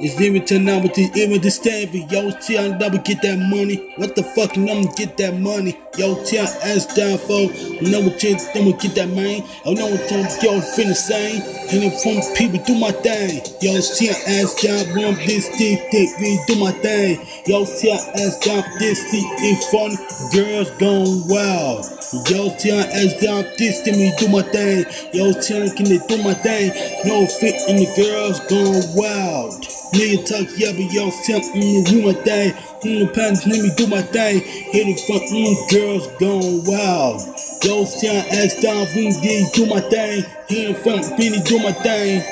It's 0.00 0.20
even 0.20 0.44
to 0.46 0.58
now 0.58 0.82
with 0.82 0.94
the 0.94 1.10
even 1.14 1.40
the 1.40 1.50
stand 1.50 1.94
Yo, 2.10 2.30
T 2.30 2.58
I 2.58 2.76
double 2.78 2.98
get 2.98 3.22
that 3.22 3.38
money. 3.38 3.76
What 3.96 4.16
the 4.16 4.22
fuck 4.22 4.56
and 4.56 4.68
I'ma 4.68 4.90
get 4.96 5.16
that 5.18 5.38
money. 5.38 5.78
Yo, 5.96 6.22
T 6.24 6.38
I 6.38 6.42
ass 6.42 6.86
down 6.94 7.18
for 7.18 7.46
you 7.46 8.10
then 8.54 8.66
we 8.66 8.72
get 8.74 8.94
that 8.96 9.08
man. 9.10 9.42
I 9.64 9.72
know 9.74 9.86
what 9.86 10.08
time 10.08 10.26
yo 10.42 10.58
finna 10.74 10.94
say. 10.94 11.38
And 11.70 11.84
if 11.84 12.02
from 12.02 12.18
people 12.34 12.58
do 12.64 12.78
my 12.78 12.90
thing. 12.90 13.40
Yo, 13.62 13.78
T 13.80 14.10
I 14.10 14.42
ass 14.42 14.54
down, 14.60 14.94
bump 14.94 15.18
this 15.26 15.48
thing, 15.56 15.78
thick, 15.90 16.10
we 16.18 16.38
do 16.46 16.58
my 16.58 16.72
thing. 16.72 17.18
Yo, 17.46 17.64
T 17.64 17.90
I 17.90 17.96
ass 18.18 18.38
down, 18.42 18.64
this 18.78 18.98
thing, 19.10 19.26
it 19.46 19.58
funny. 19.70 19.96
Girls 20.34 20.70
gone 20.82 21.22
wild. 21.30 21.86
Yo, 22.30 22.50
T 22.58 22.70
I 22.70 22.82
ass 22.82 23.14
down, 23.22 23.44
this 23.58 23.82
thing, 23.82 23.98
me 23.98 24.12
do 24.18 24.28
my 24.28 24.42
thing. 24.42 24.84
Yo, 25.12 25.32
T 25.32 25.54
I 25.54 25.70
can 25.74 25.86
they 25.86 25.98
do 26.06 26.22
my 26.22 26.34
thing. 26.34 26.70
No 27.06 27.26
fit 27.26 27.54
in 27.68 27.76
the 27.76 27.88
girls 27.94 28.40
gone 28.50 28.82
wild. 28.94 29.64
Nigga 29.94 30.26
talk 30.26 30.48
yabba, 30.58 30.92
yo, 30.92 31.08
simp, 31.10 31.44
mm, 31.54 31.86
do 31.86 32.02
my 32.02 32.12
thing. 32.12 32.52
Mm, 32.82 32.98
the 33.00 33.12
pants, 33.14 33.46
let 33.46 33.60
me 33.62 33.70
do 33.76 33.86
my 33.86 34.02
thing. 34.02 34.40
Hit 34.40 34.88
it 34.88 35.00
front, 35.06 35.22
mm, 35.30 35.70
girls 35.70 36.08
gone 36.18 36.64
wild. 36.66 37.22
Yo, 37.62 37.84
sound 37.84 38.26
ass 38.32 38.60
down, 38.60 38.86
mm, 38.86 39.14
yeah, 39.22 39.48
do 39.54 39.66
my 39.66 39.80
thing. 39.80 40.24
Hit 40.48 40.70
it 40.70 40.78
front, 40.78 41.16
Benny, 41.16 41.40
do 41.42 41.58
my 41.62 41.72
thing. 41.72 42.22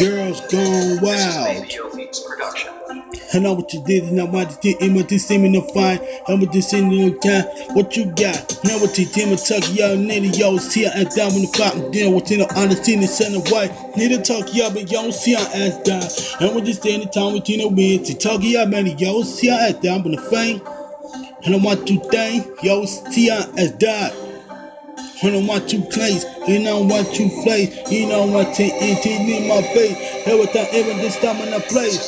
Girls 0.00 0.40
gone 0.50 1.00
wild. 1.00 1.66
Beats 1.96 2.24
production. 2.26 2.77
I 3.34 3.38
know 3.40 3.52
what 3.52 3.72
you 3.74 3.82
did, 3.84 4.04
and 4.04 4.20
I 4.20 4.24
want 4.24 4.50
to 4.50 4.58
get 4.58 4.80
in 4.80 4.94
with 4.94 5.08
this 5.08 5.26
seeming 5.26 5.52
to 5.52 5.62
find. 5.74 6.00
I'm 6.26 6.40
with 6.40 6.52
this 6.52 6.72
in 6.72 6.88
the 6.88 7.12
kind. 7.18 7.46
What 7.76 7.96
you 7.96 8.06
got? 8.06 8.58
Now 8.64 8.78
what 8.80 8.98
you 8.98 9.04
team 9.04 9.32
of 9.32 9.44
tuck, 9.44 9.64
yo, 9.74 9.96
nigga, 9.96 10.36
yo, 10.38 10.56
see 10.56 10.86
I 10.86 10.90
ass 10.90 11.14
down 11.14 11.32
when 11.32 11.42
the 11.42 11.48
fountain 11.48 11.90
deal. 11.90 12.12
What's 12.12 12.30
in 12.30 12.38
the 12.38 12.54
honesty 12.54 12.94
and 12.94 13.04
center 13.04 13.40
white. 13.50 13.70
Need 13.96 14.16
to 14.16 14.22
talk, 14.22 14.54
yo, 14.54 14.70
but 14.70 14.90
yo, 14.90 15.10
see 15.10 15.34
I 15.34 15.40
ass 15.40 15.76
down. 15.82 16.02
And 16.40 16.54
with 16.54 16.64
this 16.64 16.78
the 16.78 17.06
time 17.12 17.34
with 17.34 17.48
you 17.48 17.58
know 17.58 17.68
win. 17.68 18.02
To 18.04 18.14
talk, 18.16 18.40
yo, 18.42 18.64
man, 18.64 18.86
yo, 18.98 19.22
see 19.22 19.50
I 19.50 19.68
ass 19.68 19.74
down 19.74 20.04
when 20.04 20.12
the 20.12 20.22
fame. 20.22 20.62
And 21.44 21.54
I 21.54 21.58
want 21.58 21.88
you 21.90 22.00
to 22.00 22.08
thank, 22.08 22.62
yo, 22.62 22.86
see 22.86 23.30
I 23.30 23.40
ass 23.58 23.72
down. 23.72 24.27
I 25.20 25.30
don't 25.30 25.48
want 25.48 25.72
you 25.72 25.82
place, 25.82 26.24
you 26.46 26.60
know 26.60 26.84
what 26.84 27.18
you 27.18 27.28
place, 27.42 27.74
you 27.90 28.06
know 28.06 28.26
what 28.26 28.54
to 28.54 28.62
in 28.62 29.48
my 29.48 29.62
face. 29.74 29.96
Everything, 30.28 30.66
every 30.70 30.94
this 31.02 31.18
time 31.20 31.36
in 31.42 31.52
a 31.52 31.58
place. 31.58 32.06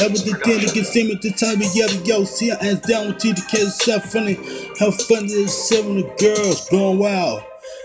Everything 0.00 0.60
to 0.60 0.72
get 0.72 0.86
see 0.86 1.04
me 1.04 1.18
to 1.18 1.30
time, 1.32 1.60
yeah, 1.74 1.88
yo, 2.04 2.24
see, 2.24 2.50
I 2.50 2.54
ass 2.54 2.80
down 2.80 3.08
with 3.08 3.22
you 3.22 3.34
to 3.34 3.42
catch 3.42 3.60
yourself 3.60 4.04
funny. 4.04 4.36
How 4.80 4.90
fun 4.92 5.24
is 5.26 5.52
seven 5.52 5.96
the 5.96 6.14
girls 6.18 6.70
going 6.70 6.98
wild. 6.98 7.42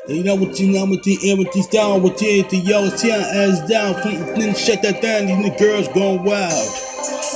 You 0.07 0.23
know 0.23 0.35
what 0.35 0.57
you 0.57 0.71
know 0.71 0.85
with 0.85 1.03
the 1.03 1.17
these 1.53 1.67
down 1.67 2.01
with 2.01 2.17
the 2.17 2.43
the 2.43 2.57
yo, 2.57 2.87
see, 2.87 3.11
I 3.11 3.17
ass 3.17 3.67
down, 3.67 3.95
then 4.39 4.55
shut 4.55 4.81
that 4.83 5.01
down, 5.01 5.27
these 5.27 5.51
the 5.51 5.57
girls 5.59 5.89
going 5.89 6.23
wild. 6.23 6.69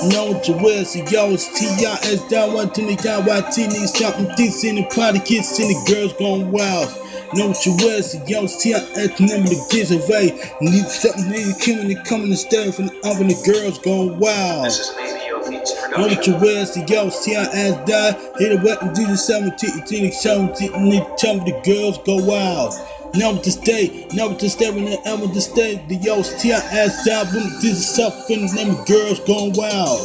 You 0.04 0.10
know 0.14 0.32
what 0.32 0.48
you 0.48 0.56
will, 0.56 0.86
so 0.86 1.00
yo, 1.10 1.34
it's 1.34 1.52
T.I.S. 1.60 2.30
down, 2.30 2.54
one 2.54 2.70
to 2.72 2.86
the 2.86 2.96
guy, 2.96 3.20
YT, 3.20 4.00
jumping 4.00 4.34
deep 4.38 4.54
in 4.64 4.76
the 4.76 4.84
party, 4.96 5.20
kids 5.20 5.60
and 5.60 5.72
the 5.72 5.92
girls 5.92 6.14
going 6.14 6.52
wild. 6.52 7.07
Know 7.34 7.48
what 7.50 7.66
you 7.66 7.78
so 7.78 8.24
yo, 8.26 8.46
it's 8.46 8.64
T.I.S. 8.64 9.20
number 9.20 9.50
the 9.50 9.68
kids 9.70 9.92
away. 9.92 10.32
Need 10.62 10.88
something, 10.88 11.26
nigga, 11.26 11.60
coming 11.60 11.92
and 11.92 12.06
coming 12.06 12.28
and 12.28 12.38
staring 12.38 12.72
from 12.72 12.88
the 12.88 12.96
oven, 13.04 13.28
the 13.28 13.36
girls 13.44 13.80
going 13.80 14.18
wild. 14.18 14.66
This 14.66 14.80
is 14.80 14.90
an 14.96 14.96
HBO 14.96 15.50
Beats 15.50 15.76
Know 15.92 16.08
what 16.08 16.26
you 16.26 16.36
wear, 16.38 16.66
so 16.66 16.86
yo, 16.88 17.10
see 17.10 17.34
how 17.34 17.42
ass 17.52 17.76
die. 17.86 18.14
Hit 18.40 18.54
it 18.54 18.64
wet 18.64 18.82
and 18.82 18.96
do 18.96 19.06
the 19.06 19.18
17, 19.18 19.84
18, 19.84 20.12
17, 20.14 20.72
nigga, 20.72 21.18
tell 21.18 21.36
me 21.36 21.52
the 21.52 21.60
girls 21.68 21.98
go 22.06 22.16
wild. 22.16 22.74
What 23.14 23.44
to 23.44 23.52
stay, 23.52 24.08
what 24.14 24.40
to 24.40 24.50
stay 24.50 24.72
when 24.72 24.86
they 24.86 24.98
ever 25.04 25.28
to 25.28 25.42
stay. 25.42 25.84
The 25.88 25.96
yo, 25.96 26.22
see 26.22 26.52
how 26.52 26.64
ass 26.64 27.04
die 27.06 27.26
when 27.36 27.44
this 27.60 27.76
is 27.84 27.90
something, 27.94 28.48
them 28.56 28.86
girls 28.86 29.20
going 29.28 29.52
wild. 29.52 30.00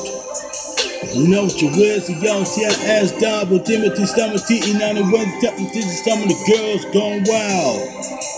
You 1.10 1.26
know 1.26 1.44
what 1.44 1.60
you 1.60 1.68
wear, 1.74 2.00
so 2.00 2.14
yo, 2.14 2.44
see 2.44 2.62
how 2.62 2.70
ass 2.86 3.10
die, 3.18 3.44
but 3.44 3.66
Timothy, 3.66 4.06
stomach, 4.06 4.40
eating 4.48 4.80
on 4.80 4.94
the 4.94 5.02
one, 5.02 5.26
this 5.74 5.84
is 5.84 6.04
some 6.06 6.22
of 6.22 6.28
the 6.30 6.38
girls 6.46 6.86
going 6.94 7.26
wild. 7.26 7.82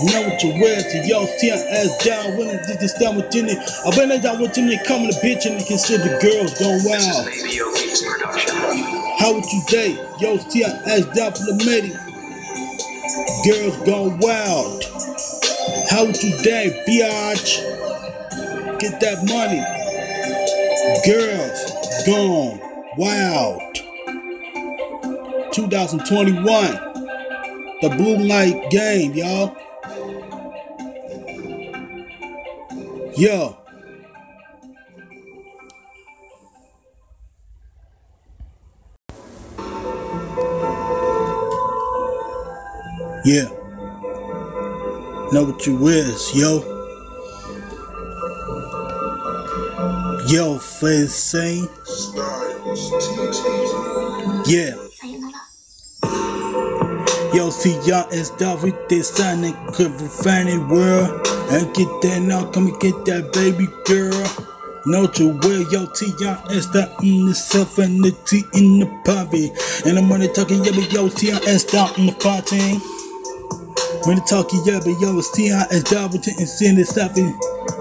You 0.01 0.09
know 0.11 0.29
what 0.33 0.43
you 0.43 0.51
wear, 0.57 0.81
so 0.81 0.97
yo, 1.05 1.27
see 1.37 1.51
how 1.53 1.61
ass 1.61 1.93
down, 2.03 2.37
when 2.39 2.57
this 2.65 2.81
is 2.83 2.97
stomach, 2.97 3.29
in 3.37 3.53
it. 3.53 3.61
I 3.85 3.95
bet 3.95 4.09
they 4.09 4.19
got 4.19 4.41
what 4.41 4.55
they 4.55 4.81
coming 4.89 5.13
to 5.13 5.17
bitch 5.21 5.45
and 5.45 5.61
they 5.61 5.65
consider 5.65 6.09
the 6.09 6.17
girls 6.25 6.57
going 6.57 6.81
wild. 6.89 7.29
an 7.29 7.37
HBO 7.37 7.69
Beats 7.77 8.03
production. 8.03 8.57
How 9.21 9.35
would 9.35 9.45
you 9.45 9.63
date? 9.69 10.01
Yo, 10.19 10.39
see, 10.49 10.65
I 10.65 10.73
asked 10.89 11.13
down 11.13 11.33
for 11.37 11.45
the. 11.45 11.55
Girls 13.45 13.77
gone 13.85 14.19
wild. 14.19 14.85
How 15.91 16.07
would 16.07 16.21
you 16.23 16.33
date, 16.43 16.73
biatch? 16.89 17.61
Get 18.81 18.99
that 19.01 19.21
money. 19.29 19.61
Girls 21.07 21.84
gone 22.07 22.61
wild. 22.97 23.61
2021. 25.53 26.45
The 27.81 27.89
Blue 27.97 28.17
Light 28.19 28.71
game, 28.71 29.15
y'all. 29.15 29.57
Yo. 33.17 33.57
Yeah. 43.25 43.49
Know 45.33 45.45
what 45.45 45.67
you 45.67 45.87
is, 45.89 46.35
yo. 46.35 46.74
Yo, 50.27 50.59
saying. 50.59 51.69
Yeah. 54.47 54.75
Yo, 57.35 57.51
see 57.51 57.79
y'all 57.85 58.09
is 58.11 58.31
done 58.31 58.63
with 58.63 58.89
this 58.89 59.11
signing 59.11 59.55
could 59.75 59.93
find 59.93 60.49
it 60.49 60.59
world. 60.69 61.27
And 61.51 61.75
get 61.75 61.89
that 62.03 62.23
now, 62.23 62.51
come 62.51 62.69
and 62.69 62.81
get 62.81 63.05
that 63.05 63.33
baby 63.35 63.69
girl. 63.85 64.13
Know 64.87 65.07
to 65.09 65.33
where 65.41 65.63
yo 65.71 65.87
T 65.87 66.13
y'all 66.19 66.51
is 66.51 66.71
the 66.71 66.91
in 67.03 67.27
the 67.27 67.35
self 67.35 67.79
and 67.79 68.03
the 68.03 68.13
T 68.25 68.45
in 68.55 68.79
the 68.79 68.87
poverty. 69.05 69.53
And 69.85 69.99
I'm 69.99 70.11
only 70.11 70.29
talking 70.29 70.65
yeah, 70.65 70.73
but 70.73 70.91
yo 70.91 71.09
T 71.09 71.29
is 71.29 71.65
down 71.65 71.91
in 71.99 72.07
the 72.07 72.13
party. 72.13 72.94
When 74.05 74.21
the 74.21 74.25
talking 74.29 74.61
yeah, 74.69 74.85
but 74.85 75.01
yo 75.01 75.17
it's 75.17 75.33
T 75.33 75.49
is 75.49 75.83
down 75.85 76.13
with 76.13 76.29
it 76.29 76.37
and 76.37 76.45
seeing 76.45 76.77
this 76.77 76.93
stuffing. 76.93 77.33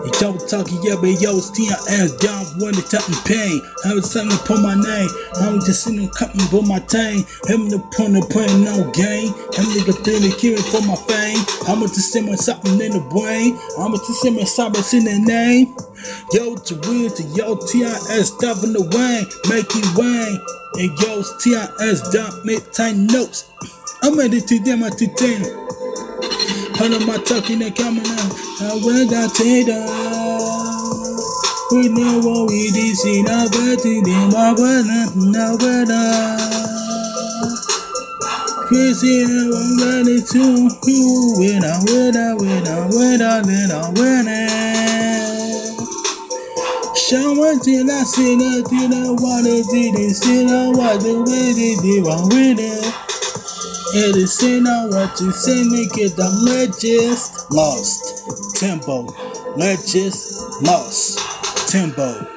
You 0.07 0.11
talking 0.47 0.80
yeah, 0.80 0.95
but 0.95 1.19
yo 1.19 1.36
it's 1.36 1.51
T 1.51 1.67
is 1.67 2.15
down 2.15 2.47
when 2.63 2.71
the 2.80 2.84
top 2.88 3.03
in 3.11 3.19
pain. 3.28 3.59
I 3.84 3.91
was 3.91 4.07
something 4.07 4.32
to 4.32 4.39
put 4.47 4.63
my 4.63 4.71
name. 4.71 5.11
I'm 5.43 5.59
just 5.67 5.84
sitting 5.84 6.07
cutting 6.15 6.39
for 6.47 6.63
my 6.63 6.80
thing. 6.88 7.28
Him 7.51 7.67
the 7.67 7.84
point 7.91 8.15
of 8.15 8.32
playing 8.32 8.63
no 8.63 8.88
game. 8.95 9.36
Him 9.51 9.67
nigga 9.76 9.91
thing 9.99 10.24
to 10.24 10.32
kill 10.39 10.55
for 10.71 10.80
my 10.88 10.95
fame. 10.95 11.43
I'm 11.67 11.84
going 11.84 11.91
to 11.91 11.99
send 11.99 12.32
my 12.32 12.39
something 12.39 12.80
in 12.80 12.95
the 12.95 13.03
brain. 13.11 13.59
I'm 13.76 13.91
going 13.91 13.99
to 13.99 14.13
send 14.24 14.39
my 14.39 14.47
something 14.47 14.80
in 14.95 15.03
the 15.03 15.19
name. 15.28 15.76
Yo 16.32 16.55
to 16.55 16.74
win 16.88 17.11
to 17.19 17.24
yo 17.36 17.59
TIS 17.67 18.32
stuff 18.32 18.63
in 18.63 18.71
the 18.71 18.84
way, 18.95 19.28
Make 19.51 19.67
it 19.76 19.88
wang. 19.99 20.39
And 20.80 20.91
yo 21.03 21.19
TIS 21.43 21.99
dot 22.15 22.47
make 22.47 22.63
tight 22.71 22.95
notes. 22.95 23.51
I'm 23.99 24.15
ready 24.15 24.39
to 24.39 24.59
them 24.63 24.88
at 24.88 24.95
the. 24.95 25.82
Hold 26.76 26.93
on 26.93 27.05
my 27.05 27.17
talking 27.17 27.61
and 27.61 27.76
coming 27.76 28.05
out. 28.05 28.34
I 28.61 28.80
went 28.84 29.11
down 29.11 29.30
to 29.30 29.63
the 29.65 30.93
we 31.74 31.89
know 31.89 32.19
what 32.19 32.49
we 32.51 32.69
did, 32.69 32.95
see 32.95 33.24
now, 33.24 33.47
but 33.49 33.84
in 33.84 34.03
my 34.30 34.53
brother, 34.53 35.09
now, 35.15 35.57
brother. 35.57 36.38
Crazy, 38.67 39.24
I'm 39.26 39.78
ready 39.82 40.21
to 40.21 40.69
you. 40.86 41.34
When 41.38 41.63
I 41.65 41.82
win, 41.86 42.15
I 42.15 42.34
win, 42.36 42.67
I 42.67 42.86
win, 42.93 43.21
I 43.21 43.41
win, 43.41 43.71
I 43.71 43.89
win. 43.89 44.28
Show 46.95 47.34
what 47.34 47.63
till 47.63 47.89
I 47.89 48.03
see 48.03 48.36
that, 48.38 48.65
till 48.69 48.93
I 48.93 49.09
want 49.09 49.47
it, 49.47 49.65
till 49.69 49.97
I 49.97 50.07
see 50.13 50.45
I 50.45 50.69
want 50.69 51.01
the 51.01 51.21
way 51.26 51.53
they 51.53 51.74
did, 51.82 52.05
I 52.05 52.21
win 52.30 53.03
it. 53.93 54.15
Is 54.15 54.41
I 54.43 55.07
to 55.17 55.31
say, 55.31 55.63
make 55.63 55.97
it 55.97 56.15
the 56.15 56.29
legends 56.43 57.45
lost. 57.51 58.55
Tempo, 58.59 59.07
legends 59.55 60.41
lost. 60.61 61.19
Tempo. 61.69 62.27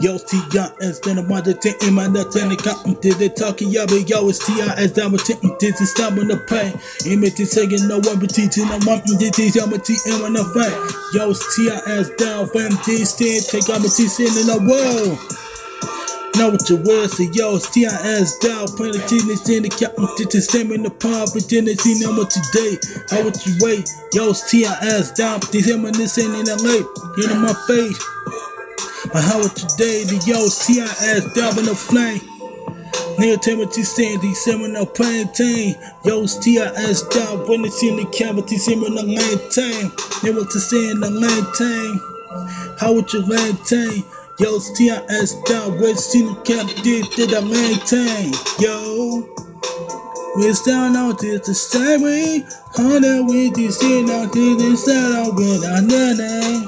Yo, 0.00 0.18
T.I. 0.18 0.70
is 0.80 0.98
been 1.00 1.18
a 1.18 1.22
mother 1.22 1.54
in 1.82 1.94
my 1.94 2.08
nut 2.08 2.34
and 2.36 2.52
accountant 2.52 3.00
did 3.00 3.36
talking. 3.36 3.70
Yo, 3.70 3.86
but 3.86 4.08
yo, 4.08 4.28
it's 4.28 4.44
T.I. 4.44 4.74
as 4.74 4.92
down 4.92 5.12
with 5.12 5.22
Tintin 5.22 5.56
did 5.58 5.74
it 5.74 5.86
stopping 5.86 6.28
the 6.28 6.36
pain. 6.50 6.74
Image 7.06 7.36
saying 7.36 7.86
no 7.86 8.00
one 8.00 8.18
but 8.18 8.30
teaching 8.30 8.66
no 8.66 8.78
one 8.82 9.00
DT's, 9.06 9.56
I'm 9.56 9.72
a 9.72 9.78
T.M. 9.78 10.24
on 10.24 10.32
the 10.34 10.44
fact. 10.50 10.74
Yo, 11.14 11.30
it's 11.30 11.56
T.I. 11.56 11.78
as 11.86 12.10
down 12.18 12.46
from 12.48 12.74
D 12.84 13.04
stand, 13.04 13.46
take 13.46 13.70
out 13.70 13.80
my 13.80 13.88
T 13.88 14.02
in 14.02 14.46
the 14.50 14.58
world. 14.66 15.43
Know 16.36 16.50
what 16.50 16.68
you 16.68 16.76
will, 16.82 17.08
so 17.08 17.22
yo, 17.32 17.56
it's 17.56 17.70
T.I.S. 17.70 18.38
down, 18.38 18.66
playing 18.74 18.94
the 18.94 19.06
tennis 19.06 19.48
in 19.48 19.62
the 19.62 19.70
captain, 19.70 20.02
to 20.18 20.40
stem 20.40 20.72
in 20.72 20.82
the 20.82 20.90
pub, 20.90 21.30
pretending 21.30 21.76
to 21.76 21.80
see 21.80 22.02
them 22.02 22.16
what 22.16 22.30
today. 22.30 22.74
How 23.08 23.22
would 23.22 23.38
you 23.46 23.54
wait? 23.60 23.88
Yo, 24.12 24.30
it's 24.30 24.50
T.I.S. 24.50 25.12
down, 25.12 25.38
this 25.52 25.70
him 25.70 25.84
and 25.84 25.94
this 25.94 26.18
in 26.18 26.32
the 26.32 26.58
late, 26.58 26.86
get 27.14 27.30
in 27.30 27.38
my 27.38 27.54
face. 27.70 27.98
But 29.14 29.22
how 29.22 29.38
would 29.46 29.54
today, 29.54 30.02
the 30.10 30.18
yo, 30.26 30.42
T.I.S. 30.50 31.22
down 31.38 31.58
in 31.58 31.66
the 31.70 31.76
flame. 31.76 32.20
Near 33.18 33.36
Timothy 33.36 33.84
Sandy, 33.84 34.34
Seminole 34.34 34.86
Plantain. 34.86 35.76
Yo, 36.04 36.26
T.I.S. 36.26 37.02
down, 37.14 37.46
when 37.46 37.64
it's 37.64 37.80
in 37.82 37.94
the 37.94 38.06
cavity, 38.10 38.58
Seminole 38.58 39.06
Maintain. 39.06 39.92
They 40.22 40.34
want 40.34 40.50
to 40.50 40.58
say 40.58 40.90
in 40.90 40.98
the 40.98 41.10
maintain. 41.14 42.00
How 42.80 42.92
would 42.92 43.12
you 43.12 43.24
maintain? 43.26 44.02
Yo, 44.36 44.56
it's 44.56 44.72
T.I.S. 44.72 45.40
down, 45.42 45.78
red 45.78 45.96
senior 45.96 46.34
cap 46.42 46.66
did 46.82 47.06
that 47.14 47.30
I 47.30 47.40
maintain. 47.46 48.34
Yo, 48.58 49.22
we're 50.34 50.52
down 50.66 50.96
out 50.96 51.20
there 51.22 51.38
the 51.38 51.54
same 51.54 52.02
way. 52.02 52.42
Hundred 52.74 53.30
with 53.30 53.54
this 53.54 53.80
in 53.84 54.10
out 54.10 54.34
there, 54.34 54.56
this 54.58 54.90
that 54.90 55.14
I 55.14 55.30
win 55.30 55.62
on 55.70 55.86
the 55.86 56.18
name. 56.18 56.66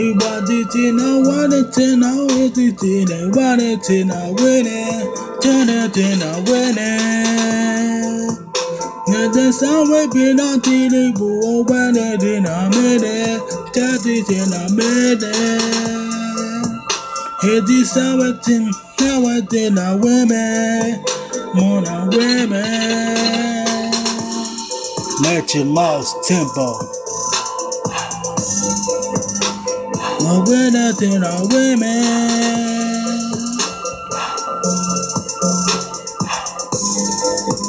He 0.00 0.16
wanted 0.16 0.72
to 0.72 0.92
know, 0.96 1.20
wanted 1.28 1.74
to 1.76 1.96
know, 2.00 2.24
it 2.40 2.56
is 2.56 2.80
in 2.80 3.04
it, 3.04 3.36
wanted 3.36 3.82
to 3.92 4.04
know, 4.08 4.32
winning, 4.40 5.12
turn 5.44 5.68
it 5.68 5.92
in 5.92 6.24
a 6.24 6.40
winning. 6.48 8.32
Now 9.12 9.28
there's 9.28 9.62
always 9.62 10.08
been 10.08 10.40
on 10.40 10.64
the 10.64 11.12
boo, 11.12 11.68
when 11.68 11.96
it 12.00 12.24
in 12.24 12.46
a 12.48 12.70
minute, 12.72 13.44
that 13.76 14.00
is 14.08 14.24
in 14.32 14.48
a 14.56 14.72
minute. 14.72 15.20
It 15.20 15.95
is 17.44 17.96
our 17.96 18.32
thing, 18.42 18.70
now 19.00 19.26
I 19.26 19.40
did 19.40 19.76
a 19.78 19.96
women, 19.96 21.04
more 21.54 21.82
than 21.82 22.08
women. 22.10 23.16
Let 25.22 25.54
your 25.54 25.66
mouse 25.66 26.14
tempo. 26.26 26.78
More 30.22 30.44
better 30.44 30.92
than 30.92 31.24
our 31.24 31.46
women. 31.48 32.26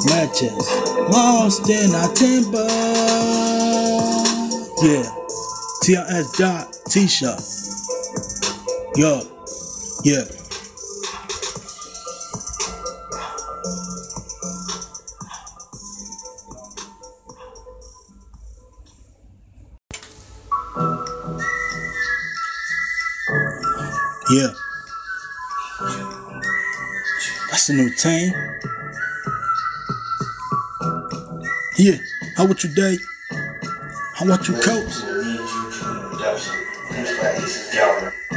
Matches 0.06 0.68
lost 1.10 1.70
in 1.70 1.94
our 1.94 2.14
tempo. 2.14 2.68
Yeah, 4.82 5.04
TRS 5.84 6.38
dot 6.38 6.78
T-shirt. 6.90 7.42
Yo, 8.96 9.37
yeah. 10.04 10.24
Yeah. 24.30 24.52
That's 27.50 27.70
a 27.70 27.74
new 27.74 27.90
team. 27.96 28.34
Yeah. 31.78 31.98
How 32.36 32.46
about 32.46 32.64
you, 32.64 32.74
Dave? 32.74 33.00
How 34.16 34.26
about 34.26 34.48
you, 34.48 34.56
Coach? 34.56 35.02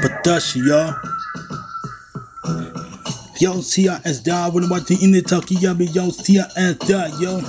But 0.03 0.25
that's 0.25 0.55
y'all. 0.57 1.10
Yo, 3.41 3.63
CIS 3.63 4.21
die 4.21 4.51
when 4.51 4.65
I'm 4.65 4.69
watching 4.69 5.01
in 5.01 5.13
the 5.13 5.23
talkie, 5.23 5.57
be 5.73 5.87
yo, 5.87 6.11
CIS 6.11 6.77
die, 6.85 7.09
yo. 7.21 7.41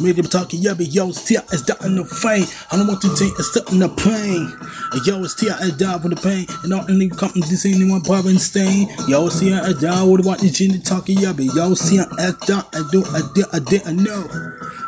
Made 0.00 0.14
them 0.14 0.26
talking, 0.26 0.62
be 0.76 0.84
yo, 0.84 1.10
CIS 1.10 1.62
die 1.62 1.74
in 1.84 1.96
the 1.96 2.04
fame. 2.04 2.46
I 2.70 2.76
don't 2.76 2.86
want 2.86 3.00
to 3.02 3.10
take 3.16 3.36
a 3.36 3.42
step 3.42 3.72
in 3.72 3.80
the. 3.80 3.90
And 3.90 5.04
yo, 5.04 5.24
it's 5.24 5.34
CIS 5.34 5.76
die 5.78 5.96
with 5.96 6.14
the 6.14 6.22
pain. 6.22 6.46
And 6.62 6.72
all 6.72 6.88
any 6.88 7.08
company, 7.08 7.42
this 7.50 7.66
ain't 7.66 7.74
anyone 7.74 8.02
problem 8.02 8.38
stain. 8.38 8.86
Yo, 9.08 9.28
CIS 9.28 9.80
die 9.82 10.04
with 10.04 10.22
the 10.22 10.28
watching 10.28 10.70
in 10.70 10.78
the 10.78 10.82
talkie, 10.86 11.16
be 11.32 11.50
yo, 11.50 11.74
CIS 11.74 12.06
die, 12.46 12.62
I 12.72 12.88
do, 12.92 13.02
I 13.10 13.22
did, 13.34 13.46
I 13.52 13.58
didn't 13.58 14.04
know. 14.04 14.30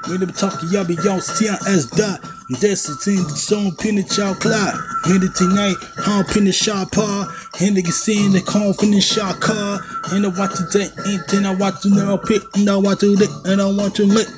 Made 0.06 0.20
them 0.20 0.30
talking, 0.30 0.70
be 0.86 0.94
yo, 1.02 1.18
CIS 1.18 1.90
die. 1.98 2.37
That's 2.50 2.88
it, 2.88 3.12
in 3.12 3.24
the 3.24 3.36
song, 3.36 3.76
pin 3.76 3.98
it, 3.98 4.16
y'all 4.16 4.34
clock. 4.34 4.72
It 5.04 5.20
tonight, 5.36 5.76
how 6.00 6.22
the. 6.22 7.28
And 7.60 7.76
they 7.76 7.82
can 7.82 7.92
see 7.92 8.24
in 8.24 8.32
the 8.32 8.40
confident 8.40 9.02
shot 9.02 9.38
car. 9.40 9.80
And 10.12 10.24
I 10.24 10.28
watch 10.32 10.56
today, 10.56 10.88
and 11.04 11.20
then 11.28 11.44
I 11.44 11.54
watch 11.54 11.82
the 11.82 11.90
now 11.90 12.16
pick, 12.16 12.40
and 12.56 12.70
I 12.70 12.76
watch 12.76 13.00
to 13.00 13.12
lick, 13.12 13.28
and 13.44 13.60
I 13.60 13.66
want 13.66 13.96
to 13.96 14.06
lick. 14.06 14.28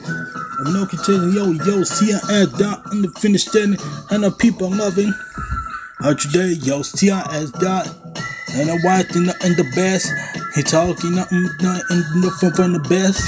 I'm 0.66 0.74
no 0.74 0.86
continue, 0.86 1.30
yo, 1.30 1.52
yo, 1.62 1.84
see 1.84 2.12
I 2.12 2.42
add 2.42 2.50
down 2.58 2.82
in 2.90 3.02
the 3.02 3.08
finish 3.22 3.46
standing, 3.46 3.78
and 4.10 4.24
the 4.24 4.32
people 4.32 4.70
loving. 4.70 5.14
How 6.00 6.14
today, 6.14 6.58
yo, 6.66 6.82
see 6.82 7.12
I 7.12 7.20
add 7.30 7.52
dot. 7.62 7.86
And 8.58 8.70
I'm 8.70 8.82
watching 8.82 9.26
nothing 9.26 9.54
the 9.54 9.70
best. 9.76 10.10
He 10.56 10.64
talking 10.64 11.14
nothing, 11.14 11.46
nothing, 11.62 12.02
nothing 12.16 12.50
from 12.58 12.72
the 12.72 12.82
best. 12.90 13.22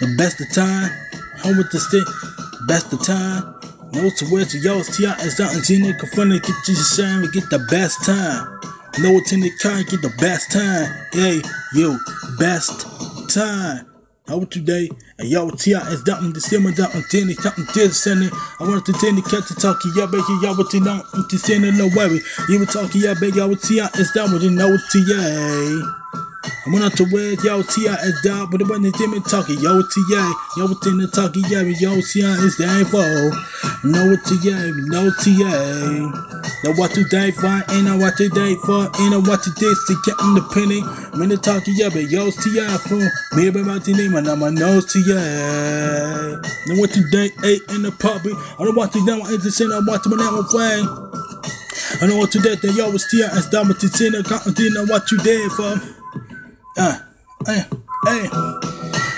The 0.00 0.14
best 0.18 0.40
of 0.42 0.52
time. 0.52 0.92
How 1.40 1.56
with 1.56 1.72
the 1.72 1.80
stick, 1.80 2.04
best 2.68 2.92
of 2.92 3.02
time. 3.02 3.57
Know 3.92 4.10
to 4.10 4.26
where 4.26 4.44
to 4.44 4.58
yo, 4.58 4.82
T.I. 4.82 5.14
is 5.24 5.40
out 5.40 5.54
and 5.54 5.64
Tina 5.64 5.94
confronted, 5.94 6.42
get 6.42 6.54
your 6.66 6.76
shine 6.76 7.24
and 7.24 7.32
get 7.32 7.48
the 7.48 7.58
best 7.70 8.04
time. 8.04 8.60
No 8.98 9.16
in 9.32 9.40
the 9.40 9.50
car, 9.62 9.82
get 9.84 10.02
the 10.02 10.12
best 10.18 10.52
time. 10.52 10.86
Hey, 11.12 11.40
yo, 11.72 11.96
best 12.38 12.86
time. 13.32 13.86
How 14.26 14.44
today? 14.44 14.90
And 15.18 15.28
yo, 15.28 15.48
T.I. 15.50 15.80
is 15.88 16.02
down 16.02 16.26
in 16.26 16.32
the 16.34 16.40
cinema, 16.40 16.72
down 16.72 16.92
in 16.92 17.02
Tina, 17.10 17.32
something 17.34 17.64
to 17.64 17.88
send 17.90 18.30
I 18.60 18.64
want 18.64 18.84
to 18.84 18.92
tell 18.92 19.14
the 19.14 19.22
cat 19.22 19.46
to 19.48 19.54
talk, 19.54 19.80
yeah, 19.96 20.04
baby, 20.04 20.36
y'all, 20.42 20.54
what 20.54 20.72
you 20.74 20.80
know, 20.80 21.02
to 21.30 21.38
send 21.38 21.62
no 21.78 21.88
worry. 21.96 22.20
You 22.50 22.58
were 22.58 22.66
talking, 22.66 23.00
yeah, 23.00 23.14
baby, 23.18 23.38
y'all, 23.38 23.56
T.I. 23.56 23.88
is 23.98 24.12
down 24.12 24.32
with 24.34 24.42
you 24.42 24.50
know, 24.50 24.76
T.I. 24.92 26.27
I 26.44 26.70
went 26.70 26.84
out 26.84 26.96
to 26.98 27.04
where 27.06 27.34
yo 27.42 27.62
T.I. 27.62 27.94
is 28.06 28.20
down, 28.22 28.50
but 28.50 28.60
it 28.60 28.68
wasn't 28.68 28.94
Jimmy 28.96 29.20
talking. 29.20 29.58
Yo 29.58 29.82
T.I. 29.82 30.34
Yo 30.56 30.66
what's 30.66 30.86
in 30.86 30.98
the 30.98 31.08
talking, 31.08 31.42
yeah, 31.48 31.62
yo 31.62 31.98
T.I. 31.98 32.30
is 32.46 32.56
the 32.56 32.66
info. 32.78 33.02
No 33.82 34.14
T.I. 34.22 34.70
No 34.86 35.10
T.I. 35.18 36.06
Now 36.62 36.78
what 36.78 36.94
today 36.94 37.32
for, 37.32 37.50
ain't 37.74 37.88
I 37.88 37.98
what 37.98 38.16
today 38.16 38.54
for, 38.54 38.86
ain't 39.02 39.14
I 39.14 39.18
what 39.18 39.42
today 39.42 39.66
to 39.66 39.94
get 40.06 40.14
independent. 40.22 41.18
When 41.18 41.28
the 41.28 41.36
talking, 41.36 41.74
yeah, 41.74 41.90
but 41.90 42.06
yo 42.06 42.30
T.I. 42.30 42.78
from 42.86 43.02
me 43.34 43.48
about 43.48 43.82
the 43.82 43.94
name, 43.98 44.14
and 44.14 44.28
I'm 44.28 44.42
a 44.42 44.50
no 44.50 44.78
T.I. 44.78 46.38
Now 46.70 46.78
what 46.78 46.94
today, 46.94 47.34
eight 47.42 47.66
in 47.74 47.82
the 47.82 47.90
puppy. 47.90 48.30
I 48.30 48.62
don't 48.62 48.76
want 48.76 48.92
to 48.92 49.04
know, 49.04 49.26
I'm 49.26 49.34
interested, 49.34 49.74
I 49.74 49.82
want 49.82 50.06
to 50.06 50.10
know 50.14 50.38
my. 50.38 51.08
I 52.00 52.06
know 52.06 52.16
what 52.18 52.30
to 52.32 52.38
do, 52.38 52.54
then 52.54 52.76
yo, 52.76 52.94
it's 52.94 53.10
T.I. 53.10 53.26
is 53.34 53.48
down 53.50 53.66
with 53.66 53.80
the 53.80 53.90
dinner, 53.90 54.22
can't 54.22 54.54
dinner, 54.54 54.86
what 54.86 55.10
you 55.10 55.18
did 55.18 55.50
for. 55.52 55.97
Uh, 56.78 56.96
hey, 57.44 57.64
hey. 58.06 58.28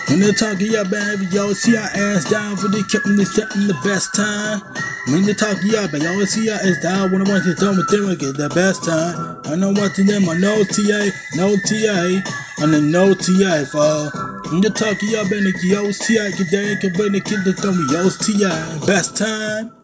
When 0.08 0.20
they 0.20 0.32
talking 0.32 0.72
about 0.74 0.90
baby, 0.90 1.26
y'all 1.26 1.52
see 1.52 1.76
our 1.76 1.84
ass 1.84 2.24
down 2.30 2.56
for 2.56 2.68
the 2.68 2.80
kept 2.88 3.04
me 3.04 3.22
setting 3.24 3.68
the 3.68 3.76
best 3.84 4.14
time. 4.16 4.64
When 5.12 5.28
they 5.28 5.34
talking 5.34 5.68
about 5.68 6.00
y'all 6.00 6.24
see 6.24 6.48
our 6.48 6.56
ass 6.56 6.80
down 6.82 7.12
when 7.12 7.20
I 7.20 7.28
want 7.28 7.44
to 7.44 7.54
done 7.54 7.76
with 7.76 7.92
them, 7.92 8.16
get 8.16 8.40
the 8.40 8.48
best 8.48 8.84
time. 8.84 9.44
I 9.44 9.56
know 9.56 9.76
what 9.76 9.92
to 9.96 10.04
them, 10.04 10.24
I 10.30 10.40
know 10.40 10.64
TA, 10.64 11.12
no 11.36 11.52
TA, 11.68 12.64
and 12.64 12.72
then 12.72 12.90
no 12.90 13.12
TA 13.12 13.68
for. 13.68 14.08
When 14.48 14.64
they 14.64 14.72
talking 14.72 15.12
about 15.12 15.28
baby, 15.28 15.52
yo 15.68 15.92
see 15.92 16.16
I 16.16 16.32
get 16.32 16.48
there, 16.50 16.76
can 16.80 16.96
bring 16.96 17.12
the 17.12 17.20
kid 17.20 17.44
to 17.44 17.52
tell 17.52 17.76
me 17.76 17.84
yo 17.92 18.08
TA, 18.08 18.86
best 18.88 19.20
time. 19.20 19.76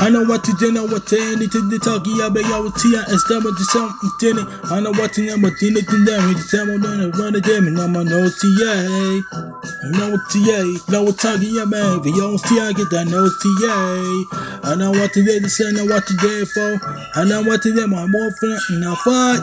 I 0.00 0.10
know 0.10 0.22
what 0.22 0.44
to 0.44 0.52
do, 0.54 0.70
know 0.70 0.86
what 0.86 1.06
to 1.08 1.18
anything 1.18 1.68
to 1.70 1.78
talk 1.78 2.06
yeah, 2.06 2.30
but 2.30 2.46
y'all 2.46 2.62
with 2.62 2.78
T.I. 2.78 3.02
and 3.02 3.18
stuff 3.18 3.42
with 3.42 3.58
the 3.58 3.66
something 3.66 4.10
to. 4.22 4.46
I 4.70 4.78
know 4.78 4.94
what 4.94 5.12
to 5.14 5.26
know, 5.26 5.36
but 5.42 5.58
can 5.58 5.74
damn 5.74 6.30
it. 6.30 6.38
Tell 6.46 6.66
me, 6.66 6.78
don't 6.78 7.10
run 7.18 7.34
the 7.34 7.42
damn 7.42 7.66
it. 7.66 7.74
I'm 7.74 7.98
a 7.98 8.06
no 8.06 8.30
T.A. 8.30 9.26
No 9.98 10.14
T.A. 10.30 10.78
No 10.86 11.02
what 11.02 11.18
talking, 11.18 11.50
yeah, 11.50 11.66
man. 11.66 11.98
If 11.98 12.06
you 12.06 12.22
don't 12.22 12.38
T.I., 12.38 12.78
get 12.78 12.90
that 12.94 13.10
no 13.10 13.26
T.A. 13.26 14.70
I 14.70 14.78
know 14.78 14.94
what 14.94 15.12
to 15.14 15.24
do, 15.24 15.40
to 15.40 15.50
say, 15.50 15.72
know 15.72 15.84
what 15.84 16.06
to 16.06 16.14
do 16.14 16.46
for. 16.46 16.78
I 17.18 17.24
know 17.26 17.42
what 17.42 17.62
to 17.66 17.74
do, 17.74 17.86
my 17.90 18.06
more 18.06 18.30
friend, 18.38 18.60
and 18.70 18.86
I 18.86 18.94
fight. 19.02 19.42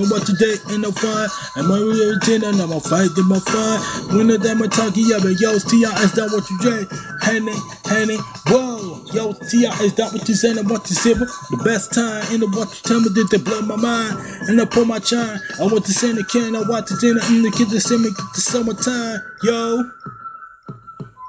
And 0.00 0.10
what 0.10 0.24
today 0.24 0.56
ain't 0.72 0.88
no 0.88 0.92
fun. 0.92 1.28
And 1.56 1.68
my 1.68 1.76
real 1.76 2.16
routine, 2.16 2.44
and 2.44 2.60
I'm 2.60 2.72
a 2.72 2.80
fight 2.80 3.12
in 3.12 3.28
my 3.28 3.40
fun. 3.40 4.16
When 4.16 4.26
the 4.28 4.40
damn 4.40 4.64
talking, 4.72 5.04
yeah, 5.04 5.20
but 5.20 5.36
yo, 5.36 5.60
T.I. 5.60 5.92
is 6.00 6.12
that 6.16 6.32
what 6.32 6.48
you 6.48 6.56
say? 6.64 6.88
Henny, 7.20 7.56
Henny, 7.84 8.16
whoa. 8.48 8.95
Yo, 9.16 9.32
T.I. 9.32 9.72
is 9.80 9.94
that 9.94 10.12
what 10.12 10.28
you 10.28 10.34
saying? 10.34 10.60
What 10.68 10.84
you 10.90 10.94
say? 10.94 11.14
The 11.16 11.56
best 11.64 11.88
time 11.96 12.20
in 12.36 12.44
the 12.44 12.52
what 12.52 12.68
you 12.68 12.82
tell 12.84 13.00
me 13.00 13.08
did 13.16 13.32
they 13.32 13.40
blow 13.40 13.64
my 13.64 13.72
mind. 13.72 14.12
And 14.44 14.60
I 14.60 14.68
pull 14.68 14.84
my 14.84 15.00
chime. 15.00 15.40
I 15.56 15.64
want 15.64 15.88
to 15.88 15.92
send 15.96 16.20
a 16.20 16.24
can, 16.28 16.52
I 16.52 16.60
want 16.68 16.84
to 16.92 17.00
dinner, 17.00 17.24
and 17.24 17.40
the 17.40 17.48
to 17.48 17.80
send 17.80 18.04
me 18.04 18.12
the 18.12 18.40
summertime. 18.44 19.16
Yo, 19.40 19.88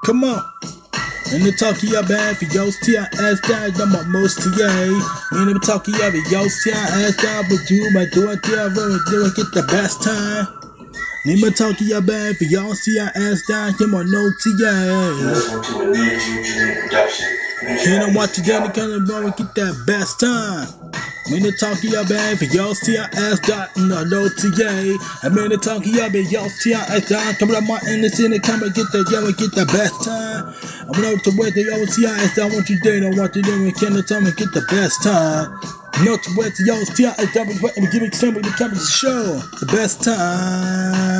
come 0.04 0.20
on. 0.20 0.36
And 1.32 1.40
the 1.48 1.52
talkie 1.56 1.88
ya 1.88 2.04
bad 2.04 2.36
for 2.36 2.44
yo 2.52 2.68
T.I. 2.68 3.08
ass 3.24 3.40
down, 3.48 3.72
I'm 3.80 3.96
a 3.96 4.04
most 4.12 4.36
TA. 4.36 4.68
And 5.40 5.56
talkie 5.64 5.96
ya 5.96 6.12
be 6.12 6.20
yo 6.28 6.44
T.I. 6.44 6.76
ass 7.08 7.16
down, 7.16 7.48
but 7.48 7.64
you 7.72 7.88
my 7.96 8.04
do 8.12 8.28
it, 8.28 8.44
T.I. 8.44 8.68
really 8.68 9.00
do 9.08 9.24
it, 9.24 9.32
get 9.32 9.48
the 9.56 9.64
best 9.64 10.04
time. 10.04 10.44
Need 11.24 11.40
my 11.40 11.48
talkie 11.48 11.88
ya 11.88 12.04
bad 12.04 12.36
for 12.36 12.44
y'all 12.44 12.76
see 12.76 13.00
T.I. 13.00 13.08
ass 13.16 13.40
down, 13.48 13.72
him 13.80 13.96
on 13.96 14.12
no 14.12 14.28
T.I. 14.44 15.24
Listen 15.24 15.62
to 15.64 15.80
a 15.80 15.84
new 15.88 16.20
Juju 16.20 16.80
production. 16.84 17.47
Can 17.58 18.02
I 18.02 18.14
watch 18.14 18.36
the 18.38 18.42
Danny 18.46 18.70
of 18.70 19.06
bro 19.06 19.26
and 19.26 19.34
get 19.34 19.52
that 19.58 19.74
best 19.82 20.20
time? 20.22 20.70
When 21.26 21.42
the 21.42 21.50
talkie 21.58 21.90
bad 21.90 22.38
for 22.38 22.46
y'all 22.54 22.72
see 22.72 22.96
I 22.96 23.10
ass 23.18 23.42
dot 23.42 23.74
no 23.76 24.04
no 24.06 24.30
TA. 24.30 24.94
I 25.26 25.28
mean 25.28 25.50
the 25.50 25.58
talkie 25.58 25.90
ya 25.90 26.08
be 26.08 26.22
y'all 26.30 26.48
see 26.48 26.72
I 26.72 26.78
ass 26.86 27.10
down. 27.10 27.34
Come 27.34 27.50
on 27.50 27.66
my 27.66 27.82
in 27.90 28.00
the 28.00 28.10
city, 28.14 28.38
come 28.38 28.62
and 28.62 28.72
get 28.72 28.86
that 28.94 29.10
yo 29.10 29.26
and 29.26 29.36
get 29.36 29.50
the 29.58 29.66
best 29.74 30.06
time. 30.06 30.54
I'm 30.86 31.02
out 31.02 31.18
to 31.26 31.34
where 31.34 31.50
the 31.50 31.66
yo 31.66 31.84
see 31.90 32.06
I 32.06 32.14
ass 32.22 32.38
down 32.38 32.54
what 32.54 32.70
you 32.70 32.78
did 32.78 33.02
and 33.02 33.18
want 33.18 33.34
you 33.34 33.42
do 33.42 33.50
and 33.50 33.74
can 33.74 33.92
the 33.92 34.06
time 34.06 34.22
me 34.22 34.30
get 34.38 34.54
the 34.54 34.62
best 34.70 35.02
time. 35.02 35.50
Not 36.06 36.22
to 36.22 36.30
where 36.38 36.54
the 36.54 36.62
yo 36.62 36.78
see 36.94 37.10
I 37.10 37.18
ass 37.18 37.34
down 37.34 37.50
and 37.50 37.90
give 37.90 38.02
me 38.06 38.10
somebody 38.14 38.48
to 38.48 38.54
come 38.54 38.70
to 38.70 38.78
the 38.78 38.86
show. 38.86 39.42
The 39.58 39.66
best 39.66 40.06
time. 40.06 41.18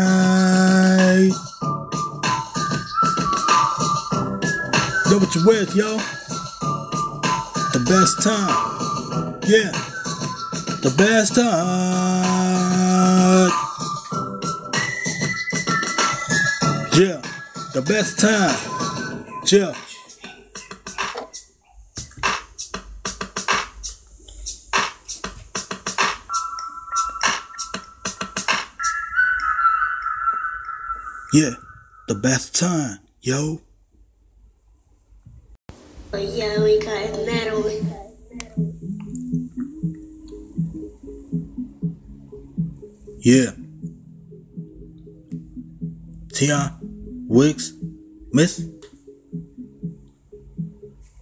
Know 5.11 5.19
what 5.19 5.35
you 5.35 5.43
with, 5.45 5.75
yo? 5.75 5.99
Best 7.89 8.23
time. 8.23 9.41
Yeah. 9.47 9.73
The 10.83 10.93
best 10.99 11.35
time. 11.35 12.29
Yeah. 16.93 17.23
The 17.73 17.81
best 17.81 18.19
time. 18.19 18.57
Yeah. 19.47 19.75
Yeah. 31.33 31.55
The 32.09 32.15
best 32.15 32.55
time, 32.55 32.99
yo. 33.23 33.63
Oh 36.13 36.17
yeah, 36.17 36.63
we 36.63 36.81
got 36.81 37.27
metal. 37.27 37.48
Yeah. 43.29 43.51
Tia, 46.33 46.79
Wicks, 47.29 47.75
Miss. 48.33 48.65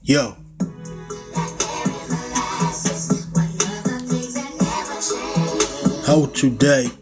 Yo. 0.04 0.36
How 6.06 6.26
today? 6.26 6.92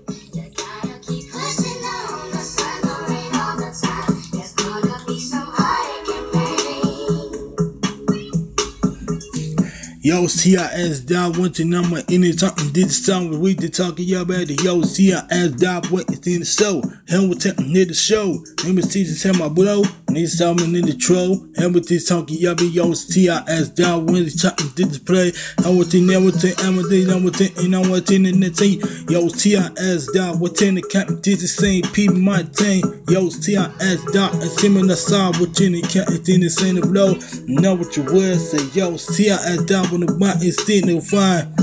Yo, 10.04 10.26
CIS 10.26 11.00
down 11.00 11.32
went 11.40 11.54
to 11.54 11.64
number 11.64 12.02
did 12.02 12.20
the 12.20 12.88
song 12.90 13.40
we 13.40 13.54
the 13.54 13.70
talking 13.70 14.04
y'all 14.04 14.20
about 14.20 14.46
the 14.48 14.54
yo 14.62 14.82
CIS 14.82 15.52
down 15.52 15.80
went 15.90 16.10
in 16.26 16.40
the 16.40 16.44
show. 16.44 16.82
Hamilton 17.08 17.72
near 17.72 17.86
the 17.86 17.94
show. 17.94 18.44
Name 18.64 18.76
is 18.76 18.92
teacher 18.92 19.16
tell 19.16 19.32
my 19.32 19.48
bro. 19.48 19.82
Need 20.10 20.28
something 20.28 20.74
in 20.74 20.84
the 20.84 20.94
troll. 20.94 21.48
Hamilton 21.56 21.98
talking 22.06 22.36
y'all 22.36 22.54
be 22.54 22.68
yo 22.68 22.92
CIS 22.92 23.70
down 23.70 24.04
when 24.04 24.24
the 24.24 24.30
talking 24.30 24.68
did 24.76 24.92
the 24.92 25.00
play. 25.00 25.32
Hamilton 25.64 26.06
Hamilton 26.06 26.52
Hamilton 26.60 27.08
Hamilton 27.08 27.64
and 27.64 27.74
I'm 27.74 27.88
watching 27.88 28.26
in 28.26 28.40
the 28.40 28.50
team. 28.50 28.84
Yo 29.08 29.28
CIS 29.28 30.12
down 30.12 30.38
within 30.38 30.74
the 30.74 30.82
captain 30.82 31.18
did 31.22 31.40
the 31.40 31.48
same 31.48 31.80
people 31.96 32.20
my 32.20 32.42
team. 32.42 32.84
Yo 33.08 33.30
CIS 33.30 34.04
down 34.12 34.36
and 34.36 34.52
similar 34.60 34.96
side 34.96 35.40
within 35.40 35.72
the 35.72 35.80
captain 35.80 36.20
in 36.28 36.40
the 36.44 36.50
same 36.50 36.76
blow. 36.92 37.16
Know 37.48 37.72
what 37.72 37.96
you 37.96 38.04
will 38.04 38.36
say 38.36 38.60
yo 38.76 38.98
CIS 38.98 39.64
down 39.64 39.93
when 39.94 40.06
the 40.06 40.52
still 40.52 41.00
fine. 41.00 41.54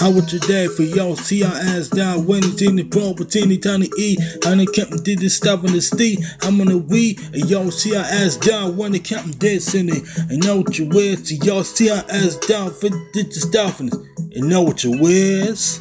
How 0.00 0.10
was 0.10 0.32
your 0.32 0.40
day 0.40 0.68
for 0.68 0.82
y'all? 0.82 1.16
See 1.16 1.42
our 1.42 1.52
ass 1.52 1.88
down 1.88 2.26
when 2.26 2.44
it's 2.44 2.62
in 2.62 2.76
the 2.76 2.84
pro, 2.84 3.14
pretending 3.14 3.60
time 3.60 3.82
to 3.82 3.90
eat. 3.98 4.20
And 4.46 4.60
the 4.60 4.66
captain 4.66 5.02
did 5.02 5.18
this 5.18 5.36
stuff 5.36 5.64
in 5.64 5.72
the 5.72 5.80
steed. 5.80 6.20
I'm 6.42 6.60
on 6.60 6.68
the 6.68 6.78
weed, 6.78 7.20
and 7.32 7.48
y'all 7.48 7.70
see 7.70 7.96
our 7.96 8.04
ass 8.04 8.36
down 8.36 8.76
when 8.76 8.92
the 8.92 8.98
captain 8.98 9.32
dead 9.32 9.62
sending. 9.62 10.06
And 10.30 10.44
know 10.44 10.58
what 10.58 10.78
you 10.78 10.88
wear, 10.88 11.16
so 11.16 11.34
y'all 11.44 11.64
see 11.64 11.90
our 11.90 12.04
ass 12.10 12.36
down 12.46 12.72
for 12.74 12.90
did 13.12 13.32
the 13.32 13.40
stuff 13.40 13.80
in 13.80 13.88
it. 13.88 13.94
And 14.36 14.48
know 14.48 14.62
what 14.62 14.84
you 14.84 15.00
wears. 15.00 15.80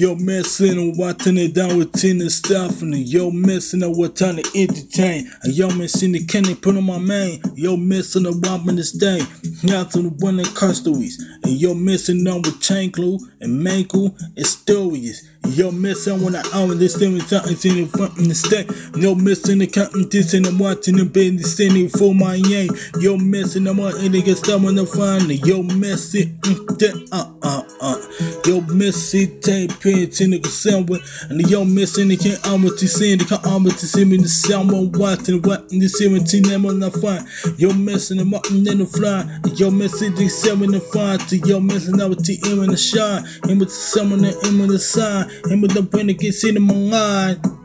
Yo, 0.00 0.14
messing 0.14 0.78
and 0.78 0.96
watching 0.96 1.36
it 1.36 1.52
down 1.52 1.76
with 1.76 1.92
Tina 1.92 2.24
and 2.24 3.06
yo, 3.06 3.30
messing 3.30 3.82
up 3.82 3.94
what 3.94 4.16
time 4.16 4.36
to 4.36 4.58
entertain. 4.58 5.30
And 5.42 5.52
yo, 5.52 5.68
messing 5.68 6.12
the 6.12 6.24
candy 6.24 6.54
put 6.54 6.74
on 6.74 6.84
my 6.84 6.96
main. 6.96 7.42
Yo, 7.54 7.76
messing 7.76 8.22
the 8.22 8.32
woman 8.32 8.76
this 8.76 8.92
day. 8.92 9.20
Now 9.62 9.84
to 9.84 10.00
the 10.00 10.08
one 10.24 10.38
that 10.38 10.46
custodies. 10.54 11.20
And 11.44 11.52
yo, 11.52 11.74
messing 11.74 12.26
on 12.26 12.40
with 12.40 12.62
chain 12.62 12.90
glue 12.90 13.18
and 13.42 13.60
mankle 13.60 14.18
and 14.38 14.46
stories. 14.46 15.29
Yo, 15.48 15.70
messing 15.70 16.22
when 16.22 16.36
I 16.36 16.42
own 16.54 16.78
this 16.78 16.96
thing 16.96 17.14
with 17.14 17.28
something 17.28 17.76
in 17.76 17.84
the 17.84 17.96
front 17.96 18.18
in 18.18 18.28
the 18.28 18.34
state. 18.34 18.70
No 18.94 19.14
missing 19.14 19.58
the 19.58 19.66
counting 19.66 20.08
this 20.08 20.34
and 20.34 20.46
I'm 20.46 20.58
watching 20.58 20.96
the 20.96 21.04
baby 21.04 21.42
standing 21.42 21.88
for 21.88 22.14
my 22.14 22.34
aim. 22.34 22.70
Yo, 23.00 23.16
messing 23.16 23.66
I'm 23.66 23.80
on 23.80 23.96
and 23.96 24.14
they 24.14 24.22
get 24.22 24.38
someone 24.38 24.76
to 24.76 24.86
find 24.86 25.30
it. 25.30 25.44
Yo, 25.44 25.62
mm, 25.62 27.08
uh, 27.12 27.32
uh, 27.42 27.62
uh. 27.80 28.40
Yo, 28.46 28.60
messing, 28.60 29.40
tape, 29.40 29.80
pants 29.80 30.20
in 30.20 30.30
the 30.30 30.42
somewhere. 30.44 31.00
And 31.30 31.40
yo, 31.50 31.64
messing, 31.64 32.08
they 32.08 32.16
can't 32.16 32.46
armor 32.46 32.70
to 32.70 32.88
see, 32.88 33.16
they 33.16 33.24
can't 33.24 33.44
armor 33.46 33.70
to 33.70 33.86
see 33.86 34.04
me 34.04 34.18
the 34.18 34.28
someone 34.28 34.92
watching 34.92 35.40
what 35.42 35.72
in 35.72 35.80
the 35.80 35.88
17 35.88 36.42
them 36.44 36.66
on 36.66 36.80
the 36.80 36.90
fine. 36.90 37.26
Yo, 37.58 37.72
messing 37.72 38.18
them 38.18 38.34
up 38.34 38.44
and 38.50 38.66
then 38.66 38.78
the 38.78 38.86
fly. 38.86 39.24
Yo, 39.54 39.70
messing, 39.70 40.14
they 40.14 40.28
seven 40.28 40.70
the 40.70 40.80
five 40.80 41.26
to 41.28 41.38
yo, 41.38 41.60
messing 41.60 42.00
out 42.00 42.10
with 42.10 42.24
the 42.24 42.38
M 42.46 42.62
in 42.62 42.70
the 42.70 42.76
shine. 42.76 43.24
Him 43.48 43.58
with 43.58 43.68
the 43.68 43.74
someone 43.74 44.22
that 44.22 44.36
M 44.46 44.60
in 44.60 44.68
the 44.68 44.78
sign. 44.78 45.29
Him 45.46 45.60
with 45.60 45.72
the 45.72 45.82
that 45.82 46.18
gets 46.18 46.44
in 46.44 46.62
my 46.62 46.74
mind. 46.74 47.60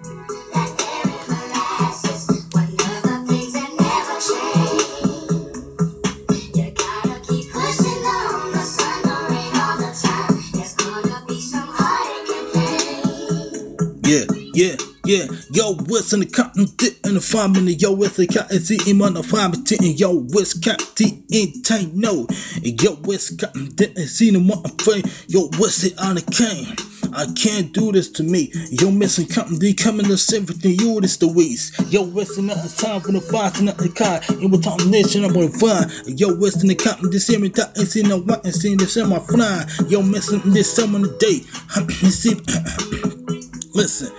Yeah, 14.08 14.26
yeah, 14.54 14.76
yeah. 15.06 15.26
Yo, 15.52 15.74
what's 15.88 16.14
in 16.14 16.20
the 16.20 16.28
cotton 16.28 16.68
dick 16.78 17.00
in 17.06 17.16
the 17.16 17.22
farm 17.22 17.54
minute? 17.54 17.82
Yo, 17.82 17.92
what's 17.92 18.18
the 18.18 18.28
cotton 18.28 18.62
tea 18.62 18.78
in 18.88 19.00
the 19.00 19.24
farm 19.24 19.54
and 19.54 20.00
yo, 20.00 20.14
what's 20.14 20.54
cotton 20.54 21.24
in 21.32 21.64
tank? 21.64 21.94
No, 21.96 22.28
yo, 22.62 22.92
what's 22.98 23.36
cotton 23.36 23.70
dick 23.74 23.94
and 23.96 24.08
see 24.08 24.30
the 24.30 24.40
one 24.40 24.62
frame? 24.78 25.04
Yo, 25.28 25.50
what's 25.58 25.84
it 25.84 25.98
on 25.98 26.16
the 26.16 26.22
cane? 26.22 26.95
I 27.16 27.28
can't 27.34 27.72
do 27.72 27.94
this 27.94 28.10
to 28.12 28.24
me. 28.24 28.52
Yo, 28.72 28.92
missing 28.92 29.28
D 29.58 29.74
coming 29.74 30.06
to 30.08 30.36
everything. 30.36 30.78
You 30.80 31.00
this 31.00 31.16
the 31.16 31.28
waste. 31.28 31.80
Yo, 31.92 32.04
wasting 32.04 32.48
nothing 32.48 32.72
time 32.78 33.00
for 33.00 33.14
the 33.14 33.22
fight 33.22 33.62
nothing 33.62 33.94
kind. 33.94 34.22
And 34.30 34.52
we're 34.52 34.60
talking 34.60 34.92
this 34.92 35.16
and 35.16 35.26
I'm 35.26 35.34
gonna 35.34 35.50
find. 35.50 36.20
Yo, 36.20 36.36
wasting 36.36 36.68
the 36.68 36.76
cotton 36.76 37.10
this 37.10 37.30
every 37.30 37.50
time 37.50 37.72
and 37.76 37.88
seeing 37.88 38.10
the 38.10 38.18
white 38.18 38.44
and 38.44 38.54
seeing 38.54 38.78
this 38.78 38.98
in 38.98 39.08
my 39.08 39.20
flying. 39.20 39.66
Yo, 39.88 40.02
missing 40.02 40.42
this 40.46 40.76
summer 40.76 41.00
the 41.00 41.16
day. 41.18 41.44
Listen, 43.76 44.10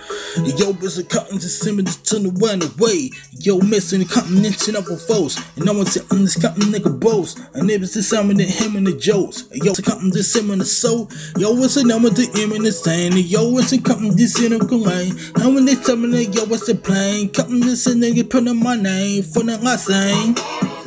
yo, 0.55 0.71
busy 0.71 1.03
cutting 1.03 1.39
to 1.39 1.49
simmer 1.49 1.81
this 1.81 1.97
turn 1.97 2.21
the 2.21 2.29
one 2.29 2.61
away. 2.61 3.09
Yo, 3.31 3.57
missing 3.57 4.01
the 4.01 4.05
continental 4.05 4.77
up 4.77 4.87
with 4.87 5.01
foes. 5.01 5.35
And 5.55 5.65
no 5.65 5.73
one's 5.73 5.97
on 6.11 6.25
this 6.25 6.39
cotton 6.39 6.71
nigga 6.71 6.99
boast. 6.99 7.39
And 7.55 7.67
it 7.71 7.81
was 7.81 7.95
the 7.95 8.03
summon 8.03 8.37
him 8.37 8.75
and 8.75 8.85
the 8.85 8.95
jokes. 8.95 9.49
Yo, 9.51 9.73
to 9.73 9.81
cotton 9.81 10.11
this 10.11 10.31
sim 10.31 10.51
in 10.51 10.59
the 10.59 10.65
soul. 10.65 11.09
Yo, 11.39 11.57
it's 11.63 11.75
a 11.75 11.83
number 11.83 12.11
to 12.11 12.21
him 12.39 12.51
in 12.51 12.61
the 12.61 12.71
sand. 12.71 13.15
Yo, 13.17 13.57
it's 13.57 13.73
a 13.73 13.81
cotton 13.81 14.15
this 14.15 14.39
in 14.39 14.53
a 14.53 14.59
way. 14.59 15.09
And 15.41 15.55
when 15.55 15.65
they 15.65 15.73
tell 15.73 15.95
me 15.95 16.11
that, 16.11 16.35
yo, 16.35 16.45
what's 16.45 16.67
the 16.67 16.75
plane? 16.75 17.33
Cotton 17.33 17.63
and 17.63 17.71
nigga 17.73 18.29
put 18.29 18.47
on 18.47 18.61
my 18.61 18.75
name 18.75 19.23
for 19.23 19.41
the 19.41 19.57
I 19.59 19.75
sing. 19.75 20.86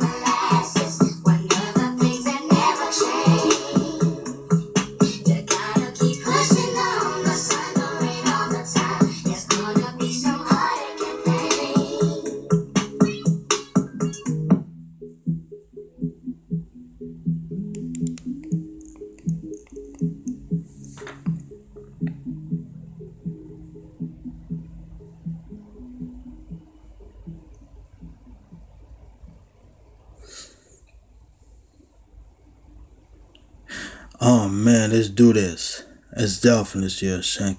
Do 35.21 35.33
this. 35.33 35.83
It's 36.17 36.41
Dolphin 36.41 36.81
this 36.81 36.99
year, 37.03 37.21
Sean. 37.21 37.55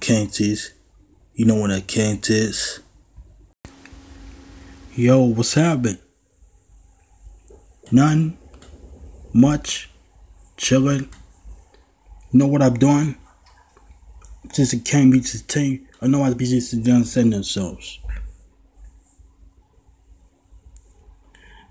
You 1.34 1.44
know 1.44 1.54
what 1.54 1.70
that 1.70 1.86
Kent 1.86 2.28
is. 2.28 2.80
Yo, 4.96 5.22
what's 5.26 5.54
happening? 5.54 5.98
None. 7.92 8.36
Much. 9.32 9.88
Chilling. 10.56 11.08
You 12.32 12.40
know 12.40 12.48
what 12.48 12.62
I'm 12.62 12.74
doing? 12.74 13.14
Since 14.52 14.72
it 14.72 14.84
came 14.84 15.12
to 15.12 15.20
the 15.20 15.44
team, 15.46 15.86
I 16.00 16.08
know 16.08 16.24
I'd 16.24 16.36
be 16.36 16.46
just 16.46 16.82
done 16.82 17.04
setting 17.04 17.30
themselves. 17.30 18.00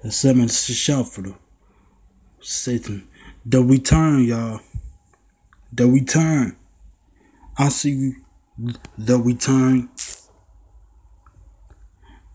And 0.02 0.14
seven 0.14 0.48
shuffle. 0.48 1.36
Satan. 2.40 3.10
The 3.46 3.62
return, 3.62 4.24
y'all. 4.24 4.62
The 5.74 5.88
return. 5.88 6.58
I 7.58 7.70
see 7.70 8.14
the 8.98 9.18
return. 9.18 9.90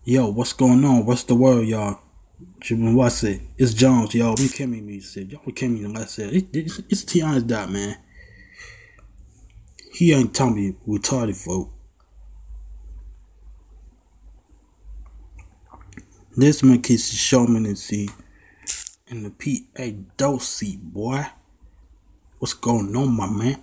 Yo, 0.03 0.31
what's 0.31 0.53
going 0.53 0.83
on? 0.85 1.05
What's 1.05 1.23
the 1.23 1.35
word, 1.35 1.67
y'all? 1.67 1.99
Jimmy, 2.61 2.93
what's 2.93 3.23
it? 3.23 3.41
It's 3.57 3.73
Jones, 3.73 4.15
y'all. 4.15 4.35
We 4.37 4.47
came 4.49 4.73
in 4.73 4.85
me 4.85 4.99
said. 4.99 5.31
Y'all 5.31 5.51
came 5.53 5.75
in 5.83 5.95
I 5.97 6.05
said. 6.05 6.33
It, 6.33 6.55
it, 6.55 6.71
it's 6.89 7.03
T.I.'s 7.03 7.43
dot, 7.43 7.69
man. 7.69 7.97
He 9.93 10.13
ain't 10.13 10.33
me 10.55 10.75
retarded 10.87 11.35
folk. 11.35 11.71
This 16.35 16.61
man 16.61 16.81
keeps 16.81 17.09
showing 17.09 17.53
to 17.63 17.75
see 17.75 18.09
in 19.07 19.23
the 19.23 19.31
P.A. 19.31 19.93
Dosey, 20.17 20.77
boy. 20.77 21.25
What's 22.39 22.53
going 22.53 22.95
on, 22.95 23.15
my 23.15 23.27
man? 23.27 23.57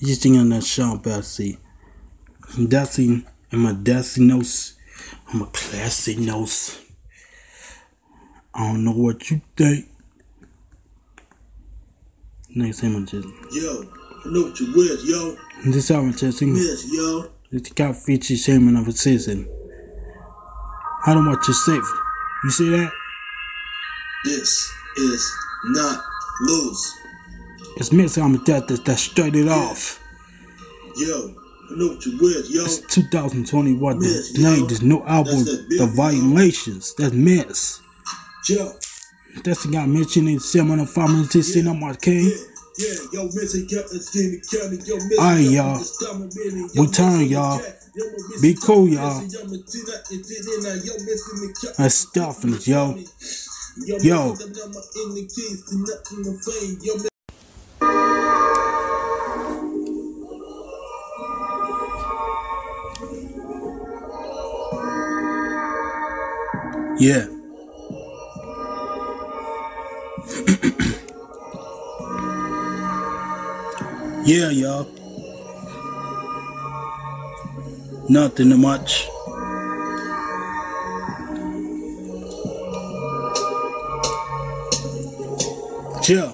You 0.00 0.06
just 0.08 0.22
think 0.22 0.36
on 0.36 0.48
that 0.50 0.62
Sean 0.64 0.98
Bassey. 1.00 1.58
Dassy 2.56 3.24
and 3.50 3.60
my 3.60 3.72
Dassy 3.72 4.20
notes. 4.20 4.74
I'm 5.32 5.42
a 5.42 5.46
classy 5.46 6.16
nose. 6.16 6.80
I 8.54 8.68
don't 8.72 8.84
know 8.84 8.92
what 8.92 9.30
you 9.30 9.40
think. 9.56 9.86
Next 12.54 12.80
time 12.80 12.96
I'm 12.96 13.06
just 13.06 13.28
Yo, 13.52 13.82
I 14.24 14.28
know 14.30 14.42
what 14.44 14.58
you 14.58 14.72
with, 14.74 15.04
yo. 15.04 15.36
this 15.70 15.90
album 15.90 16.12
just 16.12 16.38
sing 16.38 16.56
Yes, 16.56 16.90
yo. 16.92 17.26
it's 17.52 17.70
got 17.72 17.94
feature 17.94 18.36
shaming 18.36 18.74
of 18.76 18.88
a 18.88 18.92
season. 18.92 19.46
I 21.06 21.14
don't 21.14 21.26
want 21.26 21.46
you 21.46 21.54
safe. 21.54 21.84
You 22.44 22.50
see 22.50 22.70
that? 22.70 22.92
This 24.24 24.72
is 24.96 25.36
not 25.66 26.04
loose. 26.42 26.98
It's 27.76 27.92
Miss 27.92 28.16
Album 28.16 28.42
that 28.46 28.68
that, 28.68 28.84
that 28.84 28.96
straight 28.98 29.34
it 29.34 29.48
off. 29.48 30.00
Yo, 30.96 31.34
I 31.70 31.74
know 31.76 31.88
what 31.88 32.06
you 32.06 32.16
with, 32.20 32.48
yo. 32.48 32.62
It's 32.64 32.78
2021. 32.94 33.98
Miss, 33.98 34.32
The 34.32 34.42
name 34.42 34.66
there's 34.68 34.82
no 34.82 35.04
album. 35.04 35.34
That's 35.34 35.44
that 35.46 35.66
big 35.68 35.78
The 35.80 35.86
violations. 35.86 36.94
That's 36.94 37.12
Miss. 37.12 37.80
Yo, 38.48 38.72
That's 39.42 39.64
the 39.64 39.72
guy 39.72 39.86
mentioned 39.86 40.28
in 40.28 40.38
of 40.80 40.90
Farming 40.90 41.28
to 41.28 41.42
on 41.66 41.80
my 41.80 41.92
yeah, 42.28 42.36
yeah, 42.78 42.94
yo, 43.12 43.24
missing 43.24 43.66
Captain 43.66 44.00
Steamy 44.00 44.40
County, 44.48 44.78
yo, 44.86 44.96
Aye, 45.20 45.42
Captain 45.42 45.52
y'all. 45.52 45.78
Stomach 45.78 46.30
Billy, 46.34 46.66
yo, 46.72 46.82
We 46.82 46.88
turn, 46.88 47.26
y'all. 47.26 47.60
The 47.98 48.06
cat, 48.06 48.14
yo, 48.14 48.28
missing 48.28 48.42
Be 48.42 48.54
cool, 48.54 48.88
y'all. 48.88 49.20
missing, 49.20 49.40
yo, 49.40 49.44
missing 49.50 49.84
that, 49.86 50.04
it's 50.10 50.30
in 50.30 50.62
there, 50.62 50.76
yo, 50.76 50.92
missing 51.04 51.40
the 51.40 51.74
That's 51.78 51.94
stuffing 51.94 52.54
yo. 52.66 52.98
Yo, 53.86 53.98
Yo. 53.98 54.30
missing 54.30 54.52
them, 54.52 54.72
Nothing 78.10 78.58
much. 78.58 79.06
Yeah. 86.08 86.32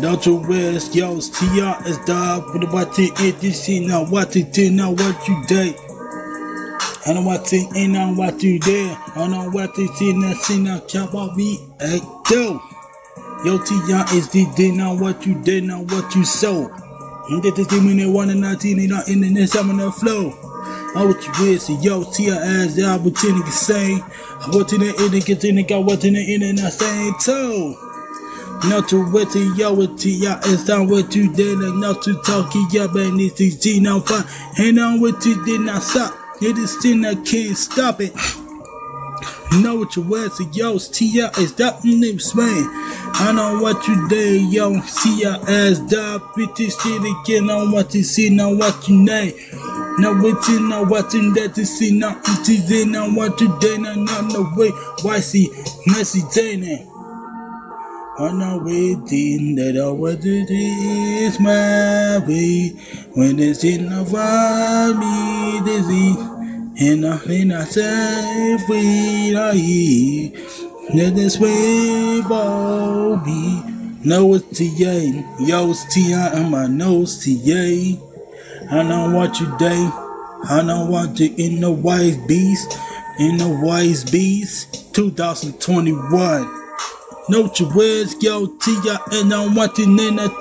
Don't 0.00 0.24
you 0.24 0.38
rest, 0.38 0.94
yo, 0.94 1.20
TR 1.20 1.86
is 1.86 1.98
dog. 2.06 2.44
What 2.72 2.96
you 2.96 3.12
eat 3.20 3.40
this 3.40 3.66
shit 3.66 3.82
now, 3.82 4.06
what 4.06 4.34
you 4.34 4.44
did 4.44 4.72
now, 4.72 4.90
what 4.92 5.28
you 5.28 5.44
did. 5.46 5.76
I 7.06 7.12
know 7.12 7.22
what 7.22 7.52
you 7.52 7.68
ain't 7.74 7.92
now, 7.92 8.14
what 8.14 8.42
you 8.42 8.58
did. 8.58 8.96
I 9.14 9.26
know 9.26 9.50
what 9.50 9.76
you 9.76 9.88
see 9.96 10.14
now, 10.14 10.32
see 10.32 10.58
now, 10.58 10.80
chop 10.80 11.14
off 11.14 11.36
me, 11.36 11.58
hey, 11.78 12.00
yo. 12.30 12.60
Yo, 13.44 13.58
TR 13.58 14.16
is 14.16 14.30
the 14.30 14.50
did 14.56 14.74
now, 14.74 14.96
what 14.96 15.26
you 15.26 15.34
did 15.42 15.64
now, 15.64 15.82
what 15.82 16.14
you 16.14 16.24
sold. 16.24 16.70
And 17.28 17.42
this 17.42 17.66
thing 17.66 17.84
when 17.84 17.96
they 17.96 18.06
want 18.06 18.30
to 18.30 18.36
19, 18.36 18.76
they 18.76 18.86
not 18.86 19.08
in 19.08 19.20
the 19.20 19.30
next 19.30 19.52
time 19.52 19.70
on 19.70 19.78
the 19.78 19.90
flow. 19.90 20.32
I 20.94 21.04
you 21.04 21.52
with, 21.52 21.84
yo, 21.84 22.04
TR 22.04 22.32
ass 22.32 22.76
down, 22.76 23.02
but 23.02 23.22
you 23.22 23.34
niggas 23.34 23.52
say. 23.52 23.94
I 23.94 24.50
want 24.50 24.68
to 24.70 24.78
the 24.78 24.94
end, 24.98 25.24
get 25.24 25.44
in 25.44 25.56
the 25.56 25.62
guy, 25.62 25.78
what 25.78 26.04
in 26.04 26.14
the 26.14 26.34
end, 26.34 26.42
and 26.42 26.60
I 26.60 26.70
say, 26.70 27.10
too. 27.20 27.76
Not 28.64 28.88
to 28.88 29.12
wait 29.12 29.30
till 29.30 29.54
yo 29.54 29.74
with 29.74 30.04
ya 30.06 30.40
it's 30.44 30.66
not 30.66 30.88
what 30.88 31.14
you 31.14 31.32
did 31.32 31.58
and 31.58 31.80
not 31.80 32.02
to 32.02 32.20
talk 32.22 32.52
ya 32.72 32.88
and 32.94 33.20
this 33.20 33.38
is 33.38 33.60
G 33.60 33.80
now 33.80 34.00
fine 34.00 34.24
and 34.58 34.80
on 34.80 35.00
what 35.00 35.24
you 35.26 35.44
did 35.44 35.60
not 35.60 35.82
stop. 35.82 36.14
It 36.40 36.56
is 36.56 36.76
still 36.78 37.04
I 37.06 37.14
can't 37.16 37.56
stop 37.56 38.00
it. 38.00 38.14
Know 39.52 39.76
what 39.76 39.96
you 39.96 40.02
wear 40.02 40.28
to 40.28 40.44
yo 40.52 40.78
Tia 40.78 41.30
is 41.38 41.54
that 41.54 41.82
name's 41.84 42.34
man. 42.34 42.46
I 43.18 43.32
know 43.34 43.60
what 43.62 43.86
you 43.88 44.08
did, 44.08 44.52
yo. 44.52 44.80
See 44.82 45.22
ya 45.22 45.38
ass 45.48 45.78
die, 45.78 46.18
bitch 46.36 46.58
shit 46.58 47.02
again 47.22 47.50
on 47.50 47.72
what 47.72 47.94
you 47.94 48.02
see, 48.02 48.28
now 48.30 48.52
what 48.52 48.88
you 48.88 48.96
name. 48.96 49.32
Now 49.98 50.12
what 50.20 50.46
you 50.48 50.60
know 50.60 50.84
what 50.84 51.14
you 51.14 51.32
that 51.34 51.54
to 51.54 51.64
see 51.64 51.96
now 51.96 52.20
it 52.22 52.48
is 52.50 52.70
in 52.70 52.92
now 52.92 53.08
what 53.08 53.40
you 53.40 53.58
did 53.60 53.80
now 53.80 53.94
not 53.94 54.30
no 54.30 54.52
way. 54.54 54.68
Why 55.02 55.20
see 55.20 55.48
messy 55.86 56.20
Jane 56.34 56.86
on 58.18 58.42
our 58.42 58.62
waiting 58.62 59.54
that 59.54 59.80
I 59.82 59.90
was 59.90 60.16
it 60.24 60.50
is 60.50 61.40
my 61.40 62.18
way 62.26 62.70
when 63.14 63.38
it's 63.38 63.64
in 63.64 63.88
the 63.88 64.96
me 65.00 65.60
dizzy 65.64 66.35
and 66.78 67.00
nothing 67.00 67.52
I 67.52 67.64
say 67.64 68.58
free 68.66 69.36
I 69.36 69.52
eat 69.54 70.34
let 70.94 71.14
this 71.14 71.38
way 71.38 72.22
for 72.28 73.20
me 73.24 73.62
know 74.04 74.34
it's 74.34 74.58
TA 74.58 75.44
yo 75.44 75.70
it's 75.70 75.94
T.I. 75.94 76.28
and 76.38 76.50
my 76.50 76.66
nose 76.66 77.24
TA 77.24 78.06
I 78.68 78.82
know 78.82 79.16
what 79.16 79.38
you 79.38 79.56
day. 79.58 79.88
I 80.48 80.60
know 80.62 80.86
what 80.86 81.20
you 81.20 81.32
in 81.36 81.60
the 81.60 81.70
wise 81.70 82.16
beast. 82.26 82.76
In 83.20 83.36
the 83.36 83.48
wise 83.62 84.10
beast. 84.10 84.92
2021 84.92 86.65
no 87.28 87.50
your 87.58 87.74
words, 87.74 88.16
yo, 88.20 88.46
Tia, 88.46 89.00
and 89.12 89.32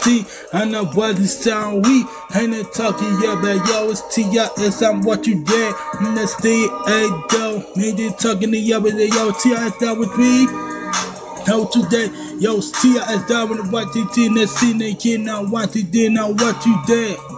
T. 0.02 0.26
I 0.54 0.66
know 0.66 0.86
what 0.86 1.20
it 1.20 1.28
sound 1.28 1.86
weak. 1.86 2.06
Ain't 2.36 2.54
it 2.54 2.74
talking, 2.74 3.08
yeah, 3.22 3.40
but 3.42 3.68
yo, 3.68 3.90
it's 3.90 4.14
Tia, 4.14 4.50
it's 4.58 4.82
I'm 4.82 5.02
what 5.02 5.26
you 5.26 5.44
did. 5.44 5.76
And 6.00 6.18
the 6.18 6.28
hey, 6.86 7.38
yo, 7.38 7.64
me 7.76 7.92
just 7.96 8.20
talking 8.20 8.52
to 8.52 8.58
yo, 8.58 8.80
but 8.82 8.94
yo, 8.94 9.32
Tia, 9.32 9.66
is 9.66 9.78
that 9.80 9.98
with 9.98 10.16
me? 10.18 10.46
How 11.46 11.66
today, 11.66 12.10
yo, 12.40 12.60
Tia, 12.62 13.02
is 13.16 13.26
that 13.28 13.48
with 13.50 13.72
what 13.72 13.96
you 13.96 14.10
did, 14.14 14.32
and 14.32 14.50
see, 14.50 14.74
kid, 14.96 15.22
now 15.22 15.44
what 15.44 15.76
you 15.76 15.84
did, 15.84 16.12
now 16.12 16.32
what 16.32 16.66
you 16.66 16.80
did. 16.86 17.35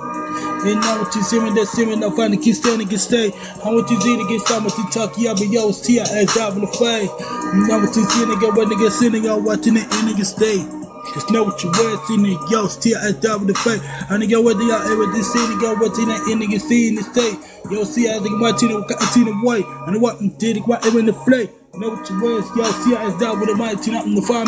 And 0.66 0.82
now 0.82 1.02
what 1.02 1.14
you 1.14 1.22
see 1.22 1.40
me, 1.40 1.52
that 1.52 1.68
see 1.68 1.86
me, 1.86 1.96
now 1.96 2.10
find 2.10 2.34
the 2.34 2.38
kid 2.38 2.56
standing, 2.56 2.88
can 2.88 2.98
stay. 2.98 3.32
I 3.64 3.70
want 3.70 3.90
you 3.90 4.02
see 4.02 4.18
to 4.18 4.24
get 4.26 4.42
you 4.42 4.70
to 4.70 4.84
talk, 4.90 5.14
yeah, 5.18 5.34
but 5.34 5.48
yo, 5.48 5.70
it's 5.70 5.82
Tia, 5.82 6.04
is 6.04 6.34
that 6.34 6.56
the 6.56 6.68
fight. 6.68 7.12
Now 7.68 7.80
what 7.80 7.96
you 7.96 8.04
see, 8.04 8.26
nigga, 8.26 8.56
what 8.56 8.68
nigga 8.68 8.90
sitting, 8.90 9.24
y'all 9.24 9.40
watching 9.40 9.78
it, 9.78 9.84
and 9.84 10.10
nigga 10.10 10.26
stay. 10.26 10.66
Just 11.14 11.32
know 11.32 11.44
what 11.44 11.64
you 11.64 11.72
wear, 11.72 11.96
see 12.08 12.18
nigga, 12.18 12.52
yo, 12.52 12.68
still 12.68 13.00
down 13.22 13.46
with 13.46 13.54
the 13.54 13.60
fight. 13.62 13.80
I 14.10 14.18
nigga, 14.18 14.44
what 14.44 14.58
they 14.58 14.68
are 14.72 14.84
ever 14.92 15.06
this 15.14 15.32
city, 15.32 15.54
nigga, 15.54 15.80
what 15.80 15.96
they 15.96 16.06
not 16.06 16.28
in 16.28 16.40
nigga 16.40 16.60
see 16.60 16.90
in 16.90 16.96
the 16.96 17.04
state. 17.04 17.38
Yo, 17.70 17.84
see, 17.84 18.10
I 18.10 18.20
think 18.20 18.36
my 18.38 18.52
team, 18.52 18.84
I 18.84 19.06
see 19.14 19.24
the 19.24 19.34
white, 19.46 19.66
and 19.88 20.02
what 20.02 20.20
did 20.38 20.58
it, 20.58 20.64
ever 20.68 21.00
in 21.00 21.06
the 21.06 21.14
flake. 21.14 21.52
Know 21.76 21.90
what 21.94 22.10
you 22.10 22.20
wear, 22.20 22.42
yo, 22.42 22.66
see, 22.82 22.96
I 22.96 23.14
down 23.20 23.40
with 23.40 23.50
the 23.50 23.56
mighty, 23.56 23.96
up 23.96 24.06
in 24.06 24.16
the 24.16 24.22
fire. 24.22 24.44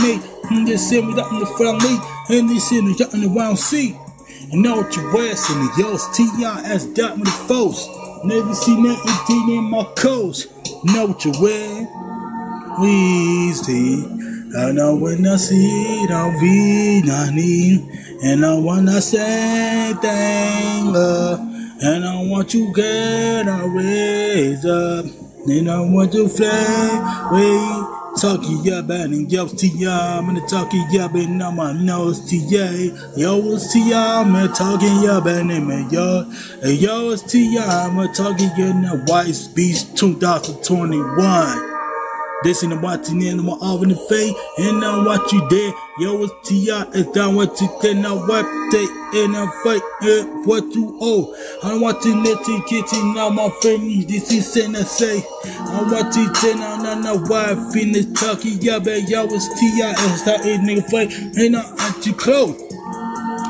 And 0.50 0.68
this 0.68 0.90
shit, 0.90 1.06
we 1.06 1.14
up 1.14 1.32
in 1.32 1.40
the 1.40 1.46
front, 1.46 1.78
mate. 1.84 2.02
And 2.30 2.50
this 2.50 2.72
we 2.72 2.98
up 2.98 3.14
in 3.14 3.22
the 3.22 3.30
round 3.30 3.60
C. 3.60 3.96
And 4.52 4.64
know 4.64 4.78
what 4.78 4.96
you 4.96 5.12
wear, 5.14 5.36
see 5.36 5.54
nigga, 5.54 5.78
yo, 5.78 5.98
T.I.S. 6.14 6.86
down 6.86 7.20
with 7.20 7.26
the 7.26 7.46
foes. 7.48 7.88
Never 8.24 8.54
see 8.54 8.76
nothing 8.76 9.50
in 9.50 9.64
my 9.66 9.84
coast. 9.96 10.48
Know 10.84 11.08
what 11.08 11.24
you 11.24 11.34
wear 11.40 11.88
easy. 12.84 14.04
And 14.04 14.58
I 14.58 14.72
know 14.72 14.96
when 14.96 15.28
I 15.28 15.36
see 15.36 16.04
it, 16.04 16.12
I'll 16.12 16.40
be. 16.40 17.02
And 18.24 18.46
I 18.46 18.54
wanna 18.56 19.02
say 19.02 19.94
thank. 20.02 20.96
And 21.82 22.06
I 22.06 22.24
want 22.24 22.48
uh, 22.48 22.52
to 22.52 22.74
get 22.74 23.48
a 23.48 23.70
raise 23.70 24.66
up. 24.66 25.06
And 25.46 25.72
I 25.72 25.80
want 25.80 26.12
to 26.12 26.28
fly 26.28 27.30
away. 27.32 27.89
Talking 28.20 28.60
yeah, 28.66 28.80
and 28.80 29.32
yo, 29.32 29.48
T.I. 29.48 30.18
I'm 30.18 30.26
gonna 30.26 30.46
talking 30.46 30.86
yeah, 30.92 31.08
and 31.08 31.42
on 31.42 31.56
my 31.56 31.72
nose, 31.72 32.20
T.A. 32.30 32.92
Yo, 33.18 33.54
it's 33.54 33.72
T.I. 33.72 34.22
I'm 34.22 34.34
gonna 34.34 34.50
talking 34.50 35.02
yeah, 35.02 35.26
and 35.26 35.90
yo. 35.90 36.30
Hey, 36.62 36.74
yo, 36.74 37.12
it's 37.12 37.22
T.I. 37.24 37.86
I'm 37.86 37.96
gonna 37.96 38.14
talking 38.14 38.50
yeah, 38.58 38.74
now, 38.74 38.98
White 39.06 39.48
Beach 39.56 39.86
2021. 39.96 41.69
This 42.42 42.64
ain't 42.64 42.72
about 42.72 43.10
you 43.10 43.30
in 43.30 43.46
my 43.46 43.54
in 43.84 43.90
the 43.90 43.96
face, 44.08 44.34
and 44.60 44.80
now 44.80 45.06
what 45.06 45.30
you 45.32 45.46
did. 45.50 45.74
Yo, 46.00 46.24
it's 46.24 46.48
T.I. 46.48 46.88
It's 46.94 47.12
down 47.12 47.36
what 47.36 47.60
you 47.60 47.68
did, 47.82 47.98
now 47.98 48.16
what 48.16 48.46
they 48.72 48.86
in 49.14 49.36
a 49.36 49.46
fight, 49.64 49.82
it 50.04 50.26
what 50.48 50.64
you 50.74 50.98
owe. 51.02 51.36
I 51.64 51.78
want 51.78 52.02
to 52.04 52.16
let 52.16 52.48
you 52.48 52.64
get 52.70 52.92
you 52.94 53.14
now, 53.14 53.30
my 53.30 53.50
friend. 53.62 54.08
This 54.08 54.32
is 54.32 54.54
saying 54.54 54.76
I 54.76 54.84
say. 54.84 55.22
I 55.44 55.84
want 55.92 56.14
to 56.14 56.56
now, 56.56 56.78
now, 56.78 56.96
now, 56.96 57.18
why 57.26 57.52
I 57.52 57.74
finish 57.74 58.06
talking, 58.18 58.62
yeah, 58.62 58.80
but 58.80 59.10
yo, 59.10 59.26
it's 59.26 59.48
T.I. 59.60 59.92
It's 60.14 60.24
that 60.24 60.42
nigga 60.42 60.90
fight, 60.90 61.12
and 61.38 61.58
I 61.58 61.70
want 61.74 62.06
you 62.06 62.14
close. 62.14 62.56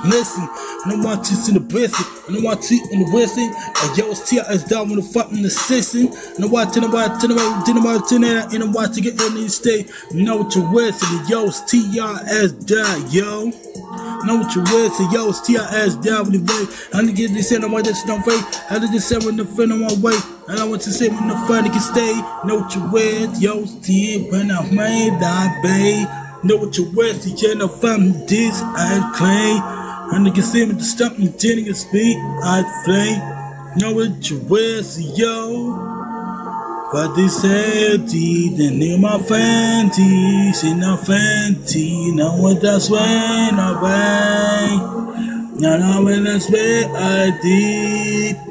Listen, 0.05 0.47
and 0.85 0.93
I 0.93 1.05
want 1.05 1.29
you 1.29 1.37
to 1.45 1.51
the 1.53 1.59
blessing, 1.59 2.05
and 2.27 2.37
I 2.37 2.41
want 2.41 2.71
you 2.71 2.79
in 2.91 2.99
the 3.03 3.11
blessing. 3.11 3.51
And 3.51 3.97
yo, 3.97 4.11
it's 4.11 4.29
T.I. 4.29 4.43
It's 4.53 4.63
down 4.63 4.89
with 4.89 5.03
the 5.03 5.13
fucking 5.13 5.43
assisting. 5.43 6.07
And 6.35 6.45
I 6.45 6.47
want 6.47 6.73
to 6.73 6.81
know 6.81 6.87
about, 6.87 7.19
to 7.19 7.27
know 7.27 7.35
about, 7.35 7.65
to 7.65 7.73
know 7.73 7.81
about, 7.81 8.07
to 8.09 8.19
know 8.19 8.47
and 8.51 8.63
I 8.63 8.67
want 8.67 8.93
to 8.93 9.01
get 9.01 9.19
in 9.19 9.35
the 9.35 9.49
state. 9.49 9.91
Know 10.13 10.37
what 10.37 10.55
you're 10.55 10.71
with, 10.71 11.01
and 11.03 11.29
yo, 11.29 11.47
it's 11.47 11.59
T.I. 11.69 12.19
It's 12.27 12.53
down, 12.63 13.11
yo. 13.11 13.51
Know 14.23 14.37
what 14.37 14.55
you 14.55 14.61
with, 14.61 14.93
so 14.93 15.09
yo, 15.11 15.29
it's 15.29 15.41
T.I.S. 15.41 15.95
down 15.95 16.31
with 16.31 16.45
the 16.45 16.47
way. 16.47 16.63
I 16.93 17.01
need 17.01 17.15
to 17.15 17.27
get 17.27 17.33
this 17.33 17.51
in 17.51 17.63
on 17.63 17.71
my 17.71 17.81
this 17.81 18.05
no 18.05 18.15
way. 18.25 18.39
I 18.69 18.79
did 18.79 18.91
this 18.91 19.11
when 19.25 19.35
the 19.35 19.45
friend 19.45 19.73
on 19.73 19.81
my 19.81 19.93
way. 19.99 20.17
And 20.47 20.59
I 20.59 20.65
want 20.65 20.81
to 20.83 20.91
say 20.91 21.09
when 21.09 21.27
the 21.27 21.37
friend 21.47 21.67
can 21.67 21.79
stay. 21.79 22.15
Know 22.45 22.61
what 22.61 22.73
you 22.75 22.89
with, 22.91 23.41
yo, 23.41 23.59
it's 23.59 23.75
T.I. 23.85 24.31
when 24.31 24.51
I 24.51 24.63
made 24.71 25.19
that 25.19 25.59
bay. 25.61 26.07
Know 26.43 26.55
what 26.55 26.77
you 26.77 26.89
with, 26.95 27.21
so 27.21 27.35
you 27.35 27.55
know 27.55 27.67
from 27.67 28.13
this 28.25 28.61
I 28.61 29.11
claim. 29.17 29.88
And 30.11 30.25
you 30.25 30.33
can 30.33 30.43
see 30.43 30.65
me 30.65 30.73
to 30.73 30.83
stop 30.83 31.17
me 31.17 31.29
getting 31.39 31.69
a 31.69 31.73
speed, 31.75 32.17
I 32.43 32.63
flame. 32.83 33.39
Know 33.77 33.93
what 33.93 34.29
you 34.29 34.83
so 34.83 35.01
yo. 35.15 35.99
But 36.91 37.13
they 37.15 37.27
said 37.27 38.07
the 38.09 38.71
name 38.71 39.05
of 39.05 39.21
Fenty, 39.21 40.59
she 40.59 40.73
no 40.73 40.97
Fenty, 40.97 42.15
now 42.15 42.35
what 42.41 42.59
that's 42.61 42.89
when 42.89 42.99
I 42.99 43.79
buy. 43.79 45.51
Now 45.59 45.77
now 45.77 46.03
when 46.03 46.23
that's 46.23 46.49
where 46.49 46.89
I 46.95 47.39
did. 47.43 48.48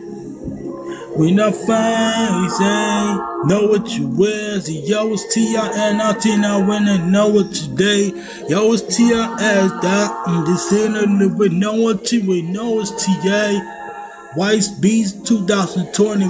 We 1.19 1.33
not 1.33 1.53
fine, 1.57 2.49
say, 2.49 3.17
know 3.49 3.67
what 3.67 3.91
you 3.99 4.07
wear. 4.07 4.61
See, 4.61 4.87
yo, 4.87 5.13
it's 5.13 5.35
T.I. 5.35 5.69
and 5.75 6.01
I 6.01 6.13
Tina 6.13 6.61
when 6.61 6.89
I 6.89 6.99
know 6.99 7.27
what 7.27 7.53
today. 7.53 8.13
Yo, 8.49 8.73
it's 8.73 8.97
T.I. 8.97 9.37
as 9.41 9.73
that. 9.83 10.23
I'm 10.27 10.47
just 10.47 10.71
saying 10.71 10.95
it 10.95 11.35
with 11.35 11.53
no 11.53 11.75
one 11.75 11.99
to 12.05 12.21
we 12.21 12.43
know 12.43 12.79
it's 12.79 12.93
T.A. 13.05 13.59
White 14.37 14.69
Beast 14.81 15.27
2021. 15.27 16.29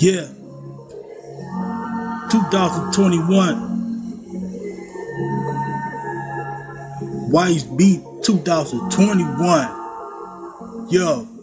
Yeah. 0.00 0.26
2021. 2.32 3.73
White 7.34 7.66
Beat 7.76 8.00
2021. 8.22 10.86
Yo. 10.88 11.33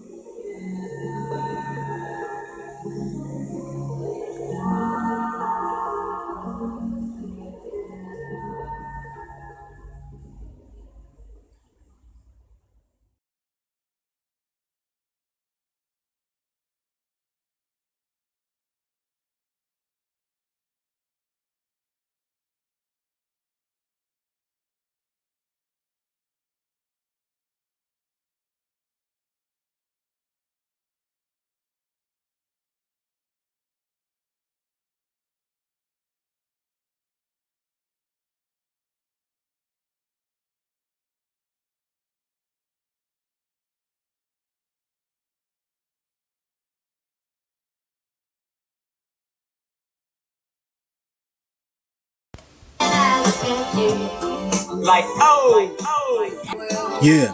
Like, 53.43 55.05
oh, 55.17 55.75
oh. 55.81 56.99
Yeah. 57.01 57.33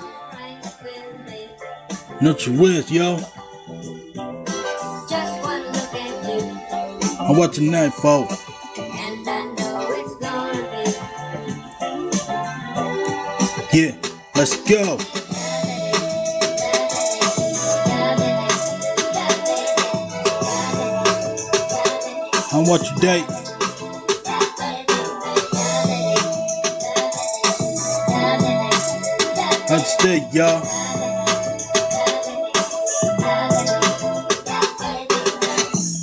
Not 2.21 2.47
your 2.47 2.55
words, 2.61 2.89
yo. 2.89 3.19
I'm 7.19 7.35
watching 7.35 7.71
folks. 7.91 8.41
Yeah, 13.73 13.91
let's 14.33 14.55
go. 14.63 14.97
I'm 22.53 22.65
watching 22.65 22.97
date. 22.99 23.46
Understood, 30.07 30.33
y'all. 30.33 30.63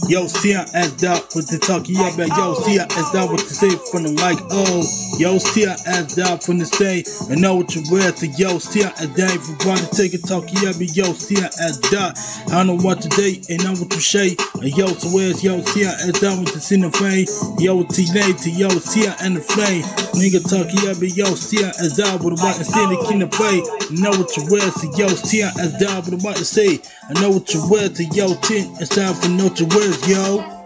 Yo, 0.08 0.26
see 0.26 0.54
I 0.54 0.66
asked 0.74 1.04
out 1.04 1.34
with 1.34 1.48
the 1.48 1.58
talkie 1.58 1.96
up 1.96 2.18
and 2.18 2.28
yo, 2.36 2.54
see 2.54 2.78
I 2.78 2.84
asked 2.84 3.14
out 3.14 3.32
with 3.32 3.48
the 3.48 3.54
say 3.54 3.70
from 3.90 4.02
the 4.02 4.12
like, 4.20 4.36
oh, 4.50 4.82
yo, 5.18 5.36
I 5.36 5.76
asked 5.86 6.18
out 6.18 6.42
from 6.42 6.58
the 6.58 6.66
stay 6.66 7.04
and 7.30 7.40
know 7.40 7.56
what 7.56 7.74
you 7.74 7.82
wear 7.90 8.12
to 8.12 8.26
yo, 8.38 8.58
see 8.58 8.84
I 8.84 8.88
asked 8.88 9.18
out 9.18 9.34
if 9.34 9.48
you 9.48 9.56
want 9.66 9.80
to 9.80 9.90
take 9.90 10.14
a 10.14 10.18
talkie 10.18 10.66
up 10.66 10.76
and 10.76 10.90
yo, 10.96 11.10
I 11.12 11.50
asked 11.62 11.92
out. 11.94 12.18
I 12.52 12.62
know 12.62 12.76
what 12.76 13.00
to 13.02 13.08
date 13.10 13.48
and 13.50 13.62
know 13.64 13.72
what 13.72 13.90
to 13.90 14.00
say. 14.00 14.36
And 14.60 14.72
yo, 14.76 14.86
so 14.88 15.08
where's 15.14 15.42
yo, 15.42 15.58
I 15.58 15.94
asked 16.08 16.24
out 16.24 16.38
with 16.38 16.54
the 16.54 16.60
sin 16.60 16.84
of 16.84 16.94
fame, 16.94 17.26
yo, 17.58 17.82
teenage 17.84 18.42
to 18.42 18.50
yo, 18.50 18.68
I 18.68 19.16
and 19.22 19.36
the 19.36 19.44
flame. 19.44 19.82
Nigga 20.14 20.42
talkie 20.42 20.88
up 20.88 20.98
and 20.98 21.14
yo, 21.16 21.26
I 21.26 21.70
asked 21.78 22.00
out 22.00 22.22
with 22.22 22.34
a 22.34 22.42
white 22.42 22.58
and 22.58 22.66
see 22.66 22.86
the 22.86 22.98
king 23.08 23.22
of 23.22 23.30
play. 23.30 23.60
Know 23.90 24.12
what 24.16 24.36
you 24.36 24.44
wear 24.50 24.66
to 24.66 24.86
yo, 24.96 25.06
I 25.06 25.52
asked 25.60 25.82
out 25.82 26.04
with 26.04 26.14
a 26.14 26.20
white 26.24 26.38
and 26.38 26.46
say. 26.46 26.80
I 27.08 27.20
know 27.20 27.30
what 27.30 27.52
you 27.52 27.60
wear 27.68 27.88
to 27.88 28.04
yo, 28.16 28.34
tin. 28.40 28.72
It's 28.80 28.88
time 28.88 29.14
for 29.14 29.28
know 29.28 29.48
what 29.48 29.60
you 29.60 29.66
wears, 29.66 30.08
yo. 30.08 30.63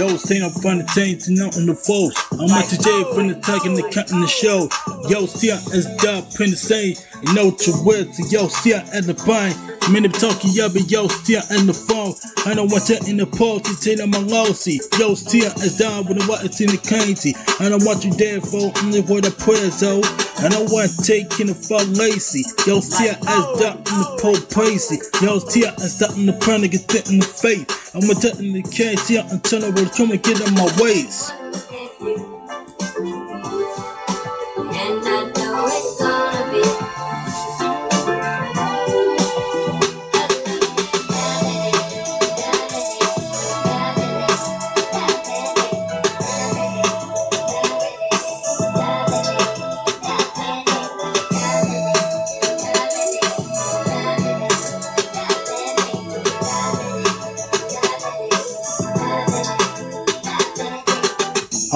Yo, 0.00 0.09
saying 0.20 0.42
I'm 0.42 0.52
the 0.52 0.86
chain 0.94 1.18
to 1.18 1.32
nothing 1.32 1.66
the 1.66 1.74
foes. 1.74 2.14
I'm 2.32 2.48
the 2.48 2.76
J 2.76 3.14
from 3.14 3.28
the 3.28 3.36
tag 3.40 3.64
and 3.64 3.76
the 3.76 3.82
cut 3.88 4.12
in 4.12 4.20
the 4.20 4.28
show. 4.28 4.68
Yo, 5.08 5.26
see 5.26 5.50
I 5.50 5.56
as 5.72 5.88
job 6.02 6.28
in 6.40 6.50
the 6.52 6.60
same. 6.60 6.94
You 7.22 7.34
know 7.34 7.52
what 7.52 7.66
you 7.66 7.74
wear 7.84 8.04
to 8.04 8.22
yo, 8.28 8.48
see 8.48 8.74
I 8.74 8.80
at 8.92 9.04
the 9.04 9.14
bind. 9.26 9.56
Many 9.92 10.08
talking 10.08 10.52
yo, 10.52 10.68
but 10.68 10.90
yo, 10.90 11.08
I 11.36 11.44
in 11.56 11.66
the 11.66 11.74
phone. 11.74 12.14
I 12.46 12.54
don't 12.54 12.70
want 12.70 12.86
that 12.88 13.08
in 13.08 13.16
the 13.16 13.26
party, 13.26 13.72
tell 13.80 14.06
my 14.06 14.20
lossy. 14.24 14.80
Yo, 14.98 15.14
see 15.14 15.44
I 15.44 15.52
as 15.64 15.78
down 15.78 16.06
with 16.06 16.20
the 16.20 16.24
it's 16.44 16.60
in 16.60 16.70
the 16.70 16.80
county. 16.80 17.34
I 17.58 17.68
don't 17.68 17.84
want 17.84 18.04
you 18.04 18.12
there 18.14 18.40
for 18.40 18.72
only 18.84 19.00
what 19.02 19.26
I 19.26 19.32
pray 19.34 19.68
so. 19.72 20.00
I 20.40 20.48
don't 20.48 20.70
want 20.72 20.92
taking 21.04 21.48
the 21.48 21.56
fuck 21.56 21.84
lazy. 21.92 22.44
Yo, 22.64 22.80
see 22.80 23.08
I 23.08 23.16
as 23.16 23.44
down 23.60 23.76
in 23.84 23.96
the 24.00 24.08
pole 24.20 24.40
pacey. 24.48 24.96
Yo, 25.20 25.40
see 25.40 25.66
I 25.66 25.72
as 25.80 25.98
down 25.98 26.16
in 26.16 26.26
the 26.26 26.36
prana 26.40 26.68
get 26.68 26.88
that 26.88 27.10
in 27.10 27.20
the 27.20 27.28
face. 27.28 27.68
I'm 27.92 28.06
tell 28.22 28.38
in 28.38 28.54
the 28.54 28.62
case, 28.62 29.02
see 29.02 29.18
I 29.18 29.26
until 29.28 29.64
I 29.64 29.70
will 29.70 29.90
and 30.12 30.22
get 30.22 30.40
in 30.46 30.54
my 30.54 30.76
ways. 30.80 31.30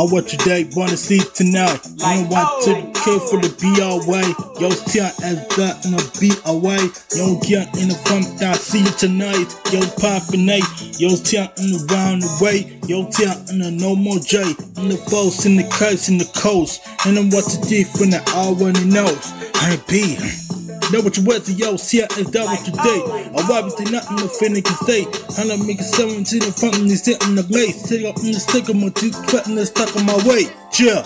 I 0.04 0.12
want 0.12 0.30
you 0.32 0.38
day, 0.40 0.68
wanna 0.76 0.98
see 0.98 1.20
tonight. 1.32 1.80
I 2.04 2.20
don't 2.20 2.28
want 2.28 2.62
to 2.64 2.72
oh. 2.76 2.92
kill 2.92 3.20
for 3.20 3.40
the 3.40 3.48
be 3.56 3.72
away. 3.80 4.28
Yo, 4.60 4.68
see 4.68 5.00
as 5.00 5.16
that 5.56 5.80
in 5.86 5.96
a 5.96 6.04
be 6.20 6.28
away. 6.44 6.92
Yo, 7.16 7.40
get 7.40 7.72
in 7.80 7.88
the 7.88 7.94
front, 8.04 8.26
I 8.42 8.52
see 8.52 8.80
you 8.80 8.92
tonight. 9.00 9.48
Yo, 9.72 9.80
for. 10.28 10.60
Yo, 11.00 11.16
I 11.38 11.48
in 11.56 11.72
the 11.72 11.88
round 11.88 12.20
the 12.20 12.38
way. 12.44 12.78
Yo, 12.86 13.08
see 13.12 13.24
I 13.24 13.32
in 13.48 13.60
the 13.60 13.70
no 13.70 13.96
more 13.96 14.18
J. 14.18 14.42
In 14.76 14.92
the 14.92 15.00
boats, 15.08 15.46
in 15.46 15.56
the 15.56 15.64
kites, 15.72 16.10
in 16.10 16.18
the 16.18 16.30
coast. 16.36 16.82
And 17.06 17.16
I'm 17.16 17.30
what 17.30 17.48
to 17.48 17.58
do 17.66 17.82
from 17.84 18.10
the 18.10 18.20
all 18.36 18.54
when 18.54 18.74
he 18.74 18.84
knows. 18.84 19.32
I 19.54 19.72
ain't 19.72 19.88
be. 19.88 20.43
Know 20.92 21.00
what 21.00 21.16
you 21.16 21.24
wear 21.24 21.40
to 21.40 21.52
yo, 21.52 21.76
see 21.76 22.02
I 22.02 22.06
is 22.18 22.30
that 22.30 22.44
what 22.44 22.66
you 22.66 22.72
did. 22.72 23.32
I 23.34 23.48
wipe 23.48 23.72
it 23.72 23.90
nothing 23.90 24.16
no 24.16 24.28
finna 24.28 24.62
can. 24.62 25.06
And 25.40 25.52
I 25.52 25.56
make 25.66 25.80
it 25.80 25.84
seven 25.84 26.24
to 26.24 26.38
the 26.38 26.52
front 26.52 26.76
and 26.78 26.90
they 26.90 26.94
sit 26.96 27.22
in 27.26 27.34
the 27.34 27.42
lace. 27.48 27.88
Take 27.88 28.04
up 28.04 28.18
in 28.18 28.32
the 28.32 28.40
stick 28.40 28.68
of 28.68 28.76
my 28.76 28.90
teeth, 28.90 29.16
cutting 29.28 29.54
the 29.54 29.66
stuck 29.66 29.96
on 29.96 30.06
my 30.06 30.16
way. 30.28 30.44
Chill. 30.70 31.02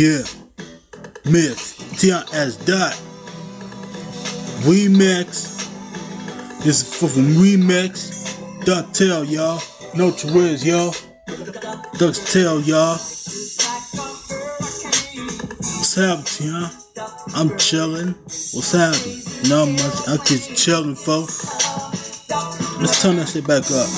Yeah. 0.00 0.24
Mix. 1.26 1.76
T.I.S. 2.00 2.56
dot. 2.64 2.94
Remix. 4.64 5.68
This 6.64 6.80
is 6.80 6.94
fucking 6.98 7.34
remix. 7.36 8.64
Duck 8.64 8.94
tail, 8.94 9.26
y'all. 9.26 9.60
No 9.94 10.06
words, 10.32 10.64
y'all. 10.64 10.94
Duck's 11.98 12.32
tail, 12.32 12.62
y'all. 12.62 12.96
What's 15.76 15.94
happening, 15.94 16.50
huh? 16.50 16.70
I'm 17.34 17.58
chilling. 17.58 18.14
What's 18.24 18.72
happening? 18.72 19.20
Not 19.50 19.68
much. 19.68 20.08
I'm 20.08 20.24
just 20.24 20.56
chilling, 20.56 20.94
folks. 20.94 21.44
Let's 22.80 23.02
turn 23.02 23.16
that 23.16 23.28
shit 23.28 23.46
back 23.46 23.64
up. 23.64 23.88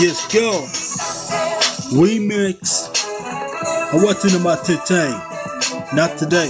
Yes, 0.00 0.26
go. 0.34 0.81
Remix. 1.92 2.88
I 3.92 4.02
know 4.02 4.40
about 4.40 4.64
today. 4.64 5.10
Not 5.94 6.16
today. 6.16 6.48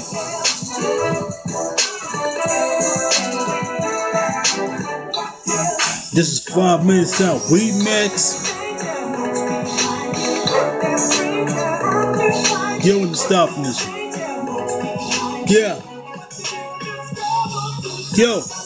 This 6.14 6.30
is 6.30 6.44
five 6.54 6.86
minutes 6.86 7.20
out. 7.20 7.40
Remix. 7.50 8.38
Yo, 12.84 12.98
in 12.98 13.10
the 13.10 13.16
this. 13.16 13.84
Yeah. 15.50 15.80
Yo. 18.16 18.61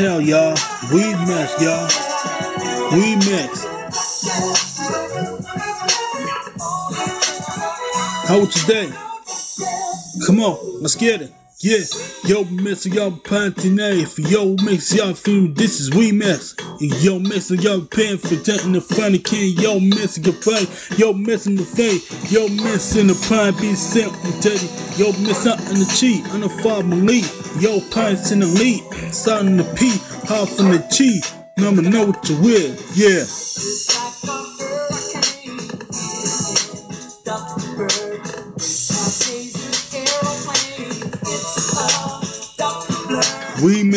Ducktail, 0.00 0.26
y'all. 0.26 0.56
Remix, 0.88 1.60
y'all. 1.60 1.86
We 2.94 3.16
mix. 3.16 3.66
How 8.26 8.38
was 8.40 8.56
your 8.56 8.66
day? 8.66 8.92
Come 10.26 10.40
on, 10.40 10.80
let's 10.80 10.94
get 10.94 11.20
it. 11.20 11.39
Yeah, 11.62 11.84
yo, 12.24 12.44
mix 12.44 12.86
y'all 12.86 13.10
pantinay. 13.10 14.08
For 14.08 14.22
yo, 14.22 14.56
mix 14.64 14.94
y'all 14.94 15.12
feel 15.12 15.46
this 15.52 15.78
is 15.78 15.90
we 15.90 16.10
mess. 16.10 16.54
And 16.80 16.90
yo, 17.04 17.18
mix 17.18 17.50
y'all 17.50 17.82
pen 17.82 18.16
for 18.16 18.36
taking 18.36 18.72
the 18.72 18.80
funny 18.80 19.18
king. 19.18 19.58
Yo, 19.58 19.78
missing 19.78 20.22
the 20.22 20.32
fight. 20.32 20.98
Yo, 20.98 21.12
missing 21.12 21.56
the 21.56 21.64
fate. 21.64 22.00
Yo, 22.32 22.48
missing 22.48 23.08
the 23.08 23.26
pine 23.28 23.52
be 23.60 23.74
sent 23.74 24.10
from 24.10 24.32
Teddy. 24.40 24.68
Yo, 24.96 25.12
miss 25.20 25.46
out 25.46 25.60
in 25.68 25.80
the 25.80 25.94
cheat. 26.00 26.26
On 26.32 26.40
the 26.40 26.48
five 26.48 26.88
lead. 26.88 27.28
Yo, 27.60 27.78
pints 27.90 28.32
in 28.32 28.40
the 28.40 28.46
lead. 28.46 28.80
In 29.44 29.58
the 29.58 29.64
P. 29.76 29.90
Half 30.26 30.58
in 30.60 30.70
the 30.70 30.80
chi. 30.88 31.20
Number 31.60 31.82
know 31.82 32.06
what 32.06 32.26
you 32.26 32.40
with. 32.40 32.96
Yeah. 32.96 33.89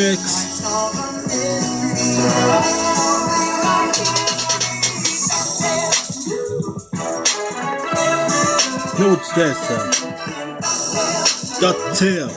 Know 0.04 0.10
what's 9.16 9.32
that 9.32 9.56
sound? 9.56 9.94
Tail. 11.96 12.28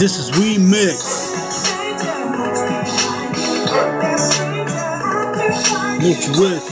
This 0.00 0.18
is 0.18 0.30
Remix. 0.32 0.98
What 6.02 6.18
you 6.26 6.32
with? 6.40 6.64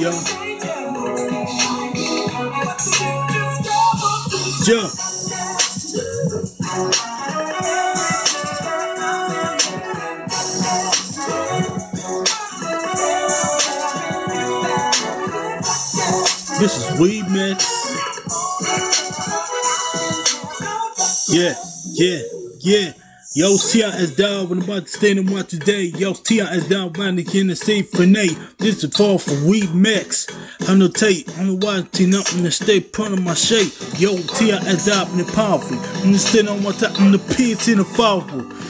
Jump. 4.67 5.10
This 16.61 16.77
is 16.77 17.01
Weed 17.01 17.25
Mix. 17.31 17.65
Yeah, 21.33 21.55
yeah, 21.87 22.21
yeah. 22.59 22.93
Yo, 23.33 23.57
TIS 23.57 24.15
down 24.15 24.51
when 24.51 24.59
I'm 24.59 24.65
about 24.65 24.83
to 24.83 24.89
stand 24.89 25.21
and 25.21 25.31
watch 25.31 25.49
today. 25.49 25.85
Yo, 25.85 26.13
TIS 26.13 26.69
down 26.69 26.93
round 26.93 27.19
the 27.19 27.25
for 27.85 28.05
Nate. 28.05 28.37
This 28.59 28.85
is 28.85 28.95
fall 28.95 29.19
for 29.19 29.43
Weed 29.49 29.75
Mix. 29.75 30.27
Annotate, 30.69 31.33
I'm 31.39 31.61
watching 31.61 32.15
up 32.15 32.31
in 32.35 32.43
the 32.43 32.51
state 32.51 32.93
put 32.93 33.11
on 33.11 33.25
my 33.25 33.33
shape. 33.33 33.73
Yo, 33.99 34.19
TIS 34.19 34.85
down 34.85 35.11
in 35.13 35.19
the 35.19 35.33
powerful. 35.35 35.79
I'm 35.79 36.15
stand 36.17 36.51
on 36.51 36.63
one 36.63 36.75
time 36.75 36.95
in 37.07 37.13
the 37.13 37.35
pits 37.37 37.69
in 37.69 37.79
the 37.79 37.85
powerful. 37.85 38.70